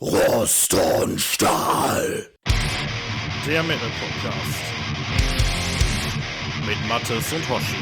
Rost 0.00 0.76
und 1.02 1.20
Stahl. 1.20 2.24
Der 3.44 3.64
Metal 3.64 3.88
Podcast. 3.98 4.60
Mit 6.64 6.88
Mattes 6.88 7.32
und 7.32 7.48
Hoshi. 7.50 7.76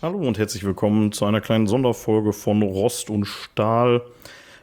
Hallo 0.00 0.18
und 0.18 0.38
herzlich 0.38 0.62
willkommen 0.62 1.10
zu 1.10 1.24
einer 1.24 1.40
kleinen 1.40 1.66
Sonderfolge 1.66 2.32
von 2.32 2.62
Rost 2.62 3.10
und 3.10 3.24
Stahl. 3.24 4.02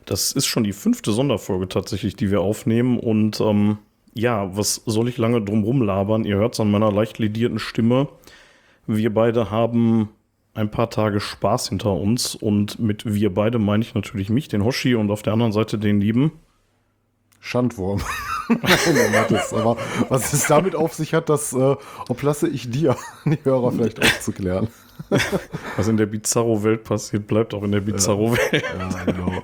Das 0.06 0.32
ist 0.32 0.46
schon 0.46 0.64
die 0.64 0.72
fünfte 0.72 1.12
Sonderfolge 1.12 1.68
tatsächlich, 1.68 2.16
die 2.16 2.32
wir 2.32 2.40
aufnehmen. 2.40 3.00
Und 3.00 3.42
ähm, 3.42 3.80
ja, 4.14 4.56
was 4.56 4.76
soll 4.86 5.10
ich 5.10 5.18
lange 5.18 5.42
drum 5.42 5.66
rumlabern? 5.66 6.24
Ihr 6.24 6.38
hört 6.38 6.54
es 6.54 6.62
an 6.62 6.72
meiner 6.72 6.90
leicht 6.90 7.20
ledierten 7.20 7.60
Stimme. 7.60 8.08
Wir 8.88 9.14
beide 9.14 9.52
haben 9.52 10.08
ein 10.54 10.70
paar 10.70 10.90
Tage 10.90 11.20
Spaß 11.20 11.70
hinter 11.70 11.94
uns. 11.94 12.36
Und 12.36 12.80
mit 12.80 13.06
wir 13.06 13.34
beide 13.34 13.60
meine 13.60 13.84
ich 13.84 13.94
natürlich 13.94 14.30
mich, 14.30 14.48
den 14.48 14.64
Hoshi, 14.64 14.96
und 14.96 15.12
auf 15.12 15.22
der 15.22 15.34
anderen 15.34 15.52
Seite 15.52 15.78
den 15.78 16.00
lieben. 16.00 16.32
Schandwurm. 17.40 18.02
Mattes. 19.12 19.54
Aber 19.54 19.78
was 20.10 20.34
es 20.34 20.48
damit 20.48 20.76
auf 20.76 20.94
sich 20.94 21.14
hat, 21.14 21.30
das 21.30 21.54
äh, 21.54 21.76
oblasse 22.08 22.48
ich 22.48 22.70
dir, 22.70 22.96
die 23.26 23.40
Hörer 23.44 23.72
vielleicht 23.72 24.02
aufzuklären. 24.02 24.68
Was 25.76 25.88
in 25.88 25.98
der 25.98 26.06
Bizarro-Welt 26.06 26.84
passiert, 26.84 27.26
bleibt 27.26 27.54
auch 27.54 27.64
in 27.64 27.72
der 27.72 27.82
Bizarro-Welt. 27.82 28.64
Ja, 28.64 29.04
genau. 29.06 29.44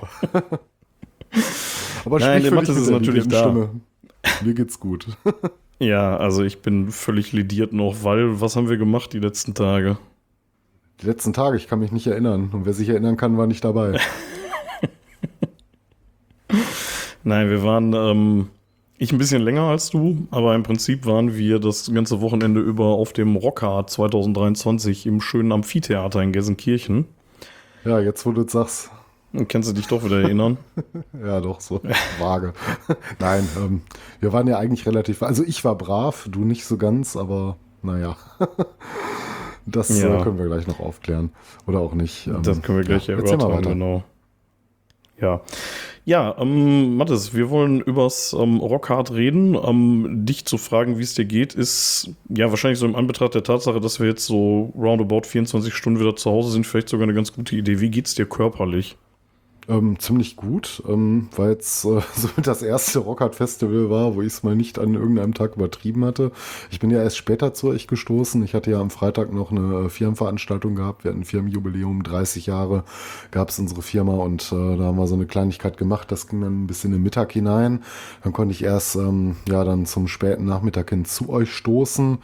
Aber 2.04 2.18
Nein, 2.20 2.42
der 2.42 2.54
Mattes 2.54 2.76
ist 2.76 2.88
natürlich 2.88 3.26
da. 3.26 3.40
Stimme. 3.40 3.80
Mir 4.42 4.54
geht's 4.54 4.78
gut. 4.78 5.08
ja, 5.80 6.16
also 6.16 6.44
ich 6.44 6.62
bin 6.62 6.90
völlig 6.90 7.32
lidiert 7.32 7.72
noch, 7.72 8.04
weil 8.04 8.40
was 8.40 8.54
haben 8.54 8.68
wir 8.68 8.76
gemacht 8.76 9.12
die 9.12 9.18
letzten 9.18 9.54
Tage? 9.54 9.98
Die 11.00 11.06
letzten 11.06 11.32
Tage, 11.32 11.56
ich 11.56 11.66
kann 11.66 11.78
mich 11.78 11.92
nicht 11.92 12.06
erinnern. 12.06 12.50
Und 12.52 12.66
wer 12.66 12.74
sich 12.74 12.88
erinnern 12.88 13.16
kann, 13.16 13.38
war 13.38 13.46
nicht 13.46 13.64
dabei. 13.64 13.98
Nein, 17.24 17.48
wir 17.48 17.62
waren, 17.62 17.92
ähm, 17.94 18.48
ich 18.98 19.12
ein 19.12 19.18
bisschen 19.18 19.42
länger 19.42 19.62
als 19.62 19.88
du, 19.88 20.26
aber 20.30 20.54
im 20.54 20.62
Prinzip 20.62 21.06
waren 21.06 21.34
wir 21.34 21.58
das 21.58 21.90
ganze 21.92 22.20
Wochenende 22.20 22.60
über 22.60 22.86
auf 22.86 23.14
dem 23.14 23.36
Rockart 23.36 23.88
2023 23.88 25.06
im 25.06 25.22
schönen 25.22 25.52
Amphitheater 25.52 26.20
in 26.22 26.32
Gelsenkirchen. 26.32 27.06
Ja, 27.84 27.98
jetzt 27.98 28.26
wo 28.26 28.32
du 28.32 28.42
das 28.42 28.52
sagst. 28.52 28.90
Kannst 29.48 29.70
du 29.70 29.72
dich 29.72 29.86
doch 29.86 30.04
wieder 30.04 30.20
erinnern? 30.20 30.58
ja, 31.24 31.40
doch, 31.40 31.60
so 31.60 31.80
vage. 32.18 32.52
Nein, 33.20 33.48
ähm, 33.56 33.82
wir 34.18 34.34
waren 34.34 34.46
ja 34.48 34.58
eigentlich 34.58 34.86
relativ, 34.86 35.22
also 35.22 35.44
ich 35.44 35.64
war 35.64 35.76
brav, 35.76 36.26
du 36.30 36.40
nicht 36.40 36.66
so 36.66 36.76
ganz, 36.76 37.16
aber 37.16 37.56
naja. 37.82 38.16
Das 39.70 39.90
äh, 39.90 40.08
ja. 40.08 40.22
können 40.22 40.38
wir 40.38 40.46
gleich 40.46 40.66
noch 40.66 40.80
aufklären. 40.80 41.30
Oder 41.66 41.80
auch 41.80 41.94
nicht. 41.94 42.26
Ähm, 42.26 42.42
das 42.42 42.62
können 42.62 42.78
wir 42.78 42.84
gleich 42.84 43.06
ja, 43.06 43.14
erörtern, 43.16 43.62
genau. 43.62 44.04
Ja. 45.20 45.42
Ja, 46.06 46.34
ähm, 46.38 46.96
Mathis, 46.96 47.34
wir 47.34 47.50
wollen 47.50 47.80
übers 47.82 48.34
ähm, 48.38 48.56
Rockhard 48.56 49.12
reden. 49.12 49.54
Ähm, 49.54 50.24
dich 50.24 50.46
zu 50.46 50.56
fragen, 50.56 50.98
wie 50.98 51.02
es 51.02 51.14
dir 51.14 51.26
geht, 51.26 51.54
ist 51.54 52.10
ja 52.28 52.48
wahrscheinlich 52.50 52.78
so 52.78 52.86
im 52.86 52.96
Anbetracht 52.96 53.34
der 53.34 53.44
Tatsache, 53.44 53.80
dass 53.80 54.00
wir 54.00 54.08
jetzt 54.08 54.24
so 54.24 54.72
roundabout 54.74 55.22
24 55.26 55.74
Stunden 55.74 56.00
wieder 56.00 56.16
zu 56.16 56.30
Hause 56.30 56.50
sind, 56.50 56.66
vielleicht 56.66 56.88
sogar 56.88 57.04
eine 57.04 57.14
ganz 57.14 57.32
gute 57.32 57.54
Idee. 57.54 57.80
Wie 57.80 57.90
geht's 57.90 58.14
dir 58.14 58.26
körperlich? 58.26 58.96
Ähm, 59.70 60.00
ziemlich 60.00 60.34
gut, 60.34 60.82
ähm, 60.88 61.28
weil 61.36 61.52
es 61.52 61.84
äh, 61.84 62.00
so 62.16 62.28
das 62.42 62.60
erste 62.60 62.98
Rockhard 62.98 63.36
Festival 63.36 63.88
war, 63.88 64.16
wo 64.16 64.20
ich 64.20 64.26
es 64.26 64.42
mal 64.42 64.56
nicht 64.56 64.80
an 64.80 64.94
irgendeinem 64.94 65.32
Tag 65.32 65.54
übertrieben 65.54 66.04
hatte. 66.04 66.32
Ich 66.72 66.80
bin 66.80 66.90
ja 66.90 67.00
erst 67.00 67.16
später 67.16 67.54
zu 67.54 67.68
euch 67.68 67.86
gestoßen. 67.86 68.42
Ich 68.42 68.54
hatte 68.54 68.72
ja 68.72 68.80
am 68.80 68.90
Freitag 68.90 69.32
noch 69.32 69.52
eine 69.52 69.86
äh, 69.86 69.88
Firmenveranstaltung 69.88 70.74
gehabt. 70.74 71.04
Wir 71.04 71.12
hatten 71.12 71.24
Firmenjubiläum, 71.24 72.02
30 72.02 72.46
Jahre 72.46 72.82
gab 73.30 73.50
es 73.50 73.60
unsere 73.60 73.82
Firma 73.82 74.14
und 74.14 74.50
äh, 74.50 74.76
da 74.76 74.84
haben 74.86 74.98
wir 74.98 75.06
so 75.06 75.14
eine 75.14 75.26
Kleinigkeit 75.26 75.76
gemacht. 75.76 76.10
Das 76.10 76.26
ging 76.26 76.40
dann 76.40 76.64
ein 76.64 76.66
bisschen 76.66 76.90
in 76.90 76.98
den 76.98 77.04
Mittag 77.04 77.30
hinein. 77.30 77.84
Dann 78.24 78.32
konnte 78.32 78.52
ich 78.52 78.64
erst 78.64 78.96
ähm, 78.96 79.36
ja 79.48 79.62
dann 79.62 79.86
zum 79.86 80.08
späten 80.08 80.46
Nachmittag 80.46 80.90
hin 80.90 81.04
zu 81.04 81.28
euch 81.28 81.54
stoßen. 81.54 82.18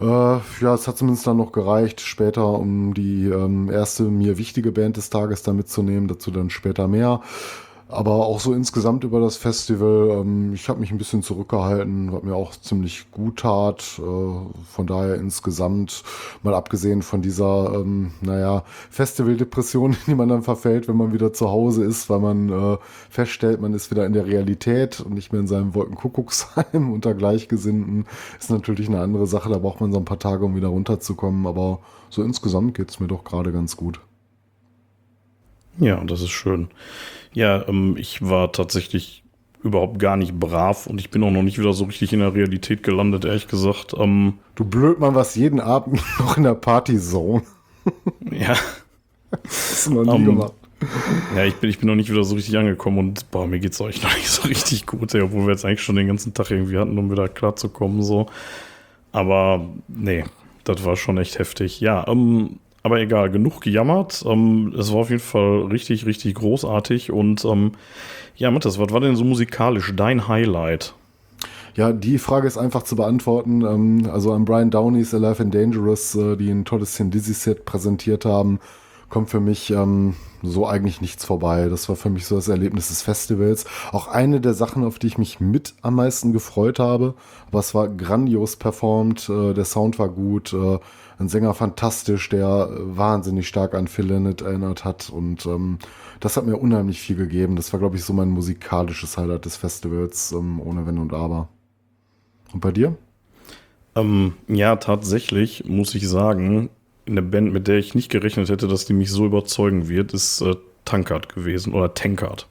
Äh, 0.00 0.04
ja, 0.04 0.74
es 0.74 0.86
hat 0.86 0.96
zumindest 0.96 1.26
dann 1.26 1.38
noch 1.38 1.52
gereicht, 1.52 2.00
später, 2.00 2.46
um 2.46 2.94
die 2.94 3.26
ähm, 3.26 3.70
erste 3.70 4.04
mir 4.04 4.38
wichtige 4.38 4.70
Band 4.70 4.96
des 4.96 5.10
Tages 5.10 5.42
da 5.42 5.52
mitzunehmen, 5.52 6.06
dazu 6.08 6.30
dann 6.30 6.50
später 6.50 6.86
mehr. 6.86 7.20
Aber 7.90 8.26
auch 8.26 8.38
so 8.38 8.52
insgesamt 8.52 9.02
über 9.04 9.18
das 9.18 9.38
Festival, 9.38 10.20
ähm, 10.20 10.52
ich 10.52 10.68
habe 10.68 10.78
mich 10.78 10.90
ein 10.90 10.98
bisschen 10.98 11.22
zurückgehalten, 11.22 12.12
was 12.12 12.22
mir 12.22 12.34
auch 12.34 12.54
ziemlich 12.54 13.10
gut 13.10 13.38
tat. 13.38 13.98
Äh, 13.98 14.02
von 14.02 14.86
daher 14.86 15.14
insgesamt, 15.14 16.04
mal 16.42 16.52
abgesehen 16.52 17.00
von 17.00 17.22
dieser, 17.22 17.72
ähm, 17.74 18.12
naja, 18.20 18.62
Festivaldepression, 18.90 19.92
in 19.92 19.98
die 20.06 20.14
man 20.14 20.28
dann 20.28 20.42
verfällt, 20.42 20.86
wenn 20.86 20.98
man 20.98 21.14
wieder 21.14 21.32
zu 21.32 21.48
Hause 21.48 21.82
ist, 21.84 22.10
weil 22.10 22.20
man 22.20 22.50
äh, 22.50 22.76
feststellt, 23.08 23.62
man 23.62 23.72
ist 23.72 23.90
wieder 23.90 24.04
in 24.04 24.12
der 24.12 24.26
Realität 24.26 25.00
und 25.00 25.14
nicht 25.14 25.32
mehr 25.32 25.40
in 25.40 25.48
seinem 25.48 25.74
Wolkenkuckucksheim 25.74 26.92
unter 26.92 27.14
Gleichgesinnten, 27.14 28.04
ist 28.38 28.50
natürlich 28.50 28.88
eine 28.88 29.00
andere 29.00 29.26
Sache. 29.26 29.48
Da 29.48 29.56
braucht 29.56 29.80
man 29.80 29.92
so 29.92 29.98
ein 29.98 30.04
paar 30.04 30.18
Tage, 30.18 30.44
um 30.44 30.54
wieder 30.56 30.68
runterzukommen. 30.68 31.46
Aber 31.46 31.80
so 32.10 32.22
insgesamt 32.22 32.74
geht's 32.74 33.00
mir 33.00 33.08
doch 33.08 33.24
gerade 33.24 33.50
ganz 33.50 33.78
gut. 33.78 34.00
Ja, 35.78 36.02
das 36.04 36.20
ist 36.20 36.30
schön. 36.30 36.68
Ja, 37.32 37.66
ähm, 37.68 37.96
ich 37.96 38.22
war 38.22 38.52
tatsächlich 38.52 39.22
überhaupt 39.62 39.98
gar 39.98 40.16
nicht 40.16 40.38
brav 40.38 40.86
und 40.86 41.00
ich 41.00 41.10
bin 41.10 41.22
auch 41.24 41.30
noch 41.30 41.42
nicht 41.42 41.58
wieder 41.58 41.72
so 41.72 41.84
richtig 41.84 42.12
in 42.12 42.20
der 42.20 42.34
Realität 42.34 42.82
gelandet, 42.82 43.24
ehrlich 43.24 43.48
gesagt. 43.48 43.94
Ähm, 43.96 44.34
du 44.54 44.64
blöd 44.64 44.98
man 44.98 45.14
was 45.14 45.34
jeden 45.34 45.60
Abend 45.60 46.00
noch 46.18 46.36
in 46.36 46.44
der 46.44 46.54
Partyzone. 46.54 47.42
ja. 48.30 48.56
Das 49.42 49.84
du 49.84 49.94
noch 49.94 50.04
nie 50.04 50.10
um, 50.10 50.20
ähm, 50.20 50.26
gemacht. 50.26 50.52
Ja, 51.34 51.44
ich 51.44 51.56
bin, 51.56 51.70
ich 51.70 51.78
bin 51.78 51.88
noch 51.88 51.96
nicht 51.96 52.10
wieder 52.10 52.22
so 52.22 52.36
richtig 52.36 52.56
angekommen 52.56 52.98
und 52.98 53.30
boah, 53.30 53.46
mir 53.46 53.58
geht's 53.58 53.80
euch 53.80 54.02
noch 54.02 54.14
nicht 54.14 54.28
so 54.28 54.46
richtig 54.46 54.86
gut, 54.86 55.12
ey, 55.14 55.22
obwohl 55.22 55.46
wir 55.46 55.50
jetzt 55.50 55.64
eigentlich 55.64 55.82
schon 55.82 55.96
den 55.96 56.06
ganzen 56.06 56.34
Tag 56.34 56.50
irgendwie 56.50 56.78
hatten, 56.78 56.96
um 56.98 57.10
wieder 57.10 57.28
klarzukommen, 57.28 58.02
so. 58.02 58.26
Aber 59.10 59.66
nee, 59.88 60.24
das 60.64 60.84
war 60.84 60.96
schon 60.96 61.18
echt 61.18 61.38
heftig. 61.38 61.80
Ja, 61.80 62.06
ähm, 62.06 62.58
aber 62.88 63.00
egal, 63.00 63.30
genug 63.30 63.60
gejammert. 63.60 64.24
Ähm, 64.26 64.74
es 64.78 64.92
war 64.92 65.00
auf 65.00 65.10
jeden 65.10 65.22
Fall 65.22 65.66
richtig, 65.70 66.06
richtig 66.06 66.34
großartig. 66.34 67.12
Und 67.12 67.44
ähm, 67.44 67.72
ja, 68.36 68.50
Matthias, 68.50 68.78
was 68.78 68.90
war 68.92 69.00
denn 69.00 69.16
so 69.16 69.24
musikalisch 69.24 69.92
dein 69.94 70.26
Highlight? 70.26 70.94
Ja, 71.74 71.92
die 71.92 72.18
Frage 72.18 72.48
ist 72.48 72.58
einfach 72.58 72.82
zu 72.82 72.96
beantworten. 72.96 73.62
Ähm, 73.62 74.10
also 74.10 74.32
an 74.32 74.44
Brian 74.44 74.70
Downey's 74.70 75.14
Alive 75.14 75.42
and 75.42 75.54
Dangerous, 75.54 76.14
äh, 76.14 76.36
die 76.36 76.50
ein 76.50 76.64
tolles 76.64 76.96
Dizzy 76.98 77.34
Set 77.34 77.64
präsentiert 77.64 78.24
haben, 78.24 78.58
kommt 79.08 79.30
für 79.30 79.40
mich 79.40 79.70
ähm, 79.70 80.14
so 80.42 80.66
eigentlich 80.66 81.00
nichts 81.00 81.24
vorbei. 81.24 81.68
Das 81.68 81.88
war 81.88 81.96
für 81.96 82.10
mich 82.10 82.26
so 82.26 82.36
das 82.36 82.48
Erlebnis 82.48 82.88
des 82.88 83.02
Festivals. 83.02 83.64
Auch 83.92 84.08
eine 84.08 84.40
der 84.40 84.54
Sachen, 84.54 84.84
auf 84.84 84.98
die 84.98 85.08
ich 85.08 85.18
mich 85.18 85.40
mit 85.40 85.74
am 85.82 85.94
meisten 85.94 86.32
gefreut 86.32 86.78
habe. 86.78 87.14
Aber 87.48 87.58
es 87.58 87.74
war 87.74 87.88
grandios 87.88 88.56
performt, 88.56 89.28
äh, 89.28 89.54
der 89.54 89.64
Sound 89.64 89.98
war 89.98 90.08
gut, 90.08 90.52
äh, 90.52 90.78
ein 91.18 91.28
Sänger 91.28 91.54
fantastisch, 91.54 92.28
der 92.28 92.68
wahnsinnig 92.70 93.48
stark 93.48 93.74
an 93.74 93.88
Phil 93.88 94.06
Lynott 94.06 94.42
erinnert 94.42 94.84
hat 94.84 95.10
und 95.10 95.46
ähm, 95.46 95.78
das 96.20 96.36
hat 96.36 96.46
mir 96.46 96.56
unheimlich 96.56 97.00
viel 97.00 97.16
gegeben. 97.16 97.56
Das 97.56 97.72
war, 97.72 97.80
glaube 97.80 97.96
ich, 97.96 98.04
so 98.04 98.12
mein 98.12 98.30
musikalisches 98.30 99.18
Highlight 99.18 99.44
des 99.44 99.56
Festivals, 99.56 100.32
ähm, 100.32 100.60
ohne 100.60 100.86
Wenn 100.86 100.98
und 100.98 101.12
Aber. 101.12 101.48
Und 102.52 102.60
bei 102.60 102.70
dir? 102.70 102.96
Ähm, 103.96 104.34
ja, 104.46 104.76
tatsächlich 104.76 105.64
muss 105.66 105.94
ich 105.94 106.08
sagen, 106.08 106.70
eine 107.08 107.22
Band, 107.22 107.52
mit 107.52 107.68
der 107.68 107.78
ich 107.78 107.94
nicht 107.94 108.10
gerechnet 108.10 108.48
hätte, 108.48 108.68
dass 108.68 108.84
die 108.84 108.92
mich 108.92 109.10
so 109.10 109.26
überzeugen 109.26 109.88
wird, 109.88 110.12
ist 110.12 110.40
äh, 110.40 110.54
Tankard 110.84 111.34
gewesen 111.34 111.74
oder 111.74 111.94
Tankard. 111.94 112.46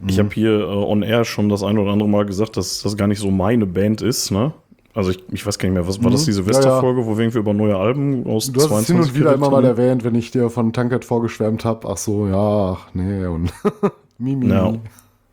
Mhm. 0.00 0.08
Ich 0.08 0.18
habe 0.18 0.30
hier 0.32 0.60
äh, 0.60 0.64
on 0.64 1.02
air 1.02 1.24
schon 1.24 1.48
das 1.48 1.62
eine 1.62 1.80
oder 1.80 1.92
andere 1.92 2.08
Mal 2.08 2.26
gesagt, 2.26 2.56
dass 2.56 2.82
das 2.82 2.96
gar 2.96 3.06
nicht 3.06 3.20
so 3.20 3.30
meine 3.30 3.66
Band 3.66 4.02
ist, 4.02 4.30
ne? 4.30 4.52
Also 4.92 5.10
ich, 5.10 5.22
ich 5.30 5.46
weiß 5.46 5.58
gar 5.58 5.68
nicht 5.68 5.74
mehr, 5.74 5.86
was 5.86 6.02
war 6.02 6.10
das, 6.10 6.22
mhm. 6.22 6.26
die 6.26 6.32
Silvesterfolge, 6.32 7.00
ja, 7.00 7.06
ja. 7.06 7.12
wo 7.12 7.16
wir 7.16 7.22
irgendwie 7.22 7.38
über 7.38 7.54
neue 7.54 7.76
Alben 7.76 8.26
aus 8.26 8.50
Du 8.50 8.60
hast 8.60 8.72
es 8.72 8.86
hin 8.88 8.98
und 8.98 9.14
wieder 9.14 9.32
immer 9.34 9.48
mal 9.48 9.64
erwähnt, 9.64 10.02
wenn 10.02 10.16
ich 10.16 10.32
dir 10.32 10.50
von 10.50 10.72
Tankard 10.72 11.04
vorgeschwärmt 11.04 11.64
habe. 11.64 11.88
Ach 11.88 11.96
so, 11.96 12.26
ja, 12.26 12.72
ach 12.72 12.88
nee 12.92 13.24
und 13.24 13.52
Mimi. 14.18 14.48
Ja. 14.48 14.74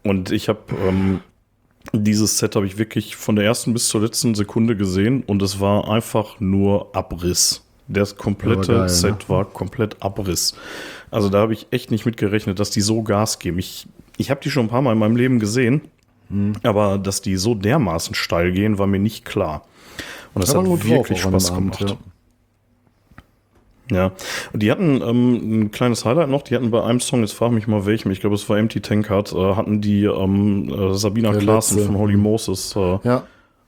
Und 0.03 0.31
ich 0.31 0.47
habe 0.47 0.59
ähm, 0.87 1.21
dieses 1.93 2.37
Set 2.37 2.55
habe 2.55 2.65
ich 2.65 2.77
wirklich 2.77 3.15
von 3.15 3.35
der 3.35 3.45
ersten 3.45 3.73
bis 3.73 3.87
zur 3.87 4.01
letzten 4.01 4.35
Sekunde 4.35 4.75
gesehen 4.75 5.23
und 5.25 5.41
es 5.41 5.59
war 5.59 5.89
einfach 5.89 6.39
nur 6.39 6.95
Abriss. 6.95 7.66
Das 7.87 8.17
komplette 8.17 8.73
geil, 8.73 8.89
Set 8.89 9.11
ne? 9.11 9.29
war 9.29 9.45
komplett 9.45 10.01
Abriss. 10.01 10.55
Also 11.11 11.29
da 11.29 11.39
habe 11.39 11.53
ich 11.53 11.67
echt 11.71 11.89
nicht 11.91 12.05
mit 12.05 12.17
gerechnet, 12.17 12.59
dass 12.59 12.69
die 12.69 12.81
so 12.81 13.01
Gas 13.01 13.39
geben. 13.39 13.59
Ich, 13.59 13.87
ich 14.17 14.29
habe 14.29 14.41
die 14.43 14.49
schon 14.49 14.65
ein 14.65 14.69
paar 14.69 14.81
Mal 14.81 14.93
in 14.93 14.99
meinem 14.99 15.15
Leben 15.15 15.39
gesehen 15.39 15.81
Mhm. 16.29 16.53
Aber 16.63 16.97
dass 16.97 17.21
die 17.21 17.37
so 17.37 17.55
dermaßen 17.55 18.15
steil 18.15 18.51
gehen, 18.51 18.77
war 18.77 18.87
mir 18.87 18.99
nicht 18.99 19.25
klar. 19.25 19.63
Und 20.33 20.43
das, 20.43 20.53
hat 20.53 20.65
wirklich 20.65 21.21
Spaß 21.21 21.53
gemacht. 21.53 21.81
ja. 21.81 21.97
Ja, 23.89 24.11
und 24.51 24.61
die 24.61 24.69
hatten 24.69 25.01
ähm, 25.01 25.61
ein 25.61 25.71
kleines 25.71 26.03
Highlight 26.03 26.27
noch, 26.27 26.41
die 26.41 26.55
hatten 26.55 26.71
bei 26.71 26.83
einem 26.83 26.99
Song, 26.99 27.21
jetzt 27.21 27.31
frage 27.31 27.53
mich 27.53 27.67
mal 27.67 27.85
welchem, 27.85 28.11
ich 28.11 28.19
glaube 28.19 28.35
es 28.35 28.49
war 28.49 28.57
Empty 28.57 28.81
Tankard, 28.81 29.31
äh, 29.31 29.55
hatten 29.55 29.79
die 29.79 30.03
ähm, 30.03 30.67
äh, 30.67 30.93
Sabina 30.93 31.33
Klaassen 31.33 31.85
von 31.85 31.95
Holy 31.97 32.17
Moses 32.17 32.75
äh, 32.75 32.99
ja. 33.03 33.23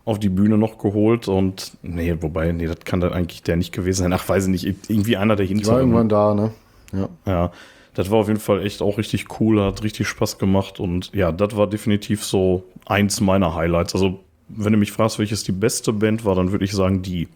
Auf 0.06 0.20
die 0.20 0.30
Bühne 0.30 0.58
noch 0.58 0.78
geholt 0.78 1.28
und 1.28 1.74
nee, 1.82 2.16
wobei, 2.20 2.52
nee, 2.52 2.66
das 2.66 2.80
kann 2.84 3.00
dann 3.00 3.14
eigentlich 3.14 3.44
der 3.44 3.58
nicht 3.58 3.72
gewesen 3.72 4.04
sein. 4.04 4.14
Ach, 4.14 4.28
weiß 4.28 4.46
ich 4.46 4.50
nicht, 4.50 4.90
irgendwie 4.90 5.18
einer 5.18 5.36
der 5.36 5.46
hinter. 5.46 5.74
war 5.74 5.80
irgendwann 5.80 6.10
da, 6.10 6.34
ne? 6.34 6.52
Ja. 6.94 7.10
Ja, 7.26 7.52
das 7.94 8.10
war 8.10 8.20
auf 8.20 8.28
jeden 8.28 8.40
Fall 8.40 8.66
echt 8.66 8.82
auch 8.82 8.98
richtig 8.98 9.40
cool, 9.40 9.62
hat 9.62 9.84
richtig 9.84 10.08
Spaß 10.08 10.38
gemacht 10.38 10.80
und 10.80 11.12
ja, 11.14 11.32
das 11.32 11.56
war 11.56 11.68
definitiv 11.68 12.24
so 12.24 12.64
eins 12.86 13.22
meiner 13.22 13.56
Highlights. 13.56 13.94
Also, 13.94 14.20
wenn 14.48 14.74
du 14.74 14.80
mich 14.80 14.92
fragst, 14.92 15.20
welches 15.20 15.44
die 15.44 15.52
beste 15.52 15.94
Band 15.94 16.26
war, 16.26 16.34
dann 16.34 16.52
würde 16.52 16.66
ich 16.66 16.72
sagen 16.72 17.02
die. 17.02 17.28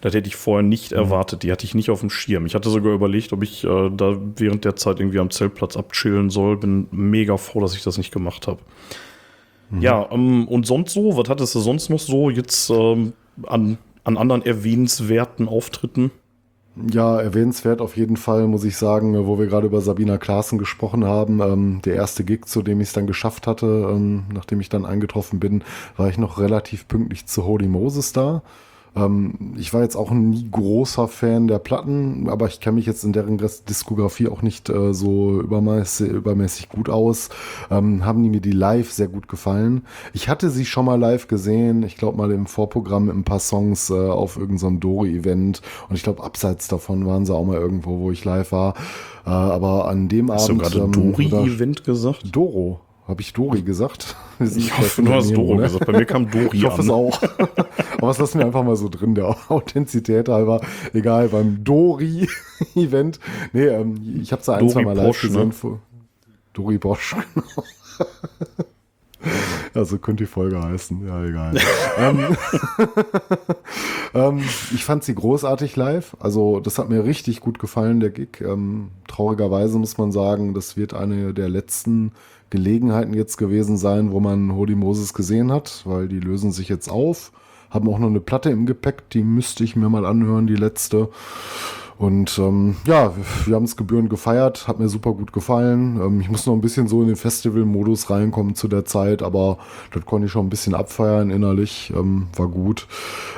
Das 0.00 0.12
hätte 0.12 0.28
ich 0.28 0.36
vorher 0.36 0.62
nicht 0.62 0.90
mhm. 0.92 0.98
erwartet, 0.98 1.42
die 1.42 1.52
hatte 1.52 1.64
ich 1.64 1.74
nicht 1.74 1.90
auf 1.90 2.00
dem 2.00 2.10
Schirm. 2.10 2.44
Ich 2.44 2.54
hatte 2.54 2.70
sogar 2.70 2.92
überlegt, 2.92 3.32
ob 3.32 3.42
ich 3.42 3.64
äh, 3.64 3.90
da 3.90 4.16
während 4.36 4.64
der 4.64 4.76
Zeit 4.76 5.00
irgendwie 5.00 5.20
am 5.20 5.30
Zeltplatz 5.30 5.76
abchillen 5.76 6.28
soll. 6.28 6.56
Bin 6.56 6.88
mega 6.90 7.36
froh, 7.36 7.60
dass 7.60 7.74
ich 7.74 7.82
das 7.82 7.96
nicht 7.96 8.12
gemacht 8.12 8.46
habe. 8.46 8.58
Mhm. 9.70 9.80
Ja, 9.80 10.08
ähm, 10.10 10.48
und 10.48 10.66
sonst 10.66 10.92
so, 10.92 11.16
was 11.16 11.28
hattest 11.28 11.54
du 11.54 11.60
sonst 11.60 11.88
noch 11.90 11.98
so 11.98 12.30
jetzt 12.30 12.70
ähm, 12.70 13.12
an, 13.46 13.78
an 14.04 14.16
anderen 14.16 14.44
erwähnenswerten 14.44 15.48
Auftritten? 15.48 16.10
Ja, 16.76 17.20
erwähnenswert 17.20 17.80
auf 17.80 17.96
jeden 17.96 18.16
Fall, 18.16 18.46
muss 18.46 18.64
ich 18.64 18.76
sagen, 18.76 19.26
wo 19.26 19.38
wir 19.38 19.46
gerade 19.46 19.66
über 19.66 19.80
Sabina 19.80 20.18
Klaassen 20.18 20.58
gesprochen 20.58 21.04
haben. 21.04 21.40
Ähm, 21.40 21.80
der 21.84 21.96
erste 21.96 22.24
Gig, 22.24 22.46
zu 22.46 22.62
dem 22.62 22.80
ich 22.80 22.88
es 22.88 22.94
dann 22.94 23.06
geschafft 23.06 23.46
hatte, 23.46 23.66
ähm, 23.90 24.24
nachdem 24.32 24.60
ich 24.60 24.68
dann 24.68 24.86
eingetroffen 24.86 25.40
bin, 25.40 25.62
war 25.96 26.08
ich 26.08 26.16
noch 26.16 26.38
relativ 26.38 26.86
pünktlich 26.88 27.26
zu 27.26 27.44
Holy 27.44 27.66
Moses 27.66 28.12
da. 28.12 28.42
Ähm, 28.96 29.54
ich 29.56 29.72
war 29.72 29.82
jetzt 29.82 29.96
auch 29.96 30.10
nie 30.10 30.48
großer 30.50 31.08
Fan 31.08 31.48
der 31.48 31.58
Platten, 31.58 32.28
aber 32.28 32.46
ich 32.46 32.60
kenne 32.60 32.76
mich 32.76 32.86
jetzt 32.86 33.04
in 33.04 33.12
deren 33.12 33.38
Diskografie 33.68 34.28
auch 34.28 34.42
nicht 34.42 34.68
äh, 34.68 34.92
so 34.92 35.40
übermäßig, 35.40 36.08
übermäßig 36.08 36.68
gut 36.68 36.88
aus. 36.88 37.28
Ähm, 37.70 38.04
haben 38.04 38.22
die 38.22 38.30
mir 38.30 38.40
die 38.40 38.52
live 38.52 38.90
sehr 38.90 39.08
gut 39.08 39.28
gefallen. 39.28 39.82
Ich 40.12 40.28
hatte 40.28 40.50
sie 40.50 40.64
schon 40.64 40.84
mal 40.84 40.98
live 40.98 41.28
gesehen, 41.28 41.82
ich 41.82 41.96
glaube 41.96 42.18
mal 42.18 42.30
im 42.30 42.46
Vorprogramm 42.46 43.06
mit 43.06 43.16
ein 43.16 43.24
paar 43.24 43.40
Songs 43.40 43.90
äh, 43.90 43.94
auf 43.94 44.36
irgendeinem 44.36 44.74
so 44.74 44.80
Dori-Event 44.80 45.62
und 45.88 45.96
ich 45.96 46.02
glaube 46.02 46.22
abseits 46.22 46.68
davon 46.68 47.06
waren 47.06 47.24
sie 47.26 47.34
auch 47.34 47.44
mal 47.44 47.58
irgendwo, 47.58 48.00
wo 48.00 48.10
ich 48.10 48.24
live 48.24 48.52
war. 48.52 48.74
Äh, 49.24 49.30
aber 49.30 49.88
an 49.88 50.08
dem 50.08 50.30
Hast 50.30 50.50
Abend. 50.50 50.62
Hast 50.62 50.74
du 50.74 50.80
gerade 50.80 50.98
ähm, 50.98 51.14
Dori-Event 51.14 51.84
gesagt? 51.84 52.24
Doro. 52.32 52.80
Habe 53.10 53.22
ich 53.22 53.32
Dori 53.32 53.62
gesagt? 53.62 54.16
Ich 54.40 54.78
hoffe, 54.78 55.02
du 55.02 55.12
hast 55.12 55.32
Doro 55.32 55.56
ne? 55.56 55.64
gesagt. 55.64 55.84
Bei 55.84 55.92
mir 55.92 56.06
kam 56.06 56.30
Dori 56.30 56.56
Ich 56.56 56.64
hoffe 56.64 56.80
an. 56.80 56.80
es 56.86 56.90
auch. 56.90 57.22
Aber 57.98 58.06
das 58.06 58.18
lassen 58.18 58.38
wir 58.38 58.46
einfach 58.46 58.62
mal 58.64 58.76
so 58.76 58.88
drin, 58.88 59.14
der 59.14 59.36
Authentizität 59.50 60.30
halber. 60.30 60.62
Egal, 60.94 61.28
beim 61.28 61.62
Dori-Event. 61.62 63.20
Nee, 63.52 63.66
ähm, 63.66 64.20
ich 64.22 64.32
habe 64.32 64.40
es 64.40 64.48
ein, 64.48 64.60
Dori 64.60 64.72
zwei 64.72 64.82
Mal 64.82 64.96
live 64.96 65.20
gesehen. 65.20 65.52
Ne? 65.62 65.78
Dori 66.54 66.78
Bosch, 66.78 67.16
genau. 67.34 67.64
Also 69.74 69.98
könnte 69.98 70.24
die 70.24 70.30
Folge 70.30 70.62
heißen. 70.62 71.06
Ja, 71.06 71.24
egal. 71.24 71.54
ähm, 71.98 72.36
ähm, 74.14 74.38
ich 74.74 74.84
fand 74.84 75.04
sie 75.04 75.14
großartig 75.14 75.76
live. 75.76 76.16
Also 76.18 76.60
das 76.60 76.78
hat 76.78 76.88
mir 76.88 77.04
richtig 77.04 77.40
gut 77.40 77.58
gefallen, 77.58 78.00
der 78.00 78.10
Gig. 78.10 78.40
Ähm, 78.40 78.90
traurigerweise 79.06 79.78
muss 79.78 79.98
man 79.98 80.12
sagen, 80.12 80.54
das 80.54 80.76
wird 80.78 80.94
eine 80.94 81.34
der 81.34 81.48
letzten 81.50 82.12
Gelegenheiten 82.50 83.14
jetzt 83.14 83.36
gewesen 83.36 83.76
sein, 83.76 84.10
wo 84.10 84.20
man 84.20 84.54
Holy 84.54 84.74
Moses 84.74 85.14
gesehen 85.14 85.52
hat, 85.52 85.82
weil 85.84 86.08
die 86.08 86.20
lösen 86.20 86.52
sich 86.52 86.68
jetzt 86.68 86.88
auf. 86.88 87.32
Haben 87.70 87.88
auch 87.88 88.00
noch 88.00 88.08
eine 88.08 88.20
Platte 88.20 88.50
im 88.50 88.66
Gepäck, 88.66 89.08
die 89.10 89.22
müsste 89.22 89.62
ich 89.62 89.76
mir 89.76 89.88
mal 89.88 90.04
anhören, 90.04 90.48
die 90.48 90.56
letzte. 90.56 91.08
Und 92.00 92.38
ähm, 92.38 92.76
ja, 92.86 93.12
wir 93.44 93.54
haben 93.54 93.64
es 93.64 93.76
gebührend 93.76 94.08
gefeiert, 94.08 94.66
hat 94.66 94.78
mir 94.78 94.88
super 94.88 95.12
gut 95.12 95.34
gefallen. 95.34 96.00
Ähm, 96.02 96.22
ich 96.22 96.30
muss 96.30 96.46
noch 96.46 96.54
ein 96.54 96.62
bisschen 96.62 96.88
so 96.88 97.02
in 97.02 97.08
den 97.08 97.16
Festival-Modus 97.16 98.08
reinkommen 98.08 98.54
zu 98.54 98.68
der 98.68 98.86
Zeit, 98.86 99.22
aber 99.22 99.58
das 99.92 100.06
konnte 100.06 100.24
ich 100.24 100.32
schon 100.32 100.46
ein 100.46 100.48
bisschen 100.48 100.74
abfeiern 100.74 101.28
innerlich, 101.28 101.92
ähm, 101.94 102.28
war 102.34 102.48
gut. 102.48 102.86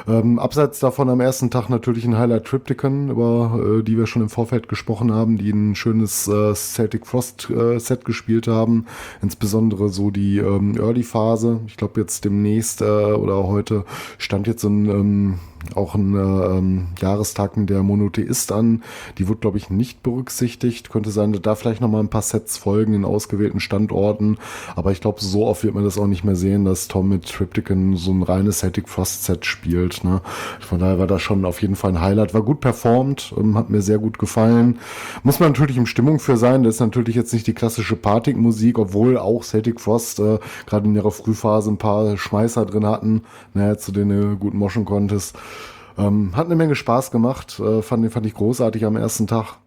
Ähm, 0.06 0.38
abseits 0.38 0.78
davon 0.78 1.08
am 1.08 1.18
ersten 1.18 1.50
Tag 1.50 1.70
natürlich 1.70 2.04
ein 2.04 2.16
Highlight 2.16 2.44
Triptychon, 2.44 3.10
über 3.10 3.58
äh, 3.80 3.82
die 3.82 3.98
wir 3.98 4.06
schon 4.06 4.22
im 4.22 4.28
Vorfeld 4.28 4.68
gesprochen 4.68 5.12
haben, 5.12 5.38
die 5.38 5.50
ein 5.50 5.74
schönes 5.74 6.28
äh, 6.28 6.54
Celtic 6.54 7.04
Frost 7.04 7.50
äh, 7.50 7.80
Set 7.80 8.04
gespielt 8.04 8.46
haben, 8.46 8.86
insbesondere 9.22 9.88
so 9.88 10.12
die 10.12 10.38
ähm, 10.38 10.76
Early-Phase. 10.78 11.58
Ich 11.66 11.76
glaube 11.76 12.00
jetzt 12.00 12.24
demnächst 12.24 12.80
äh, 12.80 12.84
oder 12.84 13.48
heute 13.48 13.84
stand 14.18 14.46
jetzt 14.46 14.62
so 14.62 14.68
ein 14.68 14.88
ähm, 14.88 15.38
auch 15.74 15.94
ein 15.94 16.14
äh, 16.14 16.18
ähm, 16.18 16.88
Jahrestag 17.00 17.52
der 17.56 17.82
Monotheist 17.82 18.52
an. 18.52 18.82
Die 19.18 19.28
wird, 19.28 19.40
glaube 19.40 19.58
ich, 19.58 19.70
nicht 19.70 20.02
berücksichtigt. 20.02 20.90
Könnte 20.90 21.10
sein, 21.10 21.32
da 21.40 21.54
vielleicht 21.54 21.80
noch 21.80 21.88
mal 21.88 22.00
ein 22.00 22.08
paar 22.08 22.22
Sets 22.22 22.58
folgen 22.58 22.94
in 22.94 23.04
ausgewählten 23.04 23.60
Standorten. 23.60 24.38
Aber 24.76 24.92
ich 24.92 25.00
glaube, 25.00 25.20
so 25.20 25.46
oft 25.46 25.64
wird 25.64 25.74
man 25.74 25.84
das 25.84 25.98
auch 25.98 26.06
nicht 26.06 26.24
mehr 26.24 26.36
sehen, 26.36 26.64
dass 26.64 26.88
Tom 26.88 27.08
mit 27.08 27.26
Triptychon 27.28 27.96
so 27.96 28.12
ein 28.12 28.22
reines 28.22 28.58
Celtic 28.58 28.88
Frost 28.88 29.24
Set 29.24 29.46
spielt. 29.46 30.04
Ne? 30.04 30.20
Von 30.60 30.78
daher 30.78 30.98
war 30.98 31.06
das 31.06 31.22
schon 31.22 31.44
auf 31.44 31.62
jeden 31.62 31.76
Fall 31.76 31.92
ein 31.92 32.00
Highlight. 32.00 32.34
War 32.34 32.42
gut 32.42 32.60
performt, 32.60 33.34
ähm, 33.36 33.56
hat 33.56 33.70
mir 33.70 33.82
sehr 33.82 33.98
gut 33.98 34.18
gefallen. 34.18 34.78
Muss 35.22 35.40
man 35.40 35.50
natürlich 35.50 35.76
in 35.76 35.86
Stimmung 35.86 36.18
für 36.18 36.36
sein. 36.36 36.62
Das 36.62 36.76
ist 36.76 36.80
natürlich 36.80 37.16
jetzt 37.16 37.32
nicht 37.32 37.46
die 37.46 37.54
klassische 37.54 37.96
Party-Musik, 37.96 38.78
obwohl 38.78 39.18
auch 39.18 39.42
Celtic 39.42 39.80
Frost 39.80 40.18
äh, 40.20 40.38
gerade 40.66 40.86
in 40.86 40.94
ihrer 40.94 41.10
Frühphase 41.10 41.70
ein 41.70 41.78
paar 41.78 42.16
Schmeißer 42.16 42.66
drin 42.66 42.86
hatten, 42.86 43.22
ne, 43.54 43.76
zu 43.76 43.92
denen 43.92 44.20
du 44.20 44.36
gut 44.36 44.54
moschen 44.54 44.84
konntest. 44.84 45.36
Ähm, 45.98 46.36
hat 46.36 46.46
eine 46.46 46.56
Menge 46.56 46.74
Spaß 46.74 47.10
gemacht, 47.10 47.60
äh, 47.60 47.82
fand, 47.82 48.10
fand 48.12 48.26
ich 48.26 48.34
großartig 48.34 48.84
am 48.84 48.96
ersten 48.96 49.26
Tag. 49.26 49.58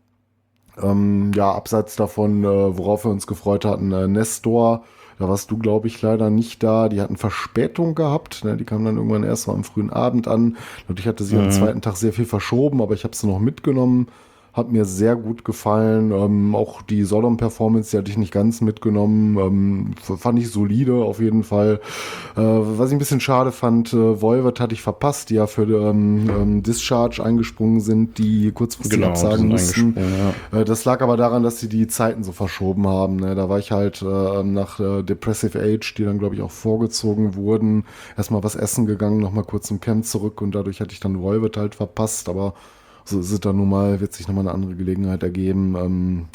Ähm, 0.82 1.32
ja, 1.34 1.52
abseits 1.52 1.96
davon, 1.96 2.44
äh, 2.44 2.78
worauf 2.78 3.06
wir 3.06 3.12
uns 3.12 3.28
gefreut 3.28 3.66
hatten, 3.66 3.92
äh, 3.92 4.08
Nestor, 4.08 4.84
da 5.18 5.30
warst 5.30 5.50
du, 5.52 5.58
glaube 5.58 5.88
ich, 5.88 6.02
leider 6.02 6.30
nicht 6.30 6.62
da. 6.62 6.90
Die 6.90 7.00
hatten 7.00 7.16
Verspätung 7.16 7.96
gehabt. 7.96 8.44
Ne? 8.44 8.58
Die 8.58 8.66
kamen 8.66 8.86
dann 8.86 8.98
irgendwann 8.98 9.24
erst 9.24 9.48
mal 9.48 9.54
am 9.54 9.64
frühen 9.64 9.90
Abend 9.90 10.28
an. 10.28 10.58
Und 10.88 11.00
ich 11.00 11.08
hatte 11.08 11.24
sie 11.24 11.36
mhm. 11.36 11.46
am 11.46 11.52
zweiten 11.52 11.82
Tag 11.82 11.96
sehr 11.96 12.14
viel 12.14 12.26
verschoben, 12.26 12.82
aber 12.82 12.94
ich 12.94 13.04
habe 13.04 13.16
sie 13.16 13.28
noch 13.28 13.40
mitgenommen. 13.40 14.08
Hat 14.56 14.72
mir 14.72 14.86
sehr 14.86 15.18
gut 15.18 15.44
gefallen. 15.44 16.14
Ähm, 16.14 16.56
auch 16.56 16.82
die 16.82 17.04
Sodom-Performance, 17.04 17.92
die 17.92 17.98
hatte 17.98 18.10
ich 18.10 18.18
nicht 18.18 18.32
ganz 18.32 18.62
mitgenommen. 18.62 19.38
Ähm, 19.38 20.18
fand 20.18 20.40
ich 20.40 20.50
solide 20.50 20.94
auf 20.94 21.20
jeden 21.20 21.44
Fall. 21.44 21.82
Äh, 22.38 22.42
was 22.42 22.88
ich 22.88 22.96
ein 22.96 23.00
bisschen 23.00 23.20
schade 23.20 23.52
fand, 23.52 23.92
äh, 23.92 24.22
Volvet 24.22 24.62
hatte 24.62 24.74
ich 24.74 24.82
verpasst, 24.82 25.30
die 25.30 25.36
ja 25.36 25.48
für 25.48 25.64
ähm, 25.64 26.30
ähm, 26.30 26.64
Discharge 26.64 27.22
eingesprungen 27.22 27.82
sind, 27.82 28.18
die 28.18 28.54
kurzfristig 28.54 28.98
genau, 28.98 29.10
absagen 29.10 29.50
mussten. 29.50 29.94
Ja. 30.52 30.62
Äh, 30.62 30.64
das 30.64 30.86
lag 30.86 31.02
aber 31.02 31.18
daran, 31.18 31.44
dass 31.44 31.60
sie 31.60 31.68
die 31.68 31.88
Zeiten 31.88 32.24
so 32.24 32.32
verschoben 32.32 32.88
haben. 32.88 33.18
Ne? 33.18 33.36
Da 33.36 33.50
war 33.50 33.60
ich 33.60 33.74
halt 33.74 34.02
äh, 34.02 34.44
nach 34.44 34.80
äh, 34.80 35.04
Depressive 35.04 35.60
Age, 35.60 35.96
die 35.96 36.06
dann, 36.06 36.18
glaube 36.18 36.36
ich, 36.36 36.42
auch 36.42 36.52
vorgezogen 36.52 37.36
wurden, 37.36 37.84
erstmal 38.16 38.42
was 38.42 38.56
essen 38.56 38.86
gegangen, 38.86 39.20
nochmal 39.20 39.44
kurz 39.44 39.70
im 39.70 39.82
Camp 39.82 40.06
zurück 40.06 40.42
und 40.42 40.56
dadurch 40.56 40.80
hatte 40.80 40.94
ich 40.94 41.02
dann 41.02 41.22
Volvet 41.22 41.58
halt 41.58 41.76
verpasst, 41.76 42.30
aber 42.30 42.54
so 43.06 43.20
ist 43.20 43.32
es 43.32 43.40
dann 43.40 43.58
nun 43.58 43.70
mal, 43.70 44.00
wird 44.00 44.14
sich 44.14 44.28
nochmal 44.28 44.48
eine 44.48 44.54
andere 44.54 44.76
Gelegenheit 44.76 45.24
ergeben. 45.24 45.76
Ähm, 45.76 46.26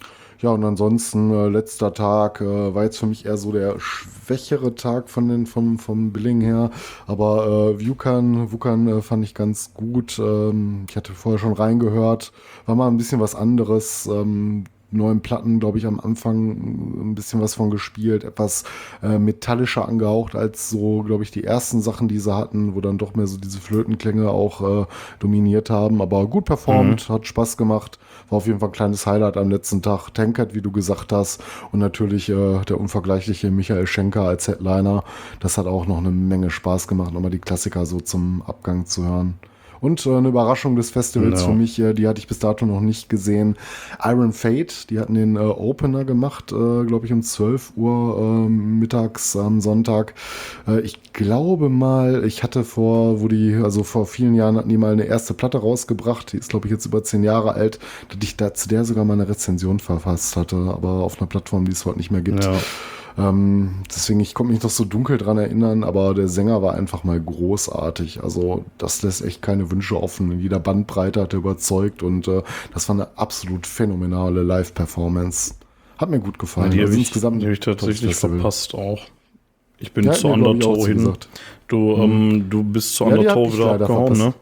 ja, 0.40 0.50
und 0.50 0.64
ansonsten, 0.64 1.32
äh, 1.34 1.48
letzter 1.48 1.92
Tag 1.92 2.40
äh, 2.40 2.74
war 2.74 2.84
jetzt 2.84 2.98
für 2.98 3.06
mich 3.06 3.26
eher 3.26 3.36
so 3.36 3.52
der 3.52 3.78
schwächere 3.78 4.74
Tag 4.74 5.10
von 5.10 5.28
den, 5.28 5.44
vom, 5.44 5.78
vom 5.78 6.12
Billing 6.12 6.40
her. 6.40 6.70
Aber 7.06 7.74
äh, 7.78 7.86
Vukan, 7.86 8.50
Vukan 8.50 8.88
äh, 8.88 9.02
fand 9.02 9.22
ich 9.24 9.34
ganz 9.34 9.74
gut. 9.74 10.18
Ähm, 10.18 10.86
ich 10.88 10.96
hatte 10.96 11.12
vorher 11.12 11.38
schon 11.38 11.52
reingehört. 11.52 12.32
War 12.64 12.74
mal 12.74 12.88
ein 12.88 12.96
bisschen 12.96 13.20
was 13.20 13.34
anderes. 13.34 14.06
Ähm, 14.06 14.64
neuen 14.90 15.20
Platten, 15.20 15.60
glaube 15.60 15.78
ich, 15.78 15.86
am 15.86 16.00
Anfang 16.00 16.50
ein 17.10 17.14
bisschen 17.14 17.40
was 17.40 17.54
von 17.54 17.70
gespielt, 17.70 18.24
etwas 18.24 18.64
äh, 19.02 19.18
metallischer 19.18 19.88
angehaucht 19.88 20.34
als 20.34 20.70
so, 20.70 21.02
glaube 21.02 21.22
ich, 21.22 21.30
die 21.30 21.44
ersten 21.44 21.80
Sachen, 21.80 22.08
die 22.08 22.18
sie 22.18 22.34
hatten, 22.34 22.74
wo 22.74 22.80
dann 22.80 22.98
doch 22.98 23.14
mehr 23.14 23.26
so 23.26 23.38
diese 23.38 23.60
Flötenklänge 23.60 24.30
auch 24.30 24.82
äh, 24.82 24.86
dominiert 25.18 25.70
haben. 25.70 26.02
Aber 26.02 26.26
gut 26.26 26.46
performt, 26.46 27.08
mhm. 27.08 27.12
hat 27.12 27.26
Spaß 27.26 27.56
gemacht, 27.56 27.98
war 28.28 28.38
auf 28.38 28.46
jeden 28.46 28.60
Fall 28.60 28.70
ein 28.70 28.72
kleines 28.72 29.06
Highlight 29.06 29.36
am 29.36 29.50
letzten 29.50 29.82
Tag. 29.82 30.10
Tankert, 30.14 30.54
wie 30.54 30.62
du 30.62 30.70
gesagt 30.70 31.12
hast, 31.12 31.42
und 31.72 31.80
natürlich 31.80 32.28
äh, 32.28 32.60
der 32.68 32.80
unvergleichliche 32.80 33.50
Michael 33.50 33.86
Schenker 33.86 34.22
als 34.22 34.48
Headliner. 34.48 35.04
Das 35.40 35.58
hat 35.58 35.66
auch 35.66 35.86
noch 35.86 35.98
eine 35.98 36.10
Menge 36.10 36.50
Spaß 36.50 36.88
gemacht, 36.88 37.12
nochmal 37.12 37.30
die 37.30 37.38
Klassiker 37.38 37.86
so 37.86 38.00
zum 38.00 38.42
Abgang 38.46 38.86
zu 38.86 39.04
hören. 39.04 39.34
Und 39.80 40.04
äh, 40.06 40.16
eine 40.16 40.28
Überraschung 40.28 40.76
des 40.76 40.90
Festivals 40.90 41.40
no. 41.40 41.46
für 41.48 41.54
mich, 41.54 41.78
äh, 41.78 41.94
die 41.94 42.06
hatte 42.06 42.18
ich 42.18 42.28
bis 42.28 42.38
dato 42.38 42.66
noch 42.66 42.80
nicht 42.80 43.08
gesehen. 43.08 43.56
Iron 44.02 44.32
Fate, 44.32 44.90
die 44.90 44.98
hatten 45.00 45.14
den 45.14 45.36
äh, 45.36 45.40
Opener 45.40 46.04
gemacht, 46.04 46.52
äh, 46.52 46.84
glaube 46.84 47.06
ich, 47.06 47.12
um 47.12 47.22
12 47.22 47.72
Uhr 47.76 48.18
äh, 48.18 48.48
mittags 48.48 49.36
am 49.36 49.60
Sonntag. 49.60 50.14
Äh, 50.66 50.80
ich 50.80 51.12
glaube 51.12 51.68
mal, 51.68 52.24
ich 52.24 52.42
hatte 52.42 52.64
vor, 52.64 53.20
wo 53.20 53.28
die, 53.28 53.54
also 53.54 53.82
vor 53.82 54.06
vielen 54.06 54.34
Jahren 54.34 54.56
hatten 54.56 54.68
die 54.68 54.76
mal 54.76 54.92
eine 54.92 55.04
erste 55.04 55.34
Platte 55.34 55.58
rausgebracht, 55.58 56.32
die 56.32 56.38
ist, 56.38 56.50
glaube 56.50 56.66
ich, 56.66 56.72
jetzt 56.72 56.86
über 56.86 57.02
zehn 57.02 57.22
Jahre 57.22 57.54
alt, 57.54 57.78
dass 58.08 58.18
ich 58.22 58.36
da 58.36 58.54
zu 58.54 58.68
der 58.68 58.84
sogar 58.84 59.04
mal 59.04 59.14
eine 59.14 59.28
Rezension 59.28 59.80
verfasst 59.80 60.36
hatte, 60.36 60.56
aber 60.56 61.02
auf 61.04 61.18
einer 61.18 61.28
Plattform, 61.28 61.64
die 61.64 61.72
es 61.72 61.84
heute 61.84 61.98
nicht 61.98 62.10
mehr 62.10 62.22
gibt. 62.22 62.44
Ja. 62.44 62.58
Ähm, 63.18 63.82
deswegen, 63.88 64.20
ich 64.20 64.34
konnte 64.34 64.52
mich 64.52 64.62
noch 64.62 64.70
so 64.70 64.84
dunkel 64.84 65.18
dran 65.18 65.38
erinnern, 65.38 65.84
aber 65.84 66.14
der 66.14 66.28
Sänger 66.28 66.62
war 66.62 66.74
einfach 66.74 67.04
mal 67.04 67.20
großartig. 67.20 68.22
Also 68.22 68.64
das 68.78 69.02
lässt 69.02 69.24
echt 69.24 69.42
keine 69.42 69.70
Wünsche 69.70 70.00
offen. 70.00 70.30
In 70.32 70.40
jeder 70.40 70.58
Bandbreite 70.58 71.20
hat 71.20 71.32
er 71.32 71.38
überzeugt 71.38 72.02
und 72.02 72.28
äh, 72.28 72.42
das 72.72 72.88
war 72.88 72.96
eine 72.96 73.08
absolut 73.18 73.66
phänomenale 73.66 74.42
Live-Performance. 74.42 75.54
Hat 75.98 76.10
mir 76.10 76.20
gut 76.20 76.38
gefallen. 76.38 76.72
Ja, 76.72 76.72
die 76.72 76.80
also 76.80 76.92
habe 76.92 77.00
ich, 77.00 77.08
insgesamt 77.08 77.42
hab 77.42 77.50
ich 77.50 77.60
tatsächlich 77.60 78.14
verpasst 78.14 78.74
auch. 78.74 79.02
Ich 79.78 79.92
bin 79.92 80.04
ja, 80.04 80.12
zu 80.12 80.28
Undertow 80.28 80.86
hin. 80.86 81.12
Du, 81.68 81.96
ähm, 81.96 82.46
du 82.48 82.62
bist 82.62 82.94
zu 82.94 83.04
Ja, 83.04 83.10
die 83.10 83.18
Undertow 83.18 83.52
wieder 83.52 83.72
abgehauen, 83.72 84.18
ne? 84.18 84.34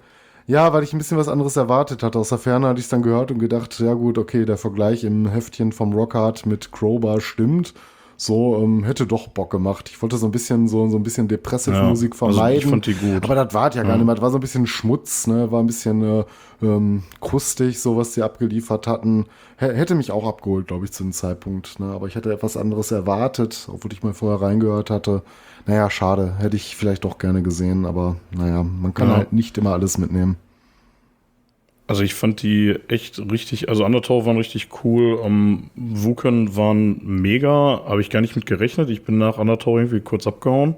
Ja, 0.49 0.73
weil 0.73 0.83
ich 0.83 0.95
ein 0.95 0.99
bisschen 0.99 1.19
was 1.19 1.29
anderes 1.29 1.57
erwartet 1.57 2.03
hatte. 2.03 2.19
Aus 2.19 2.31
der 2.31 2.39
Ferne 2.39 2.69
hatte 2.69 2.79
ich 2.79 2.87
es 2.87 2.91
dann 2.91 3.03
gehört 3.03 3.31
und 3.31 3.39
gedacht, 3.39 3.79
ja 3.81 3.93
gut, 3.93 4.17
okay, 4.17 4.47
der 4.47 4.57
Vergleich 4.57 5.05
im 5.05 5.29
Heftchen 5.29 5.73
vom 5.73 5.93
Rockhard 5.93 6.47
mit 6.47 6.73
Crowbar 6.73 7.21
stimmt. 7.21 7.75
So, 8.21 8.57
ähm, 8.61 8.83
hätte 8.83 9.07
doch 9.07 9.29
Bock 9.29 9.51
gemacht. 9.51 9.89
Ich 9.91 10.03
wollte 10.03 10.17
so 10.19 10.27
ein 10.27 10.33
bisschen 10.33 10.67
so, 10.67 10.89
so 10.89 10.97
ein 10.97 11.05
bisschen 11.05 11.29
depressive 11.29 11.77
Ja, 11.77 11.85
Musik 11.89 12.15
also 12.21 12.27
ich 12.31 12.35
vermeiden. 12.37 12.71
fand 12.71 12.87
die 12.87 12.95
gut. 12.95 13.23
Aber 13.23 13.37
das 13.37 13.55
war 13.55 13.73
ja 13.73 13.85
gar 13.85 13.97
nicht 13.97 14.05
mehr. 14.07 14.17
Das 14.17 14.23
war 14.23 14.31
so 14.33 14.39
ein 14.39 14.41
bisschen 14.41 14.67
Schmutz, 14.67 15.29
ne? 15.29 15.53
War 15.53 15.61
ein 15.63 15.69
bisschen 15.69 16.03
äh, 16.03 16.25
ähm, 16.61 17.05
krustig, 17.21 17.81
so 17.81 17.97
was 17.97 18.15
sie 18.15 18.23
abgeliefert 18.25 18.89
hatten. 18.89 19.27
H 19.61 19.67
hätte 19.67 19.95
mich 19.95 20.11
auch 20.11 20.27
abgeholt, 20.27 20.67
glaube 20.67 20.85
ich, 20.85 20.91
zu 20.91 21.05
dem 21.05 21.13
Zeitpunkt. 21.13 21.79
Ne? 21.79 21.93
Aber 21.93 22.09
ich 22.09 22.17
hatte 22.17 22.33
etwas 22.33 22.57
anderes 22.57 22.91
erwartet, 22.91 23.69
obwohl 23.73 23.93
ich 23.93 24.03
mal 24.03 24.15
vorher 24.15 24.43
reingehört 24.43 24.91
hatte. 24.91 25.23
Naja, 25.67 25.89
schade. 25.89 26.35
Hätte 26.39 26.57
ich 26.57 26.75
vielleicht 26.75 27.05
doch 27.05 27.19
gerne 27.19 27.43
gesehen, 27.43 27.87
aber 27.87 28.17
naja, 28.37 28.65
man 28.65 28.95
kann 28.95 29.11
Ja. 29.11 29.17
halt 29.19 29.33
nicht 29.33 29.57
immer 29.59 29.75
alles 29.75 29.97
mitnehmen. 29.97 30.37
Also 31.89 32.03
ich 32.03 32.13
fand 32.13 32.43
die 32.43 32.77
echt 32.89 33.19
richtig, 33.33 33.71
also 33.71 33.85
Undertow 33.87 34.27
waren 34.27 34.37
richtig 34.37 34.69
cool, 34.85 35.21
ähm, 35.25 35.71
Wuken 35.75 36.55
waren 36.55 37.01
mega, 37.03 37.83
habe 37.87 38.03
ich 38.03 38.11
gar 38.11 38.21
nicht 38.21 38.37
mit 38.37 38.45
gerechnet. 38.45 38.91
Ich 38.91 39.05
bin 39.05 39.17
nach 39.17 39.39
Undertow 39.39 39.79
irgendwie 39.79 40.01
kurz 40.01 40.27
abgehauen. 40.27 40.77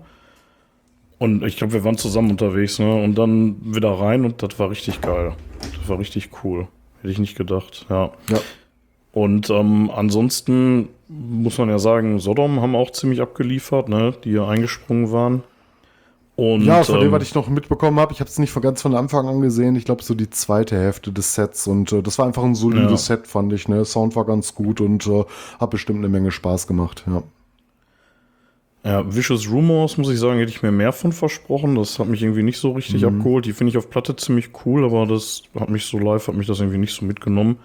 Und 1.18 1.44
ich 1.44 1.56
glaube, 1.56 1.72
wir 1.72 1.84
waren 1.84 1.98
zusammen 1.98 2.30
unterwegs, 2.30 2.78
ne? 2.78 2.94
Und 2.94 3.16
dann 3.16 3.56
wieder 3.60 3.90
rein 3.90 4.24
und 4.24 4.40
das 4.42 4.58
war 4.60 4.70
richtig 4.70 5.00
geil. 5.00 5.34
Das 5.80 5.88
war 5.88 5.98
richtig 5.98 6.30
cool. 6.44 6.68
Hätte 7.02 7.12
ich 7.12 7.18
nicht 7.18 7.36
gedacht, 7.36 7.86
ja. 7.90 8.12
Ja. 8.30 8.38
Und 9.12 9.50
ähm, 9.50 9.90
ansonsten 9.92 10.90
muss 11.08 11.58
man 11.58 11.68
ja 11.68 11.80
sagen, 11.80 12.20
Sodom 12.20 12.60
haben 12.60 12.76
auch 12.76 12.92
ziemlich 12.92 13.20
abgeliefert, 13.20 13.88
ne? 13.88 14.14
Die 14.22 14.30
ja 14.30 14.48
eingesprungen 14.48 15.10
waren. 15.10 15.42
Und, 16.40 16.62
ja, 16.62 16.82
von 16.82 16.94
dem, 17.00 17.08
ähm, 17.08 17.12
was 17.12 17.22
ich 17.24 17.34
noch 17.34 17.48
mitbekommen 17.48 18.00
habe, 18.00 18.14
ich 18.14 18.20
habe 18.20 18.30
es 18.30 18.38
nicht 18.38 18.50
von 18.50 18.62
ganz 18.62 18.80
von 18.80 18.94
Anfang 18.94 19.28
an 19.28 19.42
gesehen. 19.42 19.76
Ich 19.76 19.84
glaube, 19.84 20.02
so 20.02 20.14
die 20.14 20.30
zweite 20.30 20.74
Hälfte 20.78 21.12
des 21.12 21.34
Sets. 21.34 21.66
Und 21.66 21.92
äh, 21.92 22.02
das 22.02 22.18
war 22.18 22.26
einfach 22.26 22.42
ein 22.44 22.54
solides 22.54 23.08
Ja. 23.08 23.16
Set, 23.16 23.26
fand 23.26 23.52
ich. 23.52 23.68
Ne? 23.68 23.84
Sound 23.84 24.16
war 24.16 24.24
ganz 24.24 24.54
gut 24.54 24.80
und 24.80 25.06
äh, 25.06 25.24
hat 25.58 25.68
bestimmt 25.70 25.98
eine 25.98 26.08
Menge 26.08 26.30
Spaß 26.30 26.66
gemacht. 26.66 27.04
Ja. 27.06 27.22
Ja, 28.82 29.14
Vicious 29.14 29.50
Rumors, 29.50 29.98
muss 29.98 30.08
ich 30.08 30.18
sagen, 30.18 30.38
hätte 30.38 30.50
ich 30.50 30.62
mir 30.62 30.72
mehr 30.72 30.92
von 30.94 31.12
versprochen. 31.12 31.74
Das 31.74 31.98
hat 31.98 32.06
mich 32.08 32.22
irgendwie 32.22 32.42
nicht 32.42 32.56
so 32.58 32.72
richtig 32.72 33.02
Mhm. 33.02 33.18
abgeholt. 33.18 33.44
Die 33.44 33.52
finde 33.52 33.72
ich 33.72 33.76
auf 33.76 33.90
Platte 33.90 34.16
ziemlich 34.16 34.48
cool, 34.64 34.86
aber 34.86 35.04
das 35.06 35.42
hat 35.58 35.68
mich 35.68 35.84
so 35.84 35.98
live, 35.98 36.26
hat 36.28 36.34
mich 36.34 36.46
das 36.46 36.60
irgendwie 36.60 36.78
nicht 36.78 36.94
so 36.94 37.04
mitgenommen. 37.04 37.58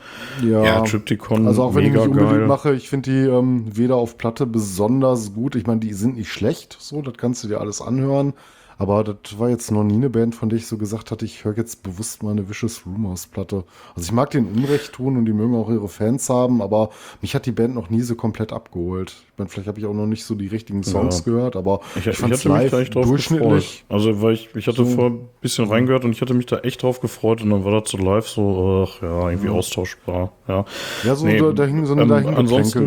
Ja, 0.43 0.81
Triptychon, 0.81 1.47
Also 1.47 1.63
auch 1.63 1.75
wenn 1.75 1.85
ich 1.85 1.93
mich 1.93 2.01
unbedingt 2.01 2.31
geil. 2.31 2.47
mache, 2.47 2.73
ich 2.73 2.89
finde 2.89 3.09
die 3.09 3.29
ähm, 3.29 3.63
weder 3.73 3.95
auf 3.95 4.17
Platte 4.17 4.45
besonders 4.45 5.33
gut. 5.33 5.55
Ich 5.55 5.65
meine, 5.65 5.79
die 5.79 5.93
sind 5.93 6.17
nicht 6.17 6.29
schlecht, 6.33 6.75
so, 6.77 7.01
das 7.01 7.13
kannst 7.15 7.41
du 7.45 7.47
dir 7.47 7.61
alles 7.61 7.81
anhören. 7.81 8.33
Aber 8.77 9.03
das 9.03 9.39
war 9.39 9.49
jetzt 9.49 9.71
noch 9.71 9.83
nie 9.83 9.95
eine 9.95 10.09
Band, 10.09 10.35
von 10.35 10.49
der 10.49 10.57
ich 10.57 10.67
so 10.67 10.77
gesagt 10.77 11.11
hatte, 11.11 11.23
ich 11.25 11.45
höre 11.45 11.55
jetzt 11.57 11.83
bewusst 11.83 12.23
mal 12.23 12.31
eine 12.31 12.49
Vicious 12.49 12.81
Rumors 12.85 13.27
Platte. 13.27 13.63
Also 13.95 14.05
ich 14.07 14.11
mag 14.11 14.31
den 14.31 14.45
Unrecht 14.47 14.93
tun 14.93 15.17
und 15.17 15.25
die 15.25 15.33
mögen 15.33 15.55
auch 15.55 15.69
ihre 15.69 15.87
Fans 15.87 16.29
haben, 16.29 16.61
aber 16.61 16.89
mich 17.21 17.35
hat 17.35 17.45
die 17.45 17.51
Band 17.51 17.73
noch 17.75 17.89
nie 17.89 18.01
so 18.01 18.15
komplett 18.15 18.51
abgeholt. 18.51 19.15
Ich 19.31 19.37
meine, 19.37 19.49
vielleicht 19.49 19.67
habe 19.67 19.79
ich 19.79 19.85
auch 19.85 19.93
noch 19.93 20.05
nicht 20.07 20.23
so 20.25 20.35
die 20.35 20.47
richtigen 20.47 20.83
Songs 20.83 21.19
Ja. 21.19 21.31
gehört, 21.31 21.55
aber 21.55 21.79
Ich, 21.95 22.07
ich, 22.07 22.21
hatte 22.21 22.31
mich 22.33 22.43
live 22.45 22.89
durchschnittlich. 22.89 23.83
gefreut. 23.85 23.95
Also, 23.95 24.21
weil 24.21 24.33
ich, 24.33 24.49
ich 24.55 24.67
hatte 24.67 24.77
So. 24.77 24.85
vorher 24.85 25.11
ein 25.11 25.29
bisschen 25.41 25.67
reingehört 25.67 26.05
und 26.05 26.11
ich 26.11 26.21
hatte 26.21 26.33
mich 26.33 26.45
da 26.45 26.59
echt 26.59 26.83
drauf 26.83 26.99
gefreut 27.01 27.41
und 27.41 27.49
dann 27.49 27.63
war 27.63 27.79
das 27.81 27.89
so 27.91 27.97
live 27.97 28.27
so, 28.27 28.87
ach 28.87 29.01
ja, 29.01 29.29
irgendwie 29.29 29.49
austauschbar. 29.49 30.31
Ja, 30.47 30.65
Ja, 31.03 31.15
so 31.15 31.25
Nee, 31.25 31.39
da, 31.39 31.51
da 31.51 31.65
hing 31.65 31.85
so 31.85 31.93
eine 31.93 32.03
ähm, 32.03 32.09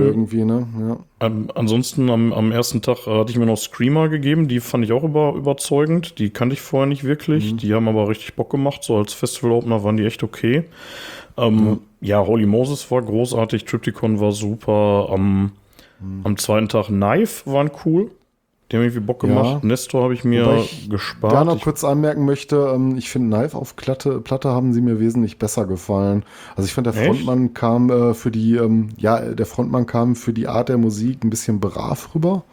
irgendwie, 0.02 0.44
ne? 0.44 0.66
Ja. 0.80 0.96
Ähm, 1.20 1.48
ansonsten 1.54 2.10
am, 2.10 2.32
am 2.32 2.52
ersten 2.52 2.80
Tag 2.80 3.06
äh, 3.06 3.10
hatte 3.10 3.32
ich 3.32 3.38
mir 3.38 3.46
noch 3.46 3.56
Screamer 3.56 4.08
gegeben, 4.08 4.46
die 4.46 4.60
fand 4.60 4.84
ich 4.84 4.92
auch 4.92 5.02
über, 5.02 5.34
überzeugend. 5.34 6.18
Die 6.18 6.30
kannte 6.30 6.54
ich 6.54 6.60
vorher 6.60 6.86
nicht 6.86 7.04
wirklich. 7.04 7.56
Die 7.56 7.74
haben 7.74 7.88
aber 7.88 8.08
richtig 8.08 8.34
Bock 8.34 8.50
gemacht. 8.50 8.84
So 8.84 8.96
als 8.96 9.14
Festival-Opener 9.14 9.82
waren 9.82 9.96
die 9.96 10.04
echt 10.04 10.22
okay. 10.22 10.64
Ähm, 11.36 11.80
ja. 12.00 12.24
Holy 12.24 12.46
Moses 12.46 12.88
war 12.90 13.02
großartig, 13.02 13.64
Triptychon 13.64 14.20
war 14.20 14.32
super. 14.32 15.08
Am, 15.10 15.52
am 16.24 16.36
zweiten 16.36 16.68
Tag 16.68 16.86
Knife 16.86 17.50
waren 17.50 17.70
cool. 17.84 18.10
Die 18.70 18.76
haben 18.76 18.82
irgendwie 18.84 19.00
Bock 19.00 19.22
Ja. 19.22 19.28
gemacht. 19.30 19.64
Nestor 19.64 20.04
habe 20.04 20.14
ich 20.14 20.24
mir 20.24 20.58
ich 20.58 20.90
gespart. 20.90 21.32
Da 21.32 21.44
noch 21.44 21.56
Ich- 21.56 21.62
kurz 21.62 21.84
anmerken 21.84 22.24
möchte, 22.26 22.70
ähm, 22.74 22.96
ich 22.98 23.08
finde 23.08 23.34
Knife 23.36 23.56
auf 23.56 23.76
Platte, 23.76 24.20
Platte 24.20 24.50
haben 24.50 24.72
sie 24.74 24.82
mir 24.82 25.00
wesentlich 25.00 25.38
besser 25.38 25.64
gefallen. 25.66 26.24
Also 26.54 26.66
ich 26.66 26.74
fand 26.74 26.86
der 26.86 26.94
Echt? 26.94 27.06
Frontmann 27.06 27.54
kam 27.54 27.88
äh, 27.90 28.12
für 28.14 28.30
die, 28.30 28.56
ähm, 28.56 28.90
ja, 28.98 29.18
der 29.20 29.46
Frontmann 29.46 29.86
kam 29.86 30.16
für 30.16 30.32
die 30.34 30.48
Art 30.48 30.68
der 30.68 30.76
Musik 30.78 31.24
ein 31.24 31.30
bisschen 31.30 31.60
brav 31.60 32.14
rüber. 32.14 32.44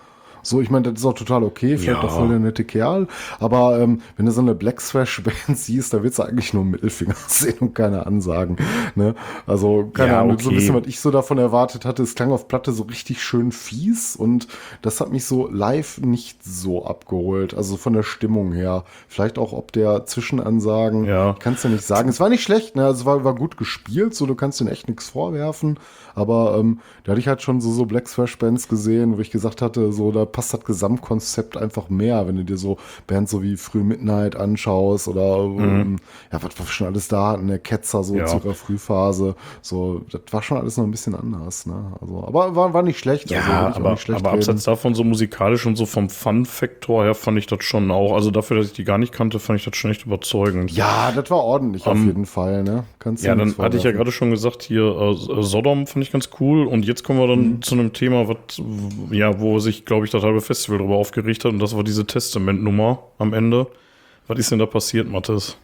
So, 0.46 0.62
ich 0.62 0.70
meine, 0.70 0.92
das 0.92 1.00
ist 1.02 1.06
auch 1.06 1.14
total 1.14 1.44
okay, 1.44 1.78
vielleicht 1.78 2.04
Ja. 2.04 2.08
auch 2.08 2.12
voll 2.12 2.30
der 2.30 2.40
nette 2.40 2.64
Kerl. 2.64 3.08
Aber 3.40 3.80
ähm, 3.80 4.02
wenn 4.16 4.28
du 4.28 4.32
so 4.32 4.42
eine 4.42 4.54
Black 4.56 4.78
Thrash-Band 4.80 5.36
siehst, 5.58 5.94
da 5.94 6.04
willst 6.04 6.20
du 6.20 6.24
eigentlich 6.24 6.54
nur 6.54 6.64
Mittelfinger 6.64 7.16
sehen 7.28 7.58
und 7.60 7.74
keine 7.74 8.06
Ansagen. 8.06 8.58
Ne? 8.96 9.16
Also, 9.48 9.90
keine 9.94 10.12
Ja, 10.12 10.22
Ahnung, 10.22 10.38
so 10.38 10.50
ein 10.50 10.56
okay. 10.56 10.56
bisschen, 10.56 10.76
was 10.76 10.88
ich 10.88 11.00
so 11.00 11.10
davon 11.12 11.38
erwartet 11.40 11.84
hatte, 11.86 12.04
es 12.04 12.14
klang 12.16 12.32
auf 12.32 12.48
Platte 12.48 12.72
so 12.74 12.84
richtig 12.84 13.24
schön 13.24 13.52
fies 13.52 14.16
und 14.16 14.48
das 14.84 15.02
hat 15.02 15.12
mich 15.12 15.26
so 15.26 15.50
live 15.52 16.00
nicht 16.02 16.44
so 16.44 16.86
abgeholt. 16.86 17.54
Also 17.56 17.76
von 17.78 17.94
der 17.94 18.04
Stimmung 18.04 18.54
her. 18.54 18.84
Vielleicht 19.08 19.40
auch 19.40 19.52
ob 19.54 19.72
der 19.72 20.06
Zwischenansagen. 20.06 21.06
Ja. 21.06 21.36
Kannst 21.40 21.64
du 21.64 21.70
nicht 21.70 21.84
sagen. 21.84 22.08
Es 22.10 22.20
war 22.20 22.30
nicht 22.30 22.44
schlecht, 22.44 22.76
ne? 22.76 22.86
Also 22.86 23.02
Es 23.02 23.06
war, 23.06 23.24
war 23.24 23.36
gut 23.36 23.58
gespielt, 23.58 24.14
so 24.16 24.26
du 24.26 24.36
kannst 24.36 24.60
denen 24.60 24.70
echt 24.70 24.88
nichts 24.88 25.10
vorwerfen. 25.10 25.80
Aber 26.14 26.58
ähm, 26.60 26.80
da 27.04 27.12
hatte 27.12 27.20
ich 27.20 27.28
halt 27.28 27.42
schon 27.42 27.60
so, 27.60 27.72
so 27.72 27.86
Black 27.86 28.06
Thrash 28.06 28.38
Bands 28.38 28.68
gesehen, 28.68 29.18
wo 29.18 29.22
ich 29.22 29.32
gesagt 29.32 29.62
hatte, 29.62 29.92
so 29.92 30.12
da 30.12 30.26
passt 30.36 30.54
das 30.54 30.64
Gesamtkonzept 30.66 31.56
einfach 31.56 31.90
mehr, 31.90 32.28
wenn 32.28 32.36
du 32.36 32.44
dir 32.44 32.58
so 32.58 32.78
Bands 33.08 33.32
so 33.32 33.42
wie 33.42 33.56
Früh 33.56 33.84
Midnight 33.84 34.36
anschaust 34.36 35.08
oder 35.08 35.38
ähm, 35.46 35.96
ja, 36.32 36.44
was 36.44 36.58
wir 36.60 36.66
schon 36.66 36.88
alles 36.88 37.08
da 37.08 37.30
hatten, 37.32 37.48
der 37.48 37.60
Ketzer 37.60 38.04
so 38.04 38.14
Mhm. 38.16 38.20
Ja. 38.20 38.26
zu 38.28 38.38
ihrer 38.38 38.54
Frühphase. 38.54 39.36
So, 39.62 40.02
das 40.12 40.22
war 40.32 40.42
schon 40.42 40.58
alles 40.58 40.76
noch 40.78 40.84
ein 40.84 40.92
bisschen 40.92 41.16
anders, 41.16 41.66
ne? 41.66 41.94
Also, 42.02 42.24
aber 42.26 42.56
war, 42.56 42.74
war 42.74 42.84
nicht 42.84 43.00
schlecht. 43.00 43.32
also, 43.34 43.50
Ja, 43.50 43.72
auch 43.72 43.76
aber, 43.78 43.92
nicht 43.92 44.02
schlecht 44.02 44.20
aber 44.26 44.34
abseits 44.34 44.64
davon 44.64 44.94
so 44.96 45.04
musikalisch 45.04 45.66
und 45.66 45.76
so 45.78 45.86
vom 45.86 46.10
Fun-Faktor 46.10 47.04
her 47.06 47.16
fand 47.16 47.38
ich 47.38 47.48
das 47.48 47.64
schon 47.64 47.90
auch. 47.92 48.14
Also 48.14 48.30
dafür, 48.32 48.58
dass 48.58 48.68
ich 48.68 48.74
die 48.74 48.84
gar 48.84 48.98
nicht 48.98 49.14
kannte, 49.14 49.40
fand 49.40 49.60
ich 49.60 49.66
das 49.66 49.76
schon 49.78 49.92
echt 49.92 50.06
überzeugend. 50.06 50.72
Ja, 50.72 51.12
das 51.16 51.30
war 51.32 51.44
ordentlich 51.44 51.86
auf 51.88 51.96
Ähm, 51.98 52.08
jeden 52.08 52.26
Fall, 52.26 52.64
ne? 52.64 52.84
Kannst 53.00 53.24
Ja, 53.24 53.36
dann 53.36 53.58
hatte 53.58 53.78
ich 53.78 53.84
ja 53.84 53.92
gerade 53.92 54.12
schon 54.12 54.32
gesagt, 54.32 54.64
hier 54.64 54.84
äh, 54.84 55.44
Sodom 55.44 55.88
fand 55.88 56.04
ich 56.06 56.12
ganz 56.12 56.30
cool. 56.40 56.68
Und 56.68 56.86
jetzt 56.86 57.04
kommen 57.04 57.20
wir 57.20 57.28
dann 57.28 57.36
Mhm. 57.56 57.62
zu 57.62 57.76
einem 57.76 57.94
Thema, 57.94 58.28
was, 58.28 58.62
ja, 59.12 59.40
wo 59.40 59.60
sich, 59.60 59.86
glaube 59.86 60.06
ich, 60.06 60.12
das 60.12 60.24
halbe 60.26 60.42
Festival 60.42 60.80
darüber 60.80 60.96
aufgeregt 60.96 61.46
hat. 61.46 61.54
Und 61.54 61.60
das 61.60 61.76
war 61.76 61.84
diese 61.84 62.06
Testament-Nummer 62.06 63.00
am 63.18 63.34
Ende. 63.34 63.68
Was 64.28 64.40
ist 64.40 64.52
denn 64.52 64.60
da 64.60 64.66
passiert, 64.66 65.10
Mathis? 65.10 65.58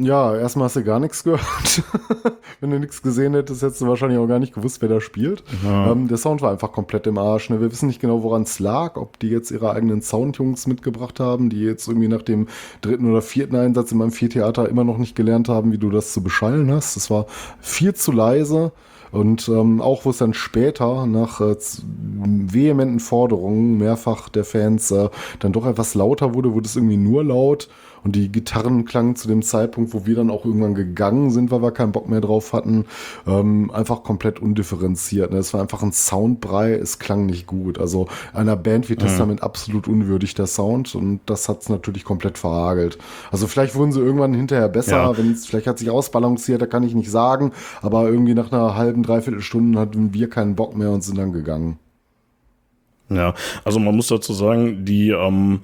Ja, 0.00 0.36
erstmal 0.36 0.66
hast 0.66 0.76
du 0.76 0.84
gar 0.84 1.00
nichts 1.00 1.24
gehört. 1.24 1.82
Wenn 2.60 2.70
du 2.70 2.78
nichts 2.78 3.02
gesehen 3.02 3.34
hättest, 3.34 3.62
hättest 3.62 3.80
du 3.80 3.88
wahrscheinlich 3.88 4.18
auch 4.18 4.28
gar 4.28 4.38
nicht 4.38 4.54
gewusst, 4.54 4.80
wer 4.80 4.88
da 4.88 5.00
spielt. 5.00 5.42
Ähm, 5.66 6.06
der 6.06 6.18
Sound 6.18 6.40
war 6.40 6.52
einfach 6.52 6.70
komplett 6.70 7.08
im 7.08 7.18
Arsch. 7.18 7.50
Ne? 7.50 7.60
Wir 7.60 7.72
wissen 7.72 7.88
nicht 7.88 8.00
genau, 8.00 8.22
woran 8.22 8.42
es 8.42 8.60
lag, 8.60 8.96
ob 8.96 9.18
die 9.18 9.28
jetzt 9.28 9.50
ihre 9.50 9.72
eigenen 9.72 10.00
Soundjungs 10.00 10.68
mitgebracht 10.68 11.18
haben, 11.18 11.50
die 11.50 11.62
jetzt 11.62 11.88
irgendwie 11.88 12.06
nach 12.06 12.22
dem 12.22 12.46
dritten 12.80 13.10
oder 13.10 13.22
vierten 13.22 13.56
Einsatz 13.56 13.90
im 13.90 14.00
Amphitheater 14.00 14.68
immer 14.68 14.84
noch 14.84 14.98
nicht 14.98 15.16
gelernt 15.16 15.48
haben, 15.48 15.72
wie 15.72 15.78
du 15.78 15.90
das 15.90 16.12
zu 16.12 16.22
beschallen 16.22 16.70
hast. 16.70 16.94
Das 16.94 17.10
war 17.10 17.26
viel 17.60 17.94
zu 17.94 18.12
leise. 18.12 18.70
Und 19.10 19.48
ähm, 19.48 19.80
auch 19.80 20.04
wo 20.04 20.10
es 20.10 20.18
dann 20.18 20.34
später 20.34 21.06
nach 21.06 21.40
äh, 21.40 21.56
vehementen 21.58 23.00
Forderungen 23.00 23.78
mehrfach 23.78 24.28
der 24.28 24.44
Fans 24.44 24.90
äh, 24.90 25.08
dann 25.38 25.52
doch 25.52 25.66
etwas 25.66 25.94
lauter 25.94 26.34
wurde, 26.34 26.52
wurde 26.54 26.66
es 26.66 26.76
irgendwie 26.76 26.96
nur 26.96 27.24
laut 27.24 27.68
und 28.08 28.12
die 28.16 28.32
Gitarren 28.32 28.86
klangen 28.86 29.16
zu 29.16 29.28
dem 29.28 29.42
Zeitpunkt, 29.42 29.92
wo 29.92 30.06
wir 30.06 30.16
dann 30.16 30.30
auch 30.30 30.46
irgendwann 30.46 30.74
gegangen 30.74 31.30
sind, 31.30 31.50
weil 31.50 31.60
wir 31.60 31.72
keinen 31.72 31.92
Bock 31.92 32.08
mehr 32.08 32.22
drauf 32.22 32.54
hatten, 32.54 32.86
ähm, 33.26 33.70
einfach 33.70 34.02
komplett 34.02 34.40
undifferenziert. 34.40 35.30
Ne? 35.30 35.36
Es 35.36 35.52
war 35.52 35.60
einfach 35.60 35.82
ein 35.82 35.92
Soundbrei, 35.92 36.72
es 36.72 36.98
klang 36.98 37.26
nicht 37.26 37.46
gut. 37.46 37.78
Also 37.78 38.08
einer 38.32 38.56
Band 38.56 38.88
wie 38.88 38.96
Testament 38.96 39.42
absolut 39.42 39.88
unwürdig 39.88 40.32
der 40.32 40.46
Sound 40.46 40.94
und 40.94 41.20
das 41.26 41.50
hat 41.50 41.60
es 41.60 41.68
natürlich 41.68 42.02
komplett 42.04 42.38
verhagelt. 42.38 42.96
Also 43.30 43.46
vielleicht 43.46 43.74
wurden 43.74 43.92
sie 43.92 44.00
irgendwann 44.00 44.32
hinterher 44.32 44.70
besser, 44.70 44.96
Ja. 44.96 45.18
wenn 45.18 45.32
es 45.32 45.44
vielleicht 45.44 45.66
hat 45.66 45.78
sich 45.78 45.90
ausbalanciert, 45.90 46.62
da 46.62 46.66
kann 46.66 46.84
ich 46.84 46.94
nicht 46.94 47.10
sagen, 47.10 47.52
aber 47.82 48.08
irgendwie 48.08 48.32
nach 48.32 48.50
einer 48.50 48.74
halben, 48.74 49.02
dreiviertel 49.02 49.42
Stunde 49.42 49.78
hatten 49.78 50.14
wir 50.14 50.30
keinen 50.30 50.56
Bock 50.56 50.74
mehr 50.74 50.92
und 50.92 51.04
sind 51.04 51.18
dann 51.18 51.34
gegangen. 51.34 51.78
Ja, 53.10 53.34
also 53.66 53.78
man 53.78 53.94
muss 53.94 54.08
dazu 54.08 54.32
sagen, 54.32 54.86
die, 54.86 55.10
ähm, 55.10 55.60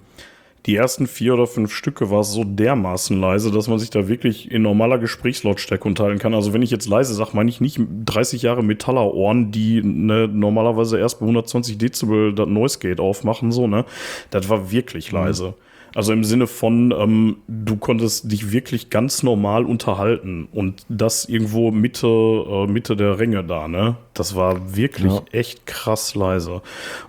die 0.66 0.76
ersten 0.76 1.06
vier 1.06 1.34
oder 1.34 1.46
fünf 1.46 1.72
Stücke 1.72 2.10
war 2.10 2.20
es 2.20 2.32
so 2.32 2.42
dermaßen 2.42 3.20
leise, 3.20 3.50
dass 3.50 3.68
man 3.68 3.78
sich 3.78 3.90
da 3.90 4.08
wirklich 4.08 4.50
in 4.50 4.62
normaler 4.62 4.98
Gesprächslautstärke 4.98 5.86
unterhalten 5.86 6.18
kann. 6.18 6.34
Also 6.34 6.54
wenn 6.54 6.62
ich 6.62 6.70
jetzt 6.70 6.88
leise 6.88 7.12
sage, 7.12 7.30
meine 7.34 7.50
ich 7.50 7.60
nicht 7.60 7.80
30 8.06 8.42
Jahre 8.42 8.62
Metallerohren, 8.62 9.50
die 9.50 9.82
ne, 9.82 10.26
normalerweise 10.26 10.98
erst 10.98 11.20
bei 11.20 11.26
120 11.26 11.76
Dezibel 11.76 12.34
das 12.34 12.48
Noise 12.48 12.78
Gate 12.78 13.00
aufmachen, 13.00 13.52
so, 13.52 13.66
ne? 13.66 13.84
Das 14.30 14.48
war 14.48 14.70
wirklich 14.70 15.12
leise. 15.12 15.54
Also 15.94 16.12
im 16.12 16.24
Sinne 16.24 16.48
von, 16.48 16.92
ähm, 16.92 17.36
du 17.46 17.76
konntest 17.76 18.30
dich 18.30 18.50
wirklich 18.50 18.90
ganz 18.90 19.22
normal 19.22 19.64
unterhalten 19.64 20.48
und 20.52 20.84
das 20.88 21.24
irgendwo 21.26 21.70
Mitte, 21.70 22.08
äh, 22.08 22.66
Mitte 22.66 22.96
der 22.96 23.20
Ränge 23.20 23.44
da, 23.44 23.68
ne? 23.68 23.96
Das 24.12 24.34
war 24.34 24.76
wirklich 24.76 25.12
ja. 25.12 25.22
echt 25.30 25.66
krass 25.66 26.16
leise. 26.16 26.62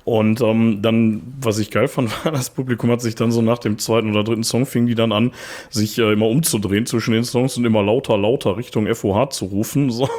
Und 0.04 0.42
ähm, 0.42 0.84
dann, 0.84 1.22
was 1.42 1.58
ich 1.58 1.72
geil 1.72 1.88
fand, 1.88 2.12
war, 2.25 2.32
das 2.32 2.51
Publikum 2.51 2.92
hat 2.92 3.01
sich 3.01 3.15
dann 3.15 3.32
so 3.32 3.42
nach 3.42 3.58
dem 3.58 3.80
zweiten 3.80 4.12
oder 4.12 4.24
dritten 4.24 4.44
Song 4.44 4.68
fing 4.68 4.86
die 4.86 4.96
dann 4.96 5.12
an, 5.12 5.32
sich 5.72 5.98
äh, 5.98 6.13
immer 6.13 6.27
umzudrehen 6.27 6.86
zwischen 6.86 7.13
den 7.13 7.24
Songs 7.24 7.58
und 7.58 7.65
immer 7.65 7.82
lauter, 7.82 8.18
lauter 8.18 8.56
Richtung 8.58 8.88
FOH 8.94 9.32
zu 9.32 9.46
rufen. 9.46 9.89
So. 9.96 10.10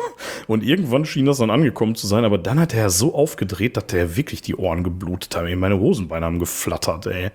Und 0.46 0.62
irgendwann 0.64 1.04
schien 1.04 1.26
das 1.26 1.36
dann 1.38 1.50
angekommen 1.50 1.96
zu 1.96 2.06
sein, 2.06 2.24
aber 2.24 2.38
dann 2.38 2.58
hat 2.58 2.72
er 2.72 2.88
so 2.88 3.14
aufgedreht, 3.14 3.76
dass 3.76 3.86
der 3.88 4.16
wirklich 4.16 4.40
die 4.40 4.54
Ohren 4.56 4.84
geblutet 4.84 5.36
hat. 5.36 5.44
Meine 5.54 5.78
Hosenbeine 5.78 6.24
haben 6.24 6.38
geflattert, 6.38 7.06
ey. 7.06 7.30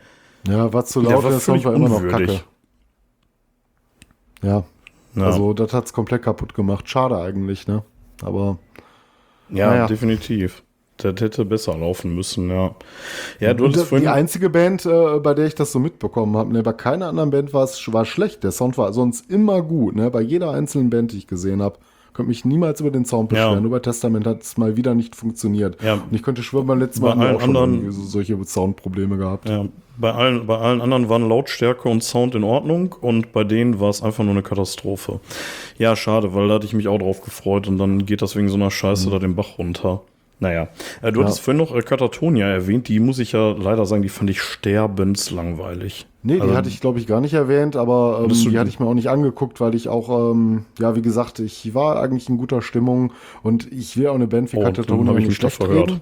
Ja, 0.48 0.72
war 0.74 0.86
zu 0.86 1.02
laut, 1.02 1.24
der, 1.24 1.32
der 1.32 1.40
Song 1.40 1.64
war 1.64 1.74
immer 1.74 1.90
noch 1.90 2.08
kacke. 2.08 2.42
Ja. 4.42 4.64
ja. 5.16 5.24
Also, 5.24 5.54
das 5.54 5.74
hat's 5.74 5.94
komplett 5.94 6.24
kaputt 6.24 6.54
gemacht. 6.54 6.90
Schade 6.90 7.18
eigentlich, 7.18 7.68
ne? 7.68 7.84
Aber. 8.22 8.58
Ja, 9.50 9.70
naja. 9.70 9.88
definitiv. 9.88 10.64
Das 10.98 11.20
hätte 11.20 11.46
besser 11.46 11.76
laufen 11.76 12.16
müssen, 12.16 12.50
ja. 12.50 12.76
Ja, 13.40 13.54
du 13.54 13.68
hattest 13.68 13.88
vorhin. 13.88 14.06
Die 14.06 14.10
einzige 14.10 14.50
Band, 14.50 14.86
äh, 14.86 15.20
bei 15.20 15.34
der 15.34 15.48
ich 15.48 15.56
das 15.56 15.72
so 15.72 15.80
mitbekommen 15.80 16.38
habe, 16.38 16.54
ne, 16.54 16.62
bei 16.62 16.74
keiner 16.74 17.08
anderen 17.08 17.32
Band 17.32 17.54
war 17.54 17.64
es 17.64 17.92
war 17.92 18.06
schlecht. 18.06 18.44
Der 18.44 18.52
Sound 18.52 18.78
war 18.78 18.94
sonst 18.94 19.30
immer 19.30 19.62
gut, 19.62 19.96
ne? 19.96 20.12
Bei 20.12 20.22
jeder 20.22 20.52
einzelnen 20.52 20.90
Band, 20.90 21.12
die 21.12 21.18
ich 21.18 21.28
gesehen 21.28 21.62
habe. 21.62 21.80
Könnte 22.14 22.28
mich 22.28 22.44
niemals 22.44 22.82
über 22.82 22.92
den 22.92 23.06
Sound 23.06 23.30
beschweren. 23.30 23.54
Ja. 23.54 23.62
Nur 23.62 23.72
bei 23.72 23.80
Testament 23.80 24.28
hat 24.28 24.42
es 24.42 24.58
mal 24.58 24.76
wieder 24.76 24.94
nicht 24.94 25.16
funktioniert. 25.16 25.82
Ja. 25.82 25.94
Und 25.94 26.12
ich 26.12 26.22
könnte 26.22 26.44
schwören, 26.44 26.68
beim 26.68 26.80
letzten 26.80 27.04
Mal 27.04 27.12
haben 27.12 27.22
wir 27.22 27.36
auch 27.38 27.42
anderen, 27.42 27.84
schon 27.84 27.92
solche 27.92 28.44
Soundprobleme 28.44 29.18
gehabt. 29.18 29.48
Ja, 29.48 29.66
bei 30.02 30.12
allen, 30.14 30.48
bei 30.48 30.58
allen 30.58 30.82
anderen 30.82 31.08
waren 31.08 31.30
Lautstärke 31.30 31.88
und 31.88 32.04
Sound 32.04 32.36
in 32.36 32.44
Ordnung 32.44 32.96
und 33.00 33.32
bei 33.32 33.44
denen 33.44 33.80
war 33.80 33.90
es 33.90 34.02
einfach 34.02 34.24
nur 34.24 34.34
eine 34.34 34.44
Katastrophe. 34.44 35.20
Ja, 35.78 35.96
schade, 35.96 36.34
weil 36.34 36.48
da 36.48 36.56
hatte 36.56 36.66
ich 36.66 36.74
mich 36.74 36.88
auch 36.88 36.98
drauf 36.98 37.22
gefreut 37.22 37.68
und 37.68 37.78
dann 37.78 38.06
geht 38.06 38.22
das 38.22 38.36
wegen 38.36 38.50
so 38.50 38.56
einer 38.56 38.72
Scheiße 38.72 39.08
mhm. 39.08 39.12
da 39.12 39.20
den 39.20 39.36
Bach 39.36 39.58
runter. 39.58 40.02
Naja, 40.42 40.70
äh, 41.04 41.12
du 41.12 41.20
ja. 41.20 41.26
hattest 41.26 41.42
vorhin 41.42 41.60
noch 41.60 41.76
äh, 41.76 41.82
Katatonia 41.82 42.48
erwähnt, 42.48 42.88
die 42.88 43.00
muss 43.00 43.20
ich 43.20 43.34
ja 43.34 43.52
leider 43.52 43.86
sagen, 43.86 44.02
die 44.02 44.10
fand 44.10 44.32
ich 44.32 44.42
sterbenslangweilig. 44.42 46.08
Nee, 46.24 46.36
die 46.36 46.42
also, 46.42 46.56
hatte 46.56 46.70
ich 46.70 46.82
glaube 46.82 46.98
ich 46.98 47.06
gar 47.06 47.22
nicht 47.22 47.34
erwähnt, 47.34 47.76
aber 47.76 48.24
ähm, 48.24 48.34
die 48.34 48.58
hatte 48.58 48.70
ich 48.70 48.80
mir 48.80 48.88
auch 48.88 48.96
nicht 48.96 49.10
angeguckt, 49.10 49.62
weil 49.62 49.76
ich 49.76 49.88
auch, 49.88 50.32
ähm, 50.32 50.66
ja, 50.80 50.96
wie 50.96 51.04
gesagt, 51.04 51.38
ich 51.40 51.76
war 51.76 52.02
eigentlich 52.02 52.28
in 52.28 52.38
guter 52.38 52.64
Stimmung 52.64 53.14
und 53.44 53.72
ich 53.72 53.98
will 53.98 54.08
auch 54.08 54.16
eine 54.16 54.26
Band 54.26 54.52
wie 54.52 54.58
oh, 54.58 54.64
Katatonia 54.64 55.14
nicht 55.14 55.34
schlecht 55.34 55.62
reden. 55.62 56.02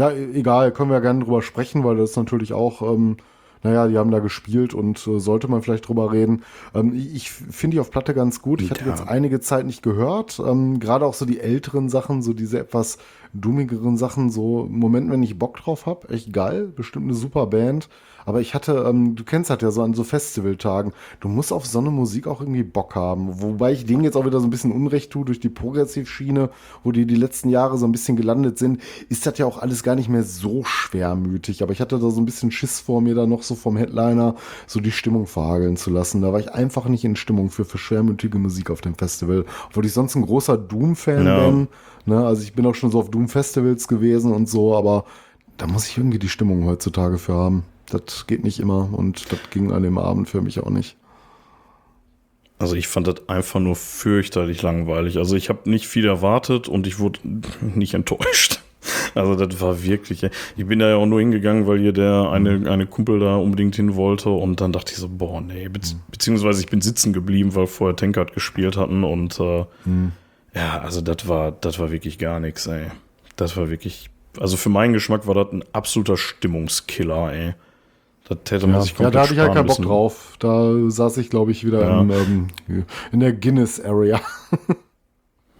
Ja, 0.00 0.10
e-, 0.10 0.32
egal, 0.32 0.72
können 0.72 0.90
wir 0.90 1.02
gerne 1.02 1.22
drüber 1.22 1.42
sprechen, 1.42 1.84
weil 1.84 1.98
das 1.98 2.16
natürlich 2.16 2.54
auch, 2.54 2.80
ähm, 2.80 3.18
naja, 3.62 3.86
die 3.86 3.98
haben 3.98 4.10
da 4.10 4.20
gespielt 4.20 4.72
und 4.72 5.06
äh, 5.06 5.20
sollte 5.20 5.46
man 5.46 5.60
vielleicht 5.60 5.86
drüber 5.86 6.10
reden. 6.10 6.42
Ähm, 6.74 6.94
ich 6.94 7.30
finde 7.30 7.74
die 7.74 7.80
auf 7.80 7.90
Platte 7.90 8.14
ganz 8.14 8.40
gut. 8.40 8.62
Ich 8.62 8.70
hatte 8.70 8.86
ja. 8.86 8.90
jetzt 8.92 9.06
einige 9.06 9.40
Zeit 9.40 9.66
nicht 9.66 9.82
gehört. 9.82 10.40
Ähm, 10.44 10.80
Gerade 10.80 11.04
auch 11.04 11.12
so 11.12 11.26
die 11.26 11.38
älteren 11.38 11.90
Sachen, 11.90 12.22
so 12.22 12.32
diese 12.32 12.58
etwas 12.58 12.96
dummigeren 13.32 13.96
Sachen, 13.96 14.30
so 14.30 14.64
im 14.64 14.78
Moment, 14.78 15.10
wenn 15.10 15.22
ich 15.22 15.38
Bock 15.38 15.58
drauf 15.58 15.86
habe, 15.86 16.08
echt 16.08 16.32
geil. 16.32 16.72
Bestimmt 16.74 17.06
eine 17.06 17.14
super 17.14 17.46
Band. 17.46 17.88
Aber 18.26 18.40
ich 18.40 18.54
hatte, 18.54 18.84
ähm, 18.88 19.16
du 19.16 19.24
kennst 19.24 19.50
das 19.50 19.60
ja 19.62 19.70
so 19.70 19.82
an 19.82 19.94
so 19.94 20.04
Festivaltagen, 20.04 20.92
du 21.20 21.28
musst 21.28 21.52
auf 21.52 21.66
so 21.66 21.78
eine 21.78 21.90
Musik 21.90 22.26
auch 22.26 22.40
irgendwie 22.40 22.62
Bock 22.62 22.94
haben. 22.94 23.42
Wobei 23.42 23.72
ich 23.72 23.86
denen 23.86 24.04
jetzt 24.04 24.16
auch 24.16 24.26
wieder 24.26 24.40
so 24.40 24.46
ein 24.46 24.50
bisschen 24.50 24.72
Unrecht 24.72 25.10
tue 25.10 25.24
durch 25.24 25.40
die 25.40 25.48
Progressivschiene, 25.48 26.50
wo 26.84 26.92
die 26.92 27.06
die 27.06 27.16
letzten 27.16 27.48
Jahre 27.48 27.78
so 27.78 27.86
ein 27.86 27.92
bisschen 27.92 28.16
gelandet 28.16 28.58
sind, 28.58 28.80
ist 29.08 29.26
das 29.26 29.38
ja 29.38 29.46
auch 29.46 29.58
alles 29.58 29.82
gar 29.82 29.94
nicht 29.94 30.08
mehr 30.08 30.22
so 30.22 30.64
schwermütig. 30.64 31.62
Aber 31.62 31.72
ich 31.72 31.80
hatte 31.80 31.98
da 31.98 32.10
so 32.10 32.20
ein 32.20 32.26
bisschen 32.26 32.50
Schiss 32.50 32.80
vor 32.80 33.00
mir, 33.00 33.14
da 33.14 33.26
noch 33.26 33.42
so 33.42 33.54
vom 33.54 33.76
Headliner 33.76 34.36
so 34.66 34.80
die 34.80 34.92
Stimmung 34.92 35.26
verhageln 35.26 35.76
zu 35.76 35.90
lassen. 35.90 36.22
Da 36.22 36.32
war 36.32 36.40
ich 36.40 36.52
einfach 36.52 36.86
nicht 36.86 37.04
in 37.04 37.16
Stimmung 37.16 37.50
für, 37.50 37.64
für 37.64 37.78
schwermütige 37.78 38.38
Musik 38.38 38.70
auf 38.70 38.80
dem 38.80 38.94
Festival. 38.94 39.44
Obwohl 39.68 39.86
ich 39.86 39.92
sonst 39.92 40.14
ein 40.14 40.22
großer 40.22 40.58
Doom-Fan 40.58 41.26
ja. 41.26 41.46
bin. 41.46 41.68
Ne? 42.06 42.24
Also 42.24 42.42
ich 42.42 42.54
bin 42.54 42.66
auch 42.66 42.74
schon 42.74 42.90
so 42.90 42.98
auf 42.98 43.10
Doom-Festivals 43.10 43.88
gewesen 43.88 44.32
und 44.32 44.48
so, 44.48 44.76
aber 44.76 45.04
da 45.56 45.66
muss 45.66 45.88
ich 45.88 45.98
irgendwie 45.98 46.18
die 46.18 46.28
Stimmung 46.28 46.64
heutzutage 46.66 47.18
für 47.18 47.34
haben. 47.34 47.64
Das 47.86 48.26
geht 48.26 48.44
nicht 48.44 48.60
immer 48.60 48.88
und 48.92 49.30
das 49.32 49.38
ging 49.50 49.72
an 49.72 49.82
dem 49.82 49.98
Abend 49.98 50.28
für 50.28 50.40
mich 50.40 50.60
auch 50.60 50.70
nicht. 50.70 50.96
Also 52.58 52.76
ich 52.76 52.88
fand 52.88 53.06
das 53.06 53.26
einfach 53.26 53.58
nur 53.58 53.74
fürchterlich 53.74 54.60
langweilig. 54.60 55.16
Also 55.16 55.34
ich 55.34 55.48
habe 55.48 55.68
nicht 55.68 55.88
viel 55.88 56.06
erwartet 56.06 56.68
und 56.68 56.86
ich 56.86 56.98
wurde 56.98 57.20
nicht 57.60 57.94
enttäuscht. 57.94 58.60
Also 59.14 59.34
das 59.34 59.60
war 59.60 59.82
wirklich. 59.82 60.22
Ich 60.56 60.66
bin 60.66 60.78
da 60.78 60.88
ja 60.88 60.96
auch 60.96 61.04
nur 61.04 61.20
hingegangen, 61.20 61.66
weil 61.66 61.80
hier 61.80 61.92
der 61.92 62.30
eine, 62.30 62.70
eine 62.70 62.86
Kumpel 62.86 63.18
da 63.18 63.36
unbedingt 63.36 63.76
hin 63.76 63.94
wollte 63.94 64.30
und 64.30 64.62
dann 64.62 64.72
dachte 64.72 64.92
ich 64.92 64.98
so, 64.98 65.08
boah, 65.08 65.40
nee, 65.42 65.68
Be 65.68 65.80
mhm. 65.80 66.00
beziehungsweise 66.10 66.60
ich 66.60 66.68
bin 66.68 66.80
sitzen 66.80 67.12
geblieben, 67.12 67.54
weil 67.54 67.66
vorher 67.66 67.96
Tankard 67.96 68.32
gespielt 68.32 68.78
hatten 68.78 69.04
und 69.04 69.38
äh, 69.38 69.64
mhm. 69.84 70.12
Ja, 70.54 70.80
also 70.80 71.00
das 71.00 71.28
war, 71.28 71.52
das 71.52 71.78
war 71.78 71.90
wirklich 71.90 72.18
gar 72.18 72.40
nichts, 72.40 72.66
ey. 72.66 72.86
Das 73.36 73.56
war 73.56 73.70
wirklich, 73.70 74.10
also 74.38 74.56
für 74.56 74.68
meinen 74.68 74.92
Geschmack 74.92 75.26
war 75.26 75.34
das 75.34 75.52
ein 75.52 75.64
absoluter 75.72 76.16
Stimmungskiller, 76.16 77.32
ey. 77.32 77.54
Das 78.28 78.38
hätte 78.52 78.66
man 78.66 78.76
ja, 78.76 78.82
sich 78.82 78.98
Ja, 78.98 79.10
da 79.10 79.22
hatte 79.22 79.34
ich 79.34 79.40
halt 79.40 79.54
keinen 79.54 79.66
Bock 79.66 79.82
drauf. 79.82 80.36
Da 80.38 80.72
saß 80.88 81.16
ich, 81.16 81.30
glaube 81.30 81.50
ich, 81.50 81.66
wieder 81.66 81.82
ja. 81.82 82.00
in, 82.00 82.10
ähm, 82.10 82.84
in 83.10 83.20
der 83.20 83.32
Guinness-Area. 83.32 84.20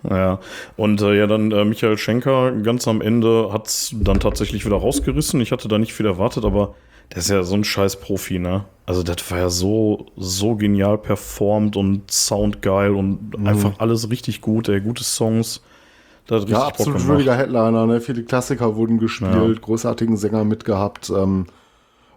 Ja, 0.08 0.40
und 0.76 1.02
äh, 1.02 1.18
ja, 1.18 1.26
dann 1.26 1.52
äh, 1.52 1.64
Michael 1.64 1.98
Schenker 1.98 2.52
ganz 2.52 2.88
am 2.88 3.00
Ende 3.00 3.52
hat 3.52 3.66
es 3.66 3.94
dann 4.00 4.20
tatsächlich 4.20 4.64
wieder 4.64 4.76
rausgerissen. 4.76 5.40
Ich 5.40 5.52
hatte 5.52 5.68
da 5.68 5.78
nicht 5.78 5.92
viel 5.92 6.06
erwartet, 6.06 6.44
aber 6.44 6.74
der 7.10 7.18
ist 7.18 7.28
ja 7.28 7.42
so 7.42 7.54
ein 7.54 7.64
scheiß 7.64 7.96
Profi, 7.96 8.38
ne? 8.38 8.64
Also 8.86 9.02
das 9.02 9.30
war 9.30 9.38
ja 9.38 9.50
so, 9.50 10.06
so 10.16 10.56
genial 10.56 10.96
performt 10.96 11.76
und 11.76 12.10
soundgeil 12.10 12.92
und 12.92 13.38
mhm. 13.38 13.46
einfach 13.46 13.72
alles 13.78 14.10
richtig 14.10 14.40
gut, 14.40 14.68
ey, 14.68 14.80
gute 14.80 15.04
Songs. 15.04 15.60
ja, 16.28 16.66
absolut 16.66 17.06
würdiger 17.06 17.36
Headliner, 17.36 17.86
ne? 17.86 18.00
Viele 18.00 18.22
Klassiker 18.22 18.76
wurden 18.76 18.98
gespielt, 18.98 19.56
ja. 19.56 19.60
großartigen 19.60 20.16
Sänger 20.16 20.44
mitgehabt. 20.44 21.10
Ähm, 21.10 21.46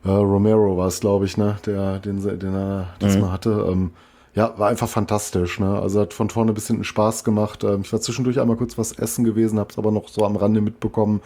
äh, 0.06 0.10
Romero 0.10 0.78
war 0.78 0.88
es, 0.88 1.00
glaube 1.00 1.26
ich, 1.26 1.38
ne, 1.38 1.58
der, 1.65 2.00
den, 2.00 2.22
den 2.22 2.54
er 2.54 2.89
das 3.00 3.15
mhm. 3.15 3.22
mal 3.22 3.32
hatte. 3.32 3.67
Ähm, 3.72 3.91
ja, 4.36 4.54
war 4.58 4.69
einfach 4.69 4.89
fantastisch, 4.89 5.60
ne? 5.60 5.80
Also 5.80 6.02
hat 6.02 6.13
von 6.13 6.30
vorne 6.30 6.54
bis 6.54 6.67
hinten 6.67 6.84
Spaß 6.84 7.24
gemacht. 7.24 7.63
Ähm, 7.63 7.82
ich 7.84 7.93
war 7.93 8.02
zwischendurch 8.02 8.39
einmal 8.39 8.58
kurz 8.58 8.78
was 8.78 8.91
essen 8.93 9.24
gewesen, 9.24 9.60
hab's 9.60 9.78
aber 9.78 9.91
noch 9.91 10.08
so 10.08 10.26
am 10.26 10.36
Rande 10.36 10.62
mitbekommen. 10.62 11.22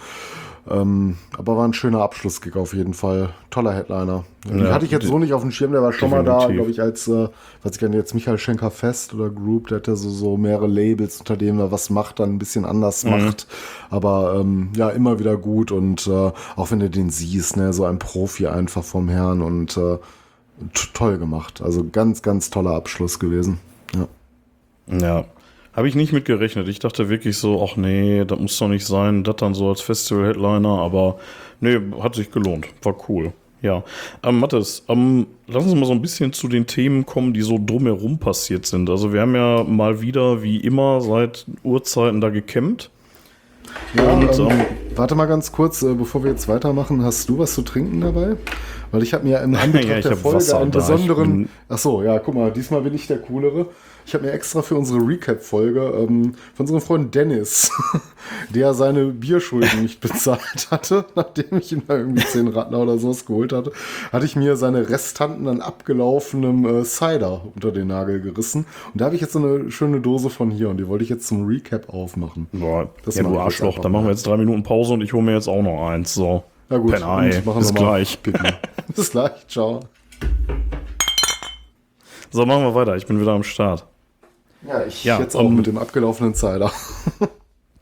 Ähm, 0.69 1.17
aber 1.37 1.55
war 1.55 1.65
ein 1.65 1.73
schöner 1.73 2.01
Abschlussgig 2.01 2.57
auf 2.57 2.73
jeden 2.73 2.93
Fall. 2.93 3.29
Toller 3.49 3.73
Headliner. 3.73 4.25
Den 4.45 4.65
ja, 4.65 4.73
hatte 4.73 4.83
ich 4.83 4.91
jetzt 4.91 5.07
so 5.07 5.17
nicht 5.17 5.31
auf 5.31 5.41
dem 5.41 5.51
Schirm, 5.51 5.71
der 5.71 5.81
war 5.81 5.93
schon 5.93 6.09
definitiv. 6.09 6.33
mal 6.33 6.47
da, 6.47 6.53
glaube 6.53 6.71
ich, 6.71 6.81
als, 6.81 7.07
äh, 7.07 7.29
was 7.63 7.73
ich 7.73 7.79
gerne 7.79 7.95
jetzt 7.95 8.13
Michael 8.13 8.37
Schenker 8.37 8.71
Fest 8.71 9.13
oder 9.13 9.29
Group, 9.29 9.67
der 9.67 9.77
hatte 9.77 9.95
so, 9.95 10.09
so 10.09 10.35
mehrere 10.35 10.67
Labels, 10.67 11.19
unter 11.19 11.37
denen 11.37 11.59
er 11.59 11.71
was 11.71 11.89
macht, 11.89 12.19
dann 12.19 12.33
ein 12.33 12.39
bisschen 12.39 12.65
anders 12.65 13.05
mhm. 13.05 13.11
macht. 13.11 13.47
Aber 13.89 14.37
ähm, 14.41 14.69
ja, 14.75 14.89
immer 14.89 15.19
wieder 15.19 15.37
gut 15.37 15.71
und 15.71 16.07
äh, 16.07 16.31
auch 16.57 16.71
wenn 16.71 16.81
du 16.81 16.89
den 16.89 17.09
siehst, 17.09 17.55
ne, 17.55 17.71
so 17.71 17.85
ein 17.85 17.99
Profi 17.99 18.47
einfach 18.47 18.83
vom 18.83 19.07
Herrn 19.07 19.41
und 19.41 19.77
äh, 19.77 19.97
toll 20.93 21.17
gemacht. 21.17 21.61
Also 21.61 21.85
ganz, 21.89 22.21
ganz 22.21 22.49
toller 22.49 22.71
Abschluss 22.71 23.19
gewesen. 23.19 23.59
Ja. 23.95 24.07
Ja, 24.99 25.25
habe 25.73 25.87
ich 25.87 25.95
nicht 25.95 26.13
mit 26.13 26.25
gerechnet. 26.25 26.67
Ich 26.67 26.79
dachte 26.79 27.09
wirklich 27.09 27.37
so, 27.37 27.63
ach 27.63 27.75
nee, 27.75 28.25
das 28.25 28.39
muss 28.39 28.57
doch 28.57 28.67
nicht 28.67 28.85
sein. 28.85 29.23
Das 29.23 29.35
dann 29.35 29.53
so 29.53 29.69
als 29.69 29.81
Festival-Headliner, 29.81 30.79
aber 30.79 31.19
nee, 31.59 31.79
hat 32.01 32.15
sich 32.15 32.31
gelohnt. 32.31 32.67
War 32.81 32.95
cool. 33.07 33.33
Ja. 33.61 33.83
Ähm, 34.23 34.39
Mathis, 34.39 34.83
ähm, 34.87 35.27
lass 35.47 35.63
uns 35.65 35.75
mal 35.75 35.85
so 35.85 35.91
ein 35.91 36.01
bisschen 36.01 36.33
zu 36.33 36.47
den 36.47 36.67
Themen 36.67 37.05
kommen, 37.05 37.33
die 37.33 37.41
so 37.41 37.59
drumherum 37.63 38.17
passiert 38.17 38.65
sind. 38.65 38.89
Also 38.89 39.13
wir 39.13 39.21
haben 39.21 39.35
ja 39.35 39.63
mal 39.63 40.01
wieder, 40.01 40.41
wie 40.41 40.57
immer, 40.57 41.01
seit 41.01 41.45
Urzeiten 41.63 42.21
da 42.21 42.29
gekämmt. 42.29 42.89
Ja, 43.93 44.19
ähm, 44.19 44.65
warte 44.95 45.15
mal 45.15 45.25
ganz 45.25 45.51
kurz, 45.51 45.81
äh, 45.81 45.93
bevor 45.93 46.23
wir 46.23 46.31
jetzt 46.31 46.47
weitermachen. 46.47 47.03
Hast 47.03 47.29
du 47.29 47.37
was 47.39 47.53
zu 47.53 47.61
trinken 47.61 48.01
dabei? 48.01 48.35
Weil 48.91 49.03
ich 49.03 49.13
habe 49.13 49.25
mir 49.25 49.39
im 49.41 49.55
Anbetracht 49.55 50.03
ja, 50.03 50.09
der 50.09 50.17
Folge 50.17 50.37
Wasser 50.37 50.59
einen 50.59 50.71
besonderen. 50.71 51.49
Ach 51.69 51.77
so, 51.77 52.03
ja, 52.03 52.19
guck 52.19 52.35
mal, 52.35 52.51
diesmal 52.51 52.81
bin 52.81 52.93
ich 52.93 53.07
der 53.07 53.19
coolere. 53.19 53.67
Ich 54.07 54.13
habe 54.13 54.25
mir 54.25 54.31
extra 54.31 54.61
für 54.61 54.75
unsere 54.75 55.05
Recap-Folge 55.05 55.81
ähm, 55.81 56.35
von 56.53 56.63
unserem 56.63 56.79
Freund 56.79 57.13
Dennis, 57.13 57.69
der 58.55 58.73
seine 58.73 59.07
Bierschulden 59.07 59.81
nicht 59.81 59.99
bezahlt 59.99 60.71
hatte, 60.71 61.03
nachdem 61.15 61.57
ich 61.57 61.73
ihm 61.73 61.81
da 61.85 61.97
irgendwie 61.97 62.23
10 62.23 62.47
Radler 62.47 62.79
oder 62.79 62.97
sowas 62.99 63.25
geholt 63.25 63.51
hatte, 63.51 63.73
hatte 64.13 64.25
ich 64.25 64.37
mir 64.37 64.55
seine 64.55 64.89
Restanten 64.89 65.49
an 65.49 65.59
abgelaufenem 65.59 66.65
äh, 66.65 66.83
Cider 66.85 67.41
unter 67.53 67.73
den 67.73 67.87
Nagel 67.87 68.21
gerissen. 68.21 68.65
Und 68.93 69.01
da 69.01 69.05
habe 69.05 69.15
ich 69.15 69.21
jetzt 69.21 69.33
so 69.33 69.39
eine 69.39 69.69
schöne 69.71 69.99
Dose 69.99 70.29
von 70.29 70.51
hier 70.51 70.69
und 70.69 70.77
die 70.77 70.87
wollte 70.87 71.03
ich 71.03 71.09
jetzt 71.09 71.27
zum 71.27 71.45
Recap 71.45 71.89
aufmachen. 71.89 72.47
Boah, 72.53 72.89
das 73.03 73.15
ja, 73.15 73.23
du 73.23 73.37
Arschloch, 73.37 73.79
dann 73.79 73.91
machen 73.91 74.05
wir 74.05 74.11
jetzt 74.11 74.25
drei 74.25 74.37
Minuten 74.37 74.63
Pause 74.63 74.93
und 74.93 75.01
ich 75.01 75.11
hole 75.11 75.23
mir 75.23 75.33
jetzt 75.33 75.49
auch 75.49 75.61
noch 75.61 75.89
eins. 75.89 76.13
So. 76.13 76.45
Na 76.69 76.77
gut, 76.77 76.93
Penei. 76.93 77.43
bis 77.45 77.73
gleich. 77.73 78.19
bis 78.95 79.11
gleich, 79.11 79.45
ciao. 79.49 79.81
So, 82.31 82.45
machen 82.45 82.63
wir 82.63 82.73
weiter. 82.73 82.95
Ich 82.95 83.05
bin 83.05 83.19
wieder 83.19 83.33
am 83.33 83.43
Start. 83.43 83.85
Ja, 84.67 84.83
ich 84.85 85.03
ja, 85.03 85.19
jetzt 85.19 85.35
auch 85.35 85.45
um, 85.45 85.55
mit 85.55 85.67
dem 85.67 85.77
abgelaufenen 85.77 86.33
Cider. 86.35 86.71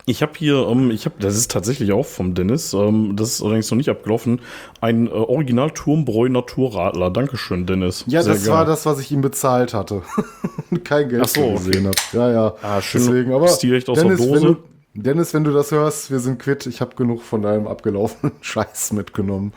Ich 0.08 0.22
habe 0.22 0.34
hier, 0.38 0.68
ähm, 0.68 0.92
ich 0.92 1.06
habe, 1.06 1.16
das 1.20 1.36
ist 1.36 1.50
tatsächlich 1.50 1.92
auch 1.92 2.06
vom 2.06 2.36
Dennis, 2.36 2.74
ähm, 2.74 3.16
das 3.16 3.30
ist 3.32 3.42
allerdings 3.42 3.72
noch 3.72 3.78
nicht 3.78 3.90
abgelaufen, 3.90 4.40
ein 4.80 5.08
äh, 5.08 5.10
Original 5.10 5.72
Turmbräu 5.72 6.30
Naturradler. 6.30 7.10
Dankeschön, 7.10 7.66
Dennis. 7.66 8.04
Ja, 8.06 8.22
Sehr 8.22 8.34
das 8.34 8.46
geil. 8.46 8.54
war 8.54 8.66
das, 8.66 8.86
was 8.86 9.00
ich 9.00 9.12
ihm 9.12 9.22
bezahlt 9.22 9.74
hatte. 9.74 10.04
Kein 10.84 11.10
Geld 11.10 11.24
Ach 11.26 11.28
so, 11.28 11.54
gesehen 11.54 11.88
okay. 11.88 11.98
habe. 12.14 12.18
Ja, 12.18 12.32
ja. 12.32 12.56
Ah, 12.62 12.82
schön. 12.82 13.02
Deswegen, 13.02 13.34
aber 13.34 13.48
Stilrecht 13.48 13.90
aus 13.90 13.98
Dennis, 13.98 14.20
der 14.20 14.28
Dose. 14.28 14.42
Wenn 14.42 14.54
du, 14.54 14.58
Dennis, 14.94 15.34
wenn 15.34 15.44
du 15.44 15.52
das 15.52 15.72
hörst, 15.72 16.12
wir 16.12 16.20
sind 16.20 16.38
quitt. 16.38 16.68
Ich 16.68 16.82
habe 16.82 16.96
genug 16.96 17.24
von 17.24 17.42
deinem 17.42 17.66
abgelaufenen 17.66 18.34
Scheiß 18.42 18.94
mitgenommen. 18.94 19.54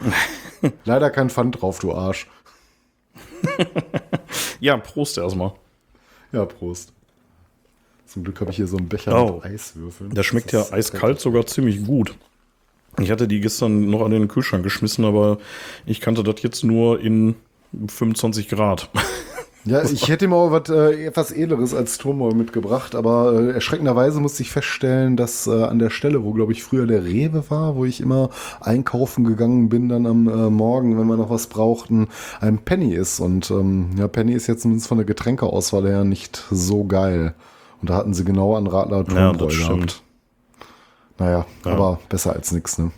Leider 0.86 1.10
kein 1.10 1.28
Pfand 1.28 1.60
drauf, 1.60 1.78
du 1.78 1.92
Arsch. 1.92 2.26
ja, 4.60 4.78
Prost 4.78 5.18
erstmal. 5.18 5.52
Ja, 6.32 6.46
Prost. 6.46 6.94
Zum 8.08 8.24
Glück 8.24 8.40
habe 8.40 8.50
ich 8.50 8.56
hier 8.56 8.66
so 8.66 8.78
einen 8.78 8.88
Becher 8.88 9.22
oh. 9.22 9.34
mit 9.34 9.44
Eiswürfeln. 9.44 10.14
Der 10.14 10.22
schmeckt 10.22 10.50
ja 10.52 10.64
eiskalt 10.72 11.20
sogar 11.20 11.46
ziemlich 11.46 11.84
gut. 11.84 12.14
Ich 12.98 13.10
hatte 13.10 13.28
die 13.28 13.40
gestern 13.40 13.90
noch 13.90 14.02
an 14.02 14.10
den 14.10 14.28
Kühlschrank 14.28 14.64
geschmissen, 14.64 15.04
aber 15.04 15.38
ich 15.84 16.00
kannte 16.00 16.22
das 16.22 16.42
jetzt 16.42 16.64
nur 16.64 17.00
in 17.00 17.36
25 17.86 18.48
Grad. 18.48 18.88
Ja, 19.64 19.82
ich 19.82 20.08
hätte 20.08 20.28
mal 20.28 20.50
was 20.50 20.70
äh, 20.70 21.04
etwas 21.04 21.30
Edleres 21.30 21.74
als 21.74 21.98
Turmbau 21.98 22.30
mitgebracht, 22.30 22.94
aber 22.94 23.34
äh, 23.34 23.50
erschreckenderweise 23.50 24.18
musste 24.20 24.42
ich 24.42 24.50
feststellen, 24.50 25.16
dass 25.16 25.46
äh, 25.46 25.64
an 25.64 25.78
der 25.78 25.90
Stelle, 25.90 26.24
wo 26.24 26.32
glaube 26.32 26.52
ich 26.52 26.62
früher 26.62 26.86
der 26.86 27.04
Rewe 27.04 27.44
war, 27.50 27.76
wo 27.76 27.84
ich 27.84 28.00
immer 28.00 28.30
einkaufen 28.60 29.24
gegangen 29.24 29.68
bin, 29.68 29.90
dann 29.90 30.06
am 30.06 30.26
äh, 30.26 30.48
Morgen, 30.48 30.98
wenn 30.98 31.06
wir 31.06 31.18
noch 31.18 31.28
was 31.28 31.48
brauchten, 31.48 32.08
ein 32.40 32.58
Penny 32.58 32.94
ist. 32.94 33.20
Und 33.20 33.50
ähm, 33.50 33.90
ja, 33.98 34.08
Penny 34.08 34.32
ist 34.32 34.46
jetzt 34.46 34.62
zumindest 34.62 34.88
von 34.88 34.96
der 34.96 35.06
Getränkeauswahl 35.06 35.86
her 35.86 36.04
nicht 36.04 36.46
so 36.50 36.84
geil. 36.84 37.34
Und 37.80 37.90
da 37.90 37.94
hatten 37.94 38.14
sie 38.14 38.24
genau 38.24 38.56
an 38.56 38.66
Radler 38.66 39.04
Turmbräu 39.04 39.48
ja, 39.48 39.68
gehabt. 39.68 40.02
Naja, 41.18 41.46
ja. 41.64 41.72
aber 41.72 42.00
besser 42.08 42.32
als 42.32 42.52
nichts, 42.52 42.78
ne? 42.78 42.90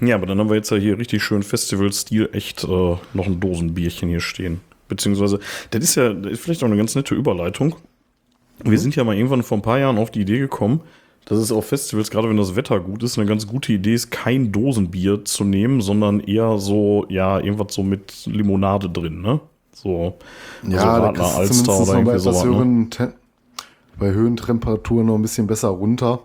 Ja, 0.00 0.14
aber 0.14 0.26
dann 0.26 0.38
haben 0.38 0.48
wir 0.48 0.56
jetzt 0.56 0.70
ja 0.70 0.78
hier 0.78 0.98
richtig 0.98 1.22
schön 1.22 1.42
Festival-Stil 1.42 2.30
echt 2.32 2.64
äh, 2.64 2.66
noch 2.66 3.26
ein 3.26 3.38
Dosenbierchen 3.38 4.08
hier 4.08 4.20
stehen. 4.20 4.60
Beziehungsweise, 4.88 5.40
das 5.70 5.84
ist 5.84 5.94
ja 5.94 6.12
das 6.12 6.32
ist 6.32 6.40
vielleicht 6.40 6.62
auch 6.62 6.68
eine 6.68 6.76
ganz 6.76 6.94
nette 6.94 7.14
Überleitung. 7.14 7.76
Wir 8.62 8.72
mhm. 8.72 8.76
sind 8.78 8.96
ja 8.96 9.04
mal 9.04 9.14
irgendwann 9.14 9.42
vor 9.42 9.58
ein 9.58 9.62
paar 9.62 9.78
Jahren 9.78 9.98
auf 9.98 10.10
die 10.10 10.22
Idee 10.22 10.38
gekommen, 10.38 10.80
dass 11.26 11.38
es 11.38 11.52
auf 11.52 11.66
Festivals, 11.66 12.10
gerade 12.10 12.28
wenn 12.28 12.36
das 12.36 12.56
Wetter 12.56 12.80
gut 12.80 13.02
ist, 13.02 13.18
eine 13.18 13.26
ganz 13.26 13.46
gute 13.46 13.72
Idee 13.72 13.94
ist, 13.94 14.10
kein 14.10 14.52
Dosenbier 14.52 15.24
zu 15.24 15.44
nehmen, 15.44 15.80
sondern 15.80 16.20
eher 16.20 16.58
so, 16.58 17.06
ja, 17.08 17.38
irgendwas 17.38 17.74
so 17.74 17.82
mit 17.82 18.26
Limonade 18.26 18.88
drin, 18.88 19.20
ne? 19.20 19.40
So, 19.72 20.18
ja, 20.66 20.78
also 20.78 21.02
Radler, 21.04 21.36
Alster 21.36 21.78
oder 21.78 21.92
irgendwie 21.94 22.18
sowas. 22.18 22.98
Ne? 22.98 23.12
Bei 23.98 24.10
Höhentemperaturen 24.10 25.06
noch 25.06 25.14
ein 25.16 25.22
bisschen 25.22 25.46
besser 25.46 25.68
runter. 25.68 26.20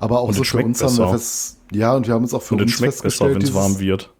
Aber 0.00 0.20
auch 0.20 0.28
und 0.28 0.34
so 0.34 0.44
für 0.44 0.58
uns 0.58 0.80
besser. 0.80 1.04
haben 1.04 1.12
wir 1.12 1.18
fest, 1.18 1.58
ja, 1.72 1.94
und 1.94 2.06
wir 2.06 2.14
haben 2.14 2.22
uns 2.22 2.34
auch 2.34 2.42
für 2.42 2.54
und 2.54 2.62
uns 2.62 2.72
schmeckt 2.72 3.02
besser, 3.02 3.30
wenn 3.30 3.42
es 3.42 3.54
warm 3.54 3.78
wird. 3.78 4.13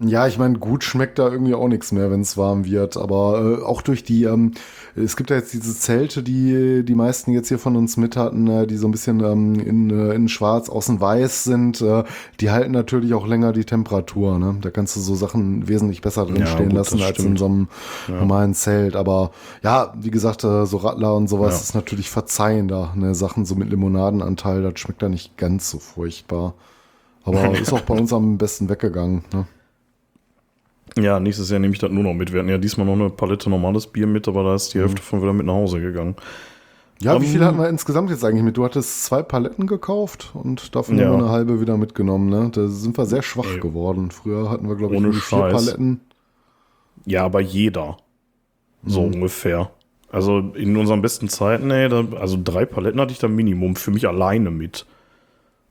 Ja, 0.00 0.28
ich 0.28 0.38
meine, 0.38 0.60
gut 0.60 0.84
schmeckt 0.84 1.18
da 1.18 1.28
irgendwie 1.28 1.54
auch 1.54 1.66
nichts 1.66 1.90
mehr, 1.90 2.08
wenn 2.08 2.20
es 2.20 2.36
warm 2.36 2.64
wird. 2.64 2.96
Aber 2.96 3.58
äh, 3.58 3.64
auch 3.64 3.82
durch 3.82 4.04
die, 4.04 4.24
ähm, 4.24 4.52
es 4.94 5.16
gibt 5.16 5.30
ja 5.30 5.36
jetzt 5.36 5.52
diese 5.52 5.76
Zelte, 5.76 6.22
die 6.22 6.84
die 6.84 6.94
meisten 6.94 7.32
jetzt 7.32 7.48
hier 7.48 7.58
von 7.58 7.74
uns 7.74 7.96
mit 7.96 8.16
hatten, 8.16 8.46
äh, 8.46 8.66
die 8.68 8.76
so 8.76 8.86
ein 8.86 8.92
bisschen 8.92 9.18
ähm, 9.24 9.58
in, 9.58 9.90
äh, 9.90 10.14
in 10.14 10.28
schwarz, 10.28 10.68
außen 10.68 11.00
weiß 11.00 11.42
sind. 11.42 11.80
Äh, 11.80 12.04
die 12.38 12.52
halten 12.52 12.70
natürlich 12.70 13.12
auch 13.12 13.26
länger 13.26 13.52
die 13.52 13.64
Temperatur. 13.64 14.38
Ne? 14.38 14.58
Da 14.60 14.70
kannst 14.70 14.94
du 14.94 15.00
so 15.00 15.16
Sachen 15.16 15.66
wesentlich 15.66 16.00
besser 16.00 16.26
drin 16.26 16.36
ja, 16.36 16.46
stehen 16.46 16.68
gut, 16.68 16.78
lassen 16.78 17.02
als 17.02 17.16
stimmt. 17.16 17.30
in 17.30 17.36
so 17.36 17.46
einem 17.46 17.68
ja. 18.06 18.14
normalen 18.14 18.54
Zelt. 18.54 18.94
Aber 18.94 19.32
ja, 19.64 19.92
wie 19.98 20.12
gesagt, 20.12 20.44
äh, 20.44 20.64
so 20.64 20.76
Radler 20.76 21.16
und 21.16 21.26
sowas 21.26 21.54
ja. 21.54 21.60
ist 21.60 21.74
natürlich 21.74 22.08
verzeihender. 22.08 22.92
Ne? 22.94 23.16
Sachen 23.16 23.44
so 23.44 23.56
mit 23.56 23.68
Limonadenanteil, 23.68 24.62
das 24.62 24.78
schmeckt 24.78 25.02
da 25.02 25.08
nicht 25.08 25.36
ganz 25.36 25.70
so 25.70 25.80
furchtbar. 25.80 26.54
Aber 27.24 27.52
ist 27.58 27.72
auch 27.72 27.80
bei 27.80 27.94
uns 27.94 28.12
am 28.12 28.38
besten 28.38 28.68
weggegangen. 28.68 29.24
Ne? 29.32 29.46
Ja, 31.02 31.20
nächstes 31.20 31.50
Jahr 31.50 31.60
nehme 31.60 31.74
ich 31.74 31.80
das 31.80 31.90
nur 31.90 32.02
noch 32.02 32.14
mit. 32.14 32.32
Wir 32.32 32.40
hatten 32.40 32.48
ja 32.48 32.58
diesmal 32.58 32.86
noch 32.86 32.94
eine 32.94 33.10
Palette 33.10 33.50
normales 33.50 33.86
Bier 33.86 34.06
mit, 34.06 34.28
aber 34.28 34.44
da 34.44 34.54
ist 34.54 34.74
die 34.74 34.78
mhm. 34.78 34.82
Hälfte 34.82 35.02
von 35.02 35.22
wieder 35.22 35.32
mit 35.32 35.46
nach 35.46 35.54
Hause 35.54 35.80
gegangen. 35.80 36.16
Ja, 37.00 37.14
um, 37.14 37.22
wie 37.22 37.26
viel 37.26 37.44
hatten 37.44 37.58
wir 37.58 37.68
insgesamt 37.68 38.10
jetzt 38.10 38.24
eigentlich 38.24 38.42
mit? 38.42 38.56
Du 38.56 38.64
hattest 38.64 39.04
zwei 39.04 39.22
Paletten 39.22 39.66
gekauft 39.66 40.30
und 40.34 40.74
davon 40.74 40.98
ja. 40.98 41.10
wir 41.10 41.16
eine 41.16 41.28
halbe 41.28 41.60
wieder 41.60 41.76
mitgenommen. 41.76 42.28
Ne? 42.28 42.50
Da 42.52 42.66
sind 42.66 42.98
wir 42.98 43.06
sehr 43.06 43.22
schwach 43.22 43.54
Ey. 43.54 43.60
geworden. 43.60 44.10
Früher 44.10 44.50
hatten 44.50 44.68
wir, 44.68 44.74
glaube 44.74 44.96
ich, 44.96 45.22
vier 45.22 45.38
Paletten. 45.38 46.00
Ja, 47.04 47.24
aber 47.24 47.40
jeder. 47.40 47.98
So 48.84 49.02
mhm. 49.02 49.14
ungefähr. 49.14 49.70
Also 50.10 50.38
in 50.38 50.76
unseren 50.76 51.02
besten 51.02 51.28
Zeiten, 51.28 51.70
ey, 51.70 51.88
da, 51.88 52.04
also 52.18 52.38
drei 52.42 52.64
Paletten 52.64 53.00
hatte 53.00 53.12
ich 53.12 53.18
da 53.18 53.28
Minimum 53.28 53.76
für 53.76 53.90
mich 53.90 54.08
alleine 54.08 54.50
mit. 54.50 54.86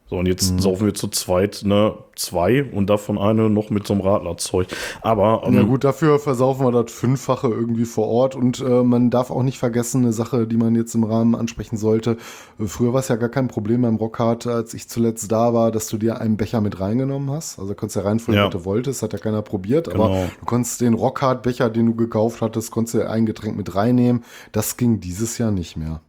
So, 0.10 0.16
und 0.18 0.26
jetzt 0.26 0.54
mhm. 0.54 0.60
saufen 0.60 0.86
wir 0.86 0.94
zu 0.94 1.10
zweit, 1.10 1.64
ne, 1.66 1.94
zwei 2.16 2.64
und 2.64 2.90
davon 2.90 3.18
eine 3.18 3.50
noch 3.50 3.70
mit 3.70 3.86
so 3.86 3.94
einem 3.94 4.02
Radlerzeug. 4.02 4.68
Aber. 5.02 5.44
Ähm, 5.46 5.54
ja, 5.56 5.64
gut, 5.64 5.84
dafür 5.84 6.18
versaufen 6.18 6.66
wir 6.66 6.72
das 6.72 6.94
Fünffache 6.94 7.48
irgendwie 7.50 7.84
vor 7.84 8.08
Ort 8.08 8.36
und 8.36 8.62
äh, 8.62 8.84
man 8.84 9.10
darf 9.10 9.32
auch 9.32 9.44
nicht 9.44 9.60
vergessen, 9.60 10.04
eine 10.04 10.14
Sache, 10.14 10.48
die 10.48 10.56
man 10.56 10.76
jetzt 10.76 10.96
im 10.96 11.04
Rahmen 11.04 11.36
ansprechen 11.36 11.76
sollte. 11.76 12.18
Früher 12.58 12.94
war 12.94 13.02
es 13.02 13.10
ja 13.10 13.18
gar 13.18 13.28
kein 13.28 13.50
Problem 13.50 13.82
beim 13.82 13.98
Rockhard, 13.98 14.48
als 14.48 14.74
ich 14.74 14.88
zuletzt 14.88 15.30
da 15.32 15.54
war, 15.54 15.72
dass 15.72 15.88
du 15.88 15.98
dir 15.98 16.22
einen 16.22 16.38
Becher 16.38 16.62
mit 16.62 16.80
reingenommen 16.80 17.30
hast. 17.30 17.60
Also 17.60 17.76
konntest 17.76 17.98
ja 17.98 18.04
reinfüllen, 18.04 18.40
ja. 18.40 18.46
was 18.46 18.54
du 18.54 18.64
wolltest, 18.64 19.04
hat 19.04 19.12
ja 19.12 19.20
keiner 19.20 19.42
probiert, 19.42 19.90
genau. 19.90 20.06
aber 20.06 20.30
du 20.40 20.46
konntest 20.46 20.80
den 20.80 20.94
Rockhard-Becher, 20.94 21.70
den 21.70 21.86
du 21.88 21.96
gekauft 21.96 22.42
hattest, 22.42 22.72
konntest 22.72 22.96
du 22.96 23.10
ein 23.10 23.26
Getränk 23.26 23.58
mit 23.58 23.76
reinnehmen. 23.76 24.24
Das 24.54 24.78
ging 24.78 25.02
dieses 25.02 25.38
Jahr 25.38 25.52
nicht 25.52 25.76
mehr. 25.76 26.02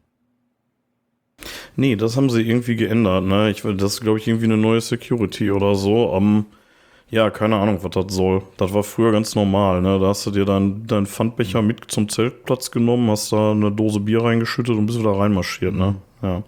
Nee, 1.77 1.97
das 1.97 2.17
haben 2.17 2.31
sie 2.31 2.43
irgendwie 2.43 2.77
geändert. 2.77 3.25
Ne? 3.25 3.51
Ich, 3.51 3.63
das 3.63 3.95
ist, 3.95 4.01
glaube 4.01 4.19
ich, 4.19 4.27
irgendwie 4.27 4.47
eine 4.47 4.57
neue 4.57 4.81
Security 4.81 5.51
oder 5.51 5.75
so. 5.75 6.13
Um, 6.13 6.47
ja, 7.11 7.31
keine 7.31 7.57
Ahnung, 7.57 7.79
was 7.83 7.91
das 7.91 8.15
soll. 8.15 8.43
Das 8.57 8.75
war 8.75 8.83
früher 8.83 9.13
ganz 9.13 9.35
normal. 9.35 9.81
Ne? 9.81 9.99
Da 9.99 10.09
hast 10.09 10.27
du 10.27 10.31
dir 10.31 10.45
deinen 10.45 10.87
dein 10.87 11.07
Pfandbecher 11.07 11.63
mit 11.63 11.91
zum 11.91 12.09
Zeltplatz 12.09 12.71
genommen, 12.71 13.11
hast 13.11 13.33
da 13.33 13.53
eine 13.53 13.71
Dose 13.71 14.01
Bier 14.01 14.23
reingeschüttet 14.25 14.77
und 14.77 14.87
bist 14.87 14.99
wieder 14.99 15.13
reinmarschiert. 15.13 15.75
Ne? 15.75 15.95
Ja. 16.23 16.37
ja. 16.39 16.43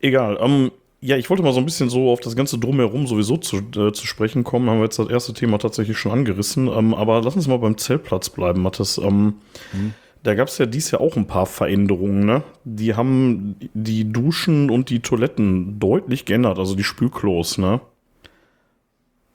Egal. 0.00 0.36
Um, 0.36 0.70
ja, 1.00 1.16
ich 1.16 1.28
wollte 1.30 1.42
mal 1.42 1.52
so 1.52 1.58
ein 1.58 1.64
bisschen 1.64 1.90
so 1.90 2.10
auf 2.12 2.20
das 2.20 2.36
ganze 2.36 2.58
Drumherum 2.58 3.08
sowieso 3.08 3.36
zu, 3.36 3.56
äh, 3.56 3.92
zu 3.92 4.06
sprechen 4.06 4.44
kommen. 4.44 4.70
Haben 4.70 4.78
wir 4.78 4.84
jetzt 4.84 5.00
das 5.00 5.08
erste 5.08 5.32
Thema 5.32 5.58
tatsächlich 5.58 5.98
schon 5.98 6.12
angerissen. 6.12 6.68
Ähm, 6.68 6.94
aber 6.94 7.22
lass 7.22 7.34
uns 7.34 7.48
mal 7.48 7.58
beim 7.58 7.76
Zeltplatz 7.76 8.30
bleiben, 8.30 8.62
Mathis. 8.62 8.98
Ähm, 8.98 9.34
mhm. 9.72 9.94
Da 10.22 10.34
gab 10.34 10.48
es 10.48 10.58
ja 10.58 10.66
dies 10.66 10.92
Jahr 10.92 11.00
auch 11.00 11.16
ein 11.16 11.26
paar 11.26 11.46
Veränderungen. 11.46 12.24
Ne? 12.24 12.42
Die 12.64 12.94
haben 12.94 13.56
die 13.74 14.12
Duschen 14.12 14.70
und 14.70 14.88
die 14.88 15.00
Toiletten 15.00 15.80
deutlich 15.80 16.24
geändert, 16.24 16.58
also 16.58 16.76
die 16.76 16.84
Spülklos. 16.84 17.58
Ne? 17.58 17.80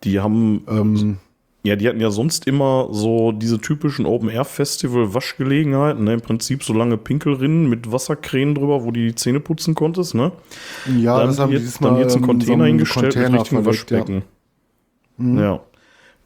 Die 0.04 0.22
haben, 0.22 0.64
ähm, 0.70 1.18
ja, 1.64 1.76
die 1.76 1.90
hatten 1.90 2.00
ja 2.00 2.10
sonst 2.10 2.48
immer 2.48 2.88
so 2.92 3.34
diese 3.34 3.60
typischen 3.60 4.06
Open-Air-Festival-Waschgelegenheiten. 4.06 6.06
Ne? 6.06 6.14
Im 6.14 6.22
Prinzip 6.22 6.64
so 6.64 6.72
lange 6.72 6.98
Pinkelrinnen 6.98 7.68
mit 7.68 7.92
Wasserkränen 7.92 8.56
drüber, 8.56 8.86
wo 8.86 8.92
du 8.92 9.02
die 9.02 9.16
Zähne 9.16 9.42
putzen 9.42 9.76
konntest. 9.76 10.16
Ne? 10.16 10.32
Ja, 10.98 11.18
dann 11.18 11.28
das 11.28 11.40
haben 11.40 11.52
die 11.52 11.58
jetzt, 11.58 11.84
dann 11.84 11.98
jetzt 11.98 12.16
einen 12.16 12.26
Container 12.26 12.64
so 12.64 12.66
hingestellt 12.66 13.14
Container 13.14 13.32
mit 13.32 13.42
richtigen 13.42 13.66
Waschbecken. 13.66 14.16
Ja. 14.16 14.22
Mhm. 15.18 15.40
ja. 15.40 15.60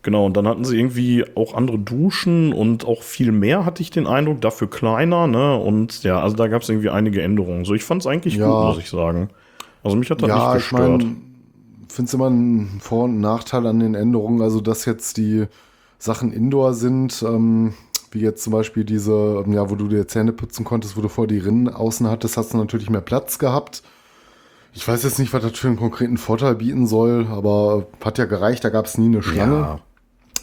Genau, 0.03 0.25
und 0.25 0.35
dann 0.35 0.47
hatten 0.47 0.65
sie 0.65 0.77
irgendwie 0.77 1.25
auch 1.35 1.53
andere 1.53 1.77
Duschen 1.77 2.53
und 2.53 2.85
auch 2.85 3.03
viel 3.03 3.31
mehr, 3.31 3.65
hatte 3.65 3.83
ich 3.83 3.91
den 3.91 4.07
Eindruck, 4.07 4.41
dafür 4.41 4.67
kleiner, 4.69 5.27
ne? 5.27 5.55
Und 5.55 6.01
ja, 6.03 6.19
also 6.19 6.35
da 6.35 6.47
gab 6.47 6.63
es 6.63 6.69
irgendwie 6.69 6.89
einige 6.89 7.21
Änderungen. 7.21 7.65
So, 7.65 7.75
ich 7.75 7.83
fand 7.83 8.01
es 8.01 8.07
eigentlich 8.07 8.35
ja. 8.35 8.47
gut, 8.47 8.75
muss 8.75 8.77
ich 8.79 8.89
sagen. 8.89 9.29
Also 9.83 9.95
mich 9.97 10.09
hat 10.09 10.21
das 10.21 10.29
ja, 10.29 10.53
nicht 10.53 10.63
gestört. 10.63 11.01
Ich 11.01 11.07
mein, 11.07 11.21
finde 11.87 12.07
es 12.07 12.13
immer 12.13 12.29
ein 12.29 12.79
Vor- 12.81 13.03
und 13.03 13.19
Nachteil 13.19 13.67
an 13.67 13.79
den 13.79 13.93
Änderungen, 13.93 14.41
also 14.41 14.59
dass 14.59 14.85
jetzt 14.85 15.17
die 15.17 15.45
Sachen 15.99 16.31
indoor 16.31 16.73
sind, 16.73 17.23
ähm, 17.27 17.73
wie 18.09 18.21
jetzt 18.21 18.43
zum 18.43 18.53
Beispiel 18.53 18.83
diese, 18.83 19.43
ja, 19.47 19.69
wo 19.69 19.75
du 19.75 19.87
dir 19.87 20.07
Zähne 20.07 20.33
putzen 20.33 20.65
konntest, 20.65 20.97
wo 20.97 21.01
du 21.01 21.09
vor 21.09 21.27
die 21.27 21.37
Rinnen 21.37 21.69
außen 21.69 22.09
hattest, 22.09 22.37
hast 22.37 22.53
du 22.53 22.57
natürlich 22.57 22.89
mehr 22.89 23.01
Platz 23.01 23.37
gehabt. 23.37 23.83
Ich 24.73 24.87
weiß 24.87 25.03
jetzt 25.03 25.19
nicht, 25.19 25.33
was 25.33 25.43
das 25.43 25.57
für 25.59 25.67
einen 25.67 25.77
konkreten 25.77 26.17
Vorteil 26.17 26.55
bieten 26.55 26.87
soll, 26.87 27.27
aber 27.29 27.87
hat 28.03 28.17
ja 28.17 28.25
gereicht, 28.25 28.63
da 28.63 28.69
gab 28.69 28.85
es 28.85 28.97
nie 28.97 29.07
eine 29.07 29.21
Schlange. 29.21 29.55
Ja. 29.55 29.79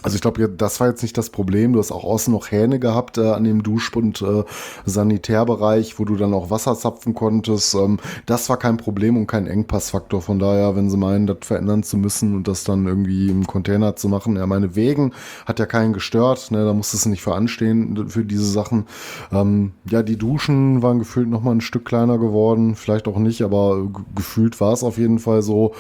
Also 0.02 0.14
ich 0.14 0.20
glaube, 0.20 0.48
das 0.48 0.78
war 0.78 0.88
jetzt 0.88 1.02
nicht 1.02 1.18
das 1.18 1.30
Problem. 1.30 1.72
Du 1.72 1.80
hast 1.80 1.90
auch 1.90 2.04
außen 2.04 2.32
noch 2.32 2.50
Hähne 2.52 2.78
gehabt 2.78 3.18
äh, 3.18 3.30
an 3.30 3.42
dem 3.42 3.62
Dusch- 3.64 3.92
und 3.96 4.22
äh, 4.22 4.44
Sanitärbereich, 4.84 5.98
wo 5.98 6.04
du 6.04 6.16
dann 6.16 6.34
auch 6.34 6.50
Wasser 6.50 6.76
zapfen 6.76 7.14
konntest. 7.14 7.74
Ähm, 7.74 7.98
das 8.24 8.48
war 8.48 8.58
kein 8.58 8.76
Problem 8.76 9.16
und 9.16 9.26
kein 9.26 9.48
Engpassfaktor. 9.48 10.22
Von 10.22 10.38
daher, 10.38 10.76
wenn 10.76 10.88
sie 10.88 10.96
meinen, 10.96 11.26
das 11.26 11.38
verändern 11.42 11.82
zu 11.82 11.96
müssen 11.96 12.36
und 12.36 12.46
das 12.46 12.62
dann 12.62 12.86
irgendwie 12.86 13.28
im 13.28 13.46
Container 13.46 13.96
zu 13.96 14.08
machen, 14.08 14.36
ja, 14.36 14.46
meine 14.46 14.76
Wegen 14.76 15.12
hat 15.46 15.58
ja 15.58 15.66
keinen 15.66 15.92
gestört. 15.92 16.52
Ne, 16.52 16.64
da 16.64 16.72
musstest 16.72 17.06
du 17.06 17.08
nicht 17.08 17.22
für 17.22 17.34
anstehen 17.34 18.08
für 18.08 18.24
diese 18.24 18.46
Sachen. 18.46 18.86
Ähm, 19.32 19.72
ja, 19.90 20.04
die 20.04 20.16
Duschen 20.16 20.82
waren 20.82 21.00
gefühlt 21.00 21.28
noch 21.28 21.42
mal 21.42 21.52
ein 21.52 21.60
Stück 21.60 21.84
kleiner 21.84 22.18
geworden. 22.18 22.76
Vielleicht 22.76 23.08
auch 23.08 23.18
nicht, 23.18 23.42
aber 23.42 23.88
gefühlt 24.14 24.60
war 24.60 24.72
es 24.72 24.84
auf 24.84 24.96
jeden 24.96 25.18
Fall 25.18 25.42
so. 25.42 25.74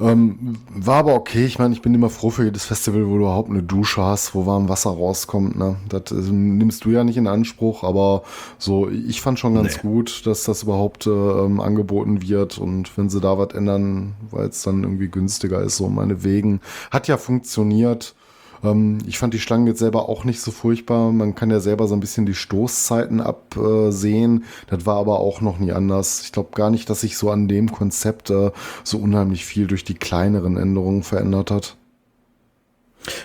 Ähm, 0.00 0.56
war 0.70 0.96
aber 0.96 1.14
okay. 1.14 1.44
Ich 1.44 1.58
meine, 1.58 1.74
ich 1.74 1.82
bin 1.82 1.94
immer 1.94 2.10
froh 2.10 2.30
für 2.30 2.44
jedes 2.44 2.64
Festival, 2.64 3.06
wo 3.06 3.14
du 3.14 3.20
überhaupt 3.20 3.50
eine 3.50 3.62
Dusche 3.62 4.02
hast, 4.02 4.34
wo 4.34 4.46
warm 4.46 4.68
Wasser 4.68 4.90
rauskommt. 4.90 5.58
Ne? 5.58 5.76
Das 5.88 6.12
äh, 6.12 6.32
nimmst 6.32 6.84
du 6.84 6.90
ja 6.90 7.02
nicht 7.02 7.16
in 7.16 7.26
Anspruch, 7.26 7.82
aber 7.82 8.22
so, 8.58 8.88
ich 8.88 9.20
fand 9.20 9.38
schon 9.38 9.54
ganz 9.54 9.76
nee. 9.76 9.82
gut, 9.82 10.26
dass 10.26 10.44
das 10.44 10.62
überhaupt 10.62 11.06
äh, 11.06 11.10
angeboten 11.10 12.22
wird. 12.22 12.58
Und 12.58 12.96
wenn 12.96 13.10
sie 13.10 13.20
da 13.20 13.38
was 13.38 13.54
ändern, 13.54 14.14
weil 14.30 14.48
es 14.48 14.62
dann 14.62 14.84
irgendwie 14.84 15.08
günstiger 15.08 15.62
ist, 15.62 15.78
so 15.78 15.88
meine 15.88 16.22
Wegen, 16.22 16.60
hat 16.90 17.08
ja 17.08 17.16
funktioniert. 17.16 18.14
Ähm, 18.62 18.98
ich 19.06 19.18
fand 19.18 19.34
die 19.34 19.40
Schlangen 19.40 19.66
jetzt 19.66 19.78
selber 19.78 20.08
auch 20.08 20.24
nicht 20.24 20.40
so 20.40 20.50
furchtbar. 20.50 21.12
Man 21.12 21.34
kann 21.34 21.50
ja 21.50 21.60
selber 21.60 21.86
so 21.86 21.94
ein 21.94 22.00
bisschen 22.00 22.26
die 22.26 22.34
Stoßzeiten 22.34 23.20
absehen. 23.20 24.44
Das 24.68 24.86
war 24.86 24.96
aber 24.96 25.20
auch 25.20 25.40
noch 25.40 25.58
nie 25.58 25.72
anders. 25.72 26.22
Ich 26.22 26.32
glaube 26.32 26.50
gar 26.54 26.70
nicht, 26.70 26.88
dass 26.90 27.02
sich 27.02 27.16
so 27.16 27.30
an 27.30 27.48
dem 27.48 27.72
Konzept 27.72 28.30
äh, 28.30 28.50
so 28.84 28.98
unheimlich 28.98 29.44
viel 29.44 29.66
durch 29.66 29.84
die 29.84 29.94
kleineren 29.94 30.56
Änderungen 30.56 31.02
verändert 31.02 31.50
hat. 31.50 31.76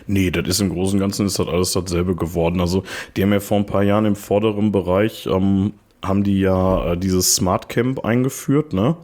Nee, 0.07 0.31
das 0.31 0.47
ist 0.47 0.61
im 0.61 0.69
Großen 0.69 0.97
und 0.97 1.01
Ganzen 1.01 1.25
ist 1.25 1.39
das 1.39 1.47
alles 1.47 1.73
dasselbe 1.73 2.15
geworden. 2.15 2.61
Also 2.61 2.83
die 3.15 3.23
haben 3.23 3.33
ja 3.33 3.39
vor 3.39 3.57
ein 3.57 3.65
paar 3.65 3.83
Jahren 3.83 4.05
im 4.05 4.15
vorderen 4.15 4.71
Bereich 4.71 5.27
ähm, 5.27 5.73
haben 6.03 6.23
die 6.23 6.39
ja 6.39 6.93
äh, 6.93 6.97
dieses 6.97 7.35
Smart 7.35 7.69
Camp 7.69 8.05
eingeführt, 8.05 8.73
ne? 8.73 8.95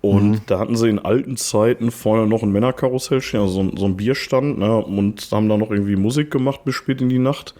Und 0.00 0.30
mhm. 0.30 0.40
da 0.46 0.58
hatten 0.58 0.76
sie 0.76 0.88
in 0.88 0.98
alten 0.98 1.36
Zeiten 1.36 1.90
vorne 1.90 2.26
noch 2.26 2.42
ein 2.42 2.52
Männerkarussell 2.52 3.20
stehen, 3.20 3.40
also 3.40 3.62
so, 3.62 3.76
so 3.76 3.84
ein 3.84 3.96
Bierstand, 3.96 4.58
ne? 4.58 4.76
Und 4.76 5.28
haben 5.30 5.48
da 5.48 5.58
noch 5.58 5.70
irgendwie 5.70 5.96
Musik 5.96 6.30
gemacht 6.30 6.64
bis 6.64 6.74
spät 6.74 7.02
in 7.02 7.10
die 7.10 7.18
Nacht. 7.18 7.54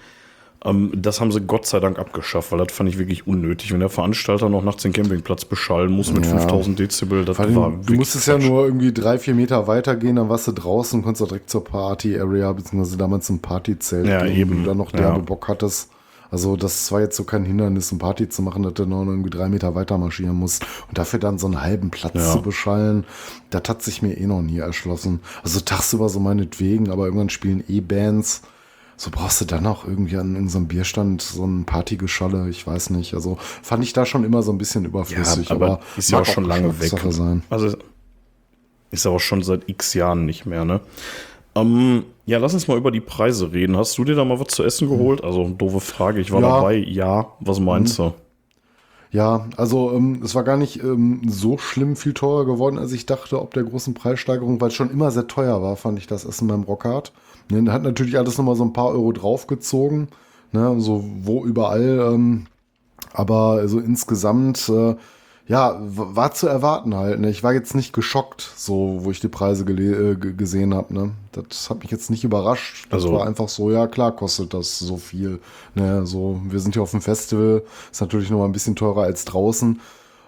Ähm, 0.65 0.91
das 0.95 1.21
haben 1.21 1.33
sie 1.33 1.41
Gott 1.41 1.67
sei 1.67 1.81
Dank 1.81 1.99
abgeschafft, 1.99 2.53
weil 2.53 2.59
das 2.59 2.73
fand 2.73 2.89
ich 2.89 2.99
wirklich 2.99 3.27
unnötig. 3.27 3.73
Wenn 3.73 3.81
der 3.81 3.89
Veranstalter 3.89 4.49
noch 4.49 4.63
nachts 4.63 4.83
den 4.83 4.93
Campingplatz 4.93 5.45
beschallen 5.45 5.91
muss 5.91 6.13
mit 6.13 6.27
ja. 6.27 6.39
5000 6.39 6.79
Dezibel, 6.79 7.25
das 7.25 7.39
Weil 7.39 7.55
war 7.57 7.73
Du 7.85 7.95
musstest 7.95 8.27
ja 8.27 8.39
nur 8.39 8.65
irgendwie 8.65 8.93
drei, 8.93 9.19
vier 9.19 9.35
Meter 9.35 9.67
weitergehen, 9.67 10.17
dann 10.17 10.29
warst 10.29 10.49
du 10.49 10.53
draußen 10.53 10.99
und 10.99 11.05
konntest 11.05 11.31
direkt 11.31 11.51
zur 11.51 11.65
Party-Area, 11.65 12.53
beziehungsweise 12.53 12.99
damals 12.99 13.27
zum 13.27 13.41
Partyzelt 13.41 14.07
ja, 14.07 14.25
gehen, 14.25 14.37
eben. 14.37 14.51
wenn 14.51 14.59
du 14.63 14.69
dann 14.69 14.79
noch 14.79 14.93
derbe 14.93 15.19
ja. 15.19 15.25
Bock 15.25 15.49
hattest. 15.49 15.91
Also 16.31 16.57
das 16.57 16.91
war 16.93 17.01
jetzt 17.01 17.17
so 17.17 17.25
kein 17.25 17.45
Hindernis, 17.45 17.91
um 17.93 17.99
Party 17.99 18.29
zu 18.29 18.43
machen, 18.43 18.63
dass 18.63 18.75
du 18.75 18.87
noch 18.87 19.05
irgendwie 19.05 19.31
drei 19.31 19.49
Meter 19.49 19.75
weiter 19.75 19.99
marschieren 19.99 20.37
musst. 20.37 20.65
Und 20.89 20.99
dafür 20.99 21.19
dann 21.19 21.39
so 21.39 21.47
einen 21.47 21.61
halben 21.61 21.91
Platz 21.91 22.15
ja. 22.15 22.33
zu 22.33 22.43
beschallen, 22.43 23.05
das 23.51 23.63
hat 23.69 23.83
sich 23.83 24.03
mir 24.03 24.17
eh 24.17 24.27
noch 24.27 24.43
nie 24.43 24.59
erschlossen. 24.59 25.21
Also 25.43 25.61
tagsüber 25.61 26.09
so 26.09 26.21
meinetwegen, 26.21 26.91
aber 26.91 27.07
irgendwann 27.07 27.31
spielen 27.31 27.65
eh 27.69 27.81
Bands. 27.81 28.43
So 28.97 29.11
brauchst 29.11 29.41
du 29.41 29.47
dann 29.47 29.67
auch 29.67 29.87
irgendwie 29.87 30.19
an 30.19 30.35
irgendeinem 30.35 30.69
Bierstand 30.69 31.23
so 31.23 31.47
ein 31.47 31.65
Partygeschalle, 31.65 32.49
ich 32.51 32.67
weiß 32.67 32.91
nicht. 32.91 33.15
Also 33.15 33.39
fand 33.41 33.83
ich 33.83 33.95
da 33.95 34.05
schon 34.05 34.25
immer 34.25 34.43
so 34.43 34.53
ein 34.53 34.59
bisschen 34.59 34.85
überflüssig. 34.85 35.49
Ja, 35.49 35.57
aber, 35.57 35.67
aber 35.67 35.81
ist 35.97 36.11
ja 36.11 36.21
auch 36.21 36.27
schon 36.27 36.45
lange 36.45 36.79
weg. 36.81 36.93
Sein. 37.09 37.43
Also 37.49 37.77
ist 38.91 39.05
ja 39.05 39.11
auch 39.11 39.21
schon 39.21 39.43
seit 39.43 39.69
x 39.69 39.95
Jahren 39.95 40.27
nicht 40.27 40.47
mehr, 40.47 40.65
ne? 40.65 40.81
Ähm, 41.55 42.05
ja, 42.27 42.39
lass 42.39 42.55
uns 42.55 42.69
mal 42.69 42.79
über 42.79 42.91
die 42.91 43.01
Preise 43.01 43.53
reden. 43.53 43.77
Hast 43.77 43.99
du 43.99 44.05
dir 44.05 44.15
da 44.15 44.25
mal 44.25 44.39
was 44.39 44.49
zu 44.49 44.63
essen 44.63 44.89
geholt? 44.89 45.25
Also, 45.25 45.49
doofe 45.49 45.81
Frage. 45.81 46.21
Ich 46.21 46.31
war 46.31 46.41
ja. 46.41 46.49
dabei. 46.49 46.77
Ja, 46.77 47.33
was 47.41 47.59
meinst 47.61 47.99
du? 47.99 48.13
Ja, 49.13 49.49
also 49.57 49.93
ähm, 49.93 50.23
es 50.25 50.37
war 50.37 50.45
gar 50.45 50.57
nicht 50.57 50.83
ähm, 50.83 51.23
so 51.27 51.59
schlimm 51.59 51.97
viel 51.97 52.15
teurer 52.15 52.47
geworden, 52.47 52.79
als 52.79 52.93
ich 52.93 53.07
dachte, 53.07 53.43
ob 53.43 53.55
der 53.55 53.65
großen 53.65 53.93
Preissteigerung, 53.93 54.61
weil 54.61 54.69
es 54.69 54.75
schon 54.75 54.91
immer 54.91 55.11
sehr 55.11 55.27
teuer 55.27 55.61
war, 55.63 55.75
fand 55.77 55.99
ich 55.99 56.07
das 56.07 56.25
Essen 56.25 56.47
beim 56.47 56.63
Rockhard. 56.63 57.13
Ne, 57.51 57.73
hat 57.73 57.83
natürlich 57.83 58.17
alles 58.17 58.39
nochmal 58.39 58.55
so 58.55 58.65
ein 58.65 58.73
paar 58.73 58.91
Euro 58.91 59.11
draufgezogen, 59.11 60.09
ne, 60.53 60.81
so 60.81 61.05
wo 61.23 61.45
überall. 61.45 62.13
Ähm, 62.13 62.47
aber 63.13 63.55
also 63.55 63.81
insgesamt 63.81 64.69
äh, 64.69 64.95
ja, 65.51 65.77
war 65.81 66.31
zu 66.31 66.47
erwarten 66.47 66.95
halt. 66.95 67.19
Ne? 67.19 67.29
Ich 67.29 67.43
war 67.43 67.53
jetzt 67.53 67.75
nicht 67.75 67.93
geschockt, 67.93 68.53
so 68.55 69.01
wo 69.01 69.11
ich 69.11 69.19
die 69.19 69.27
Preise 69.27 69.65
äh, 69.65 70.15
gesehen 70.15 70.75
habe. 70.75 70.95
Ne? 70.95 71.11
Das 71.33 71.69
hat 71.69 71.81
mich 71.81 71.91
jetzt 71.91 72.09
nicht 72.09 72.23
überrascht. 72.23 72.87
Das 72.89 73.03
also, 73.03 73.15
war 73.17 73.27
einfach 73.27 73.49
so, 73.49 73.69
ja 73.73 73.89
klar, 73.89 74.15
kostet 74.15 74.55
das 74.55 74.79
so 74.79 74.97
viel. 74.97 75.41
Ne? 75.75 76.07
So, 76.07 76.41
wir 76.45 76.61
sind 76.61 76.75
hier 76.75 76.85
auf 76.85 76.93
dem 76.93 77.01
Festival, 77.01 77.65
ist 77.91 78.01
natürlich 78.01 78.31
noch 78.31 78.39
mal 78.39 78.45
ein 78.45 78.53
bisschen 78.53 78.77
teurer 78.77 79.03
als 79.03 79.25
draußen. 79.25 79.81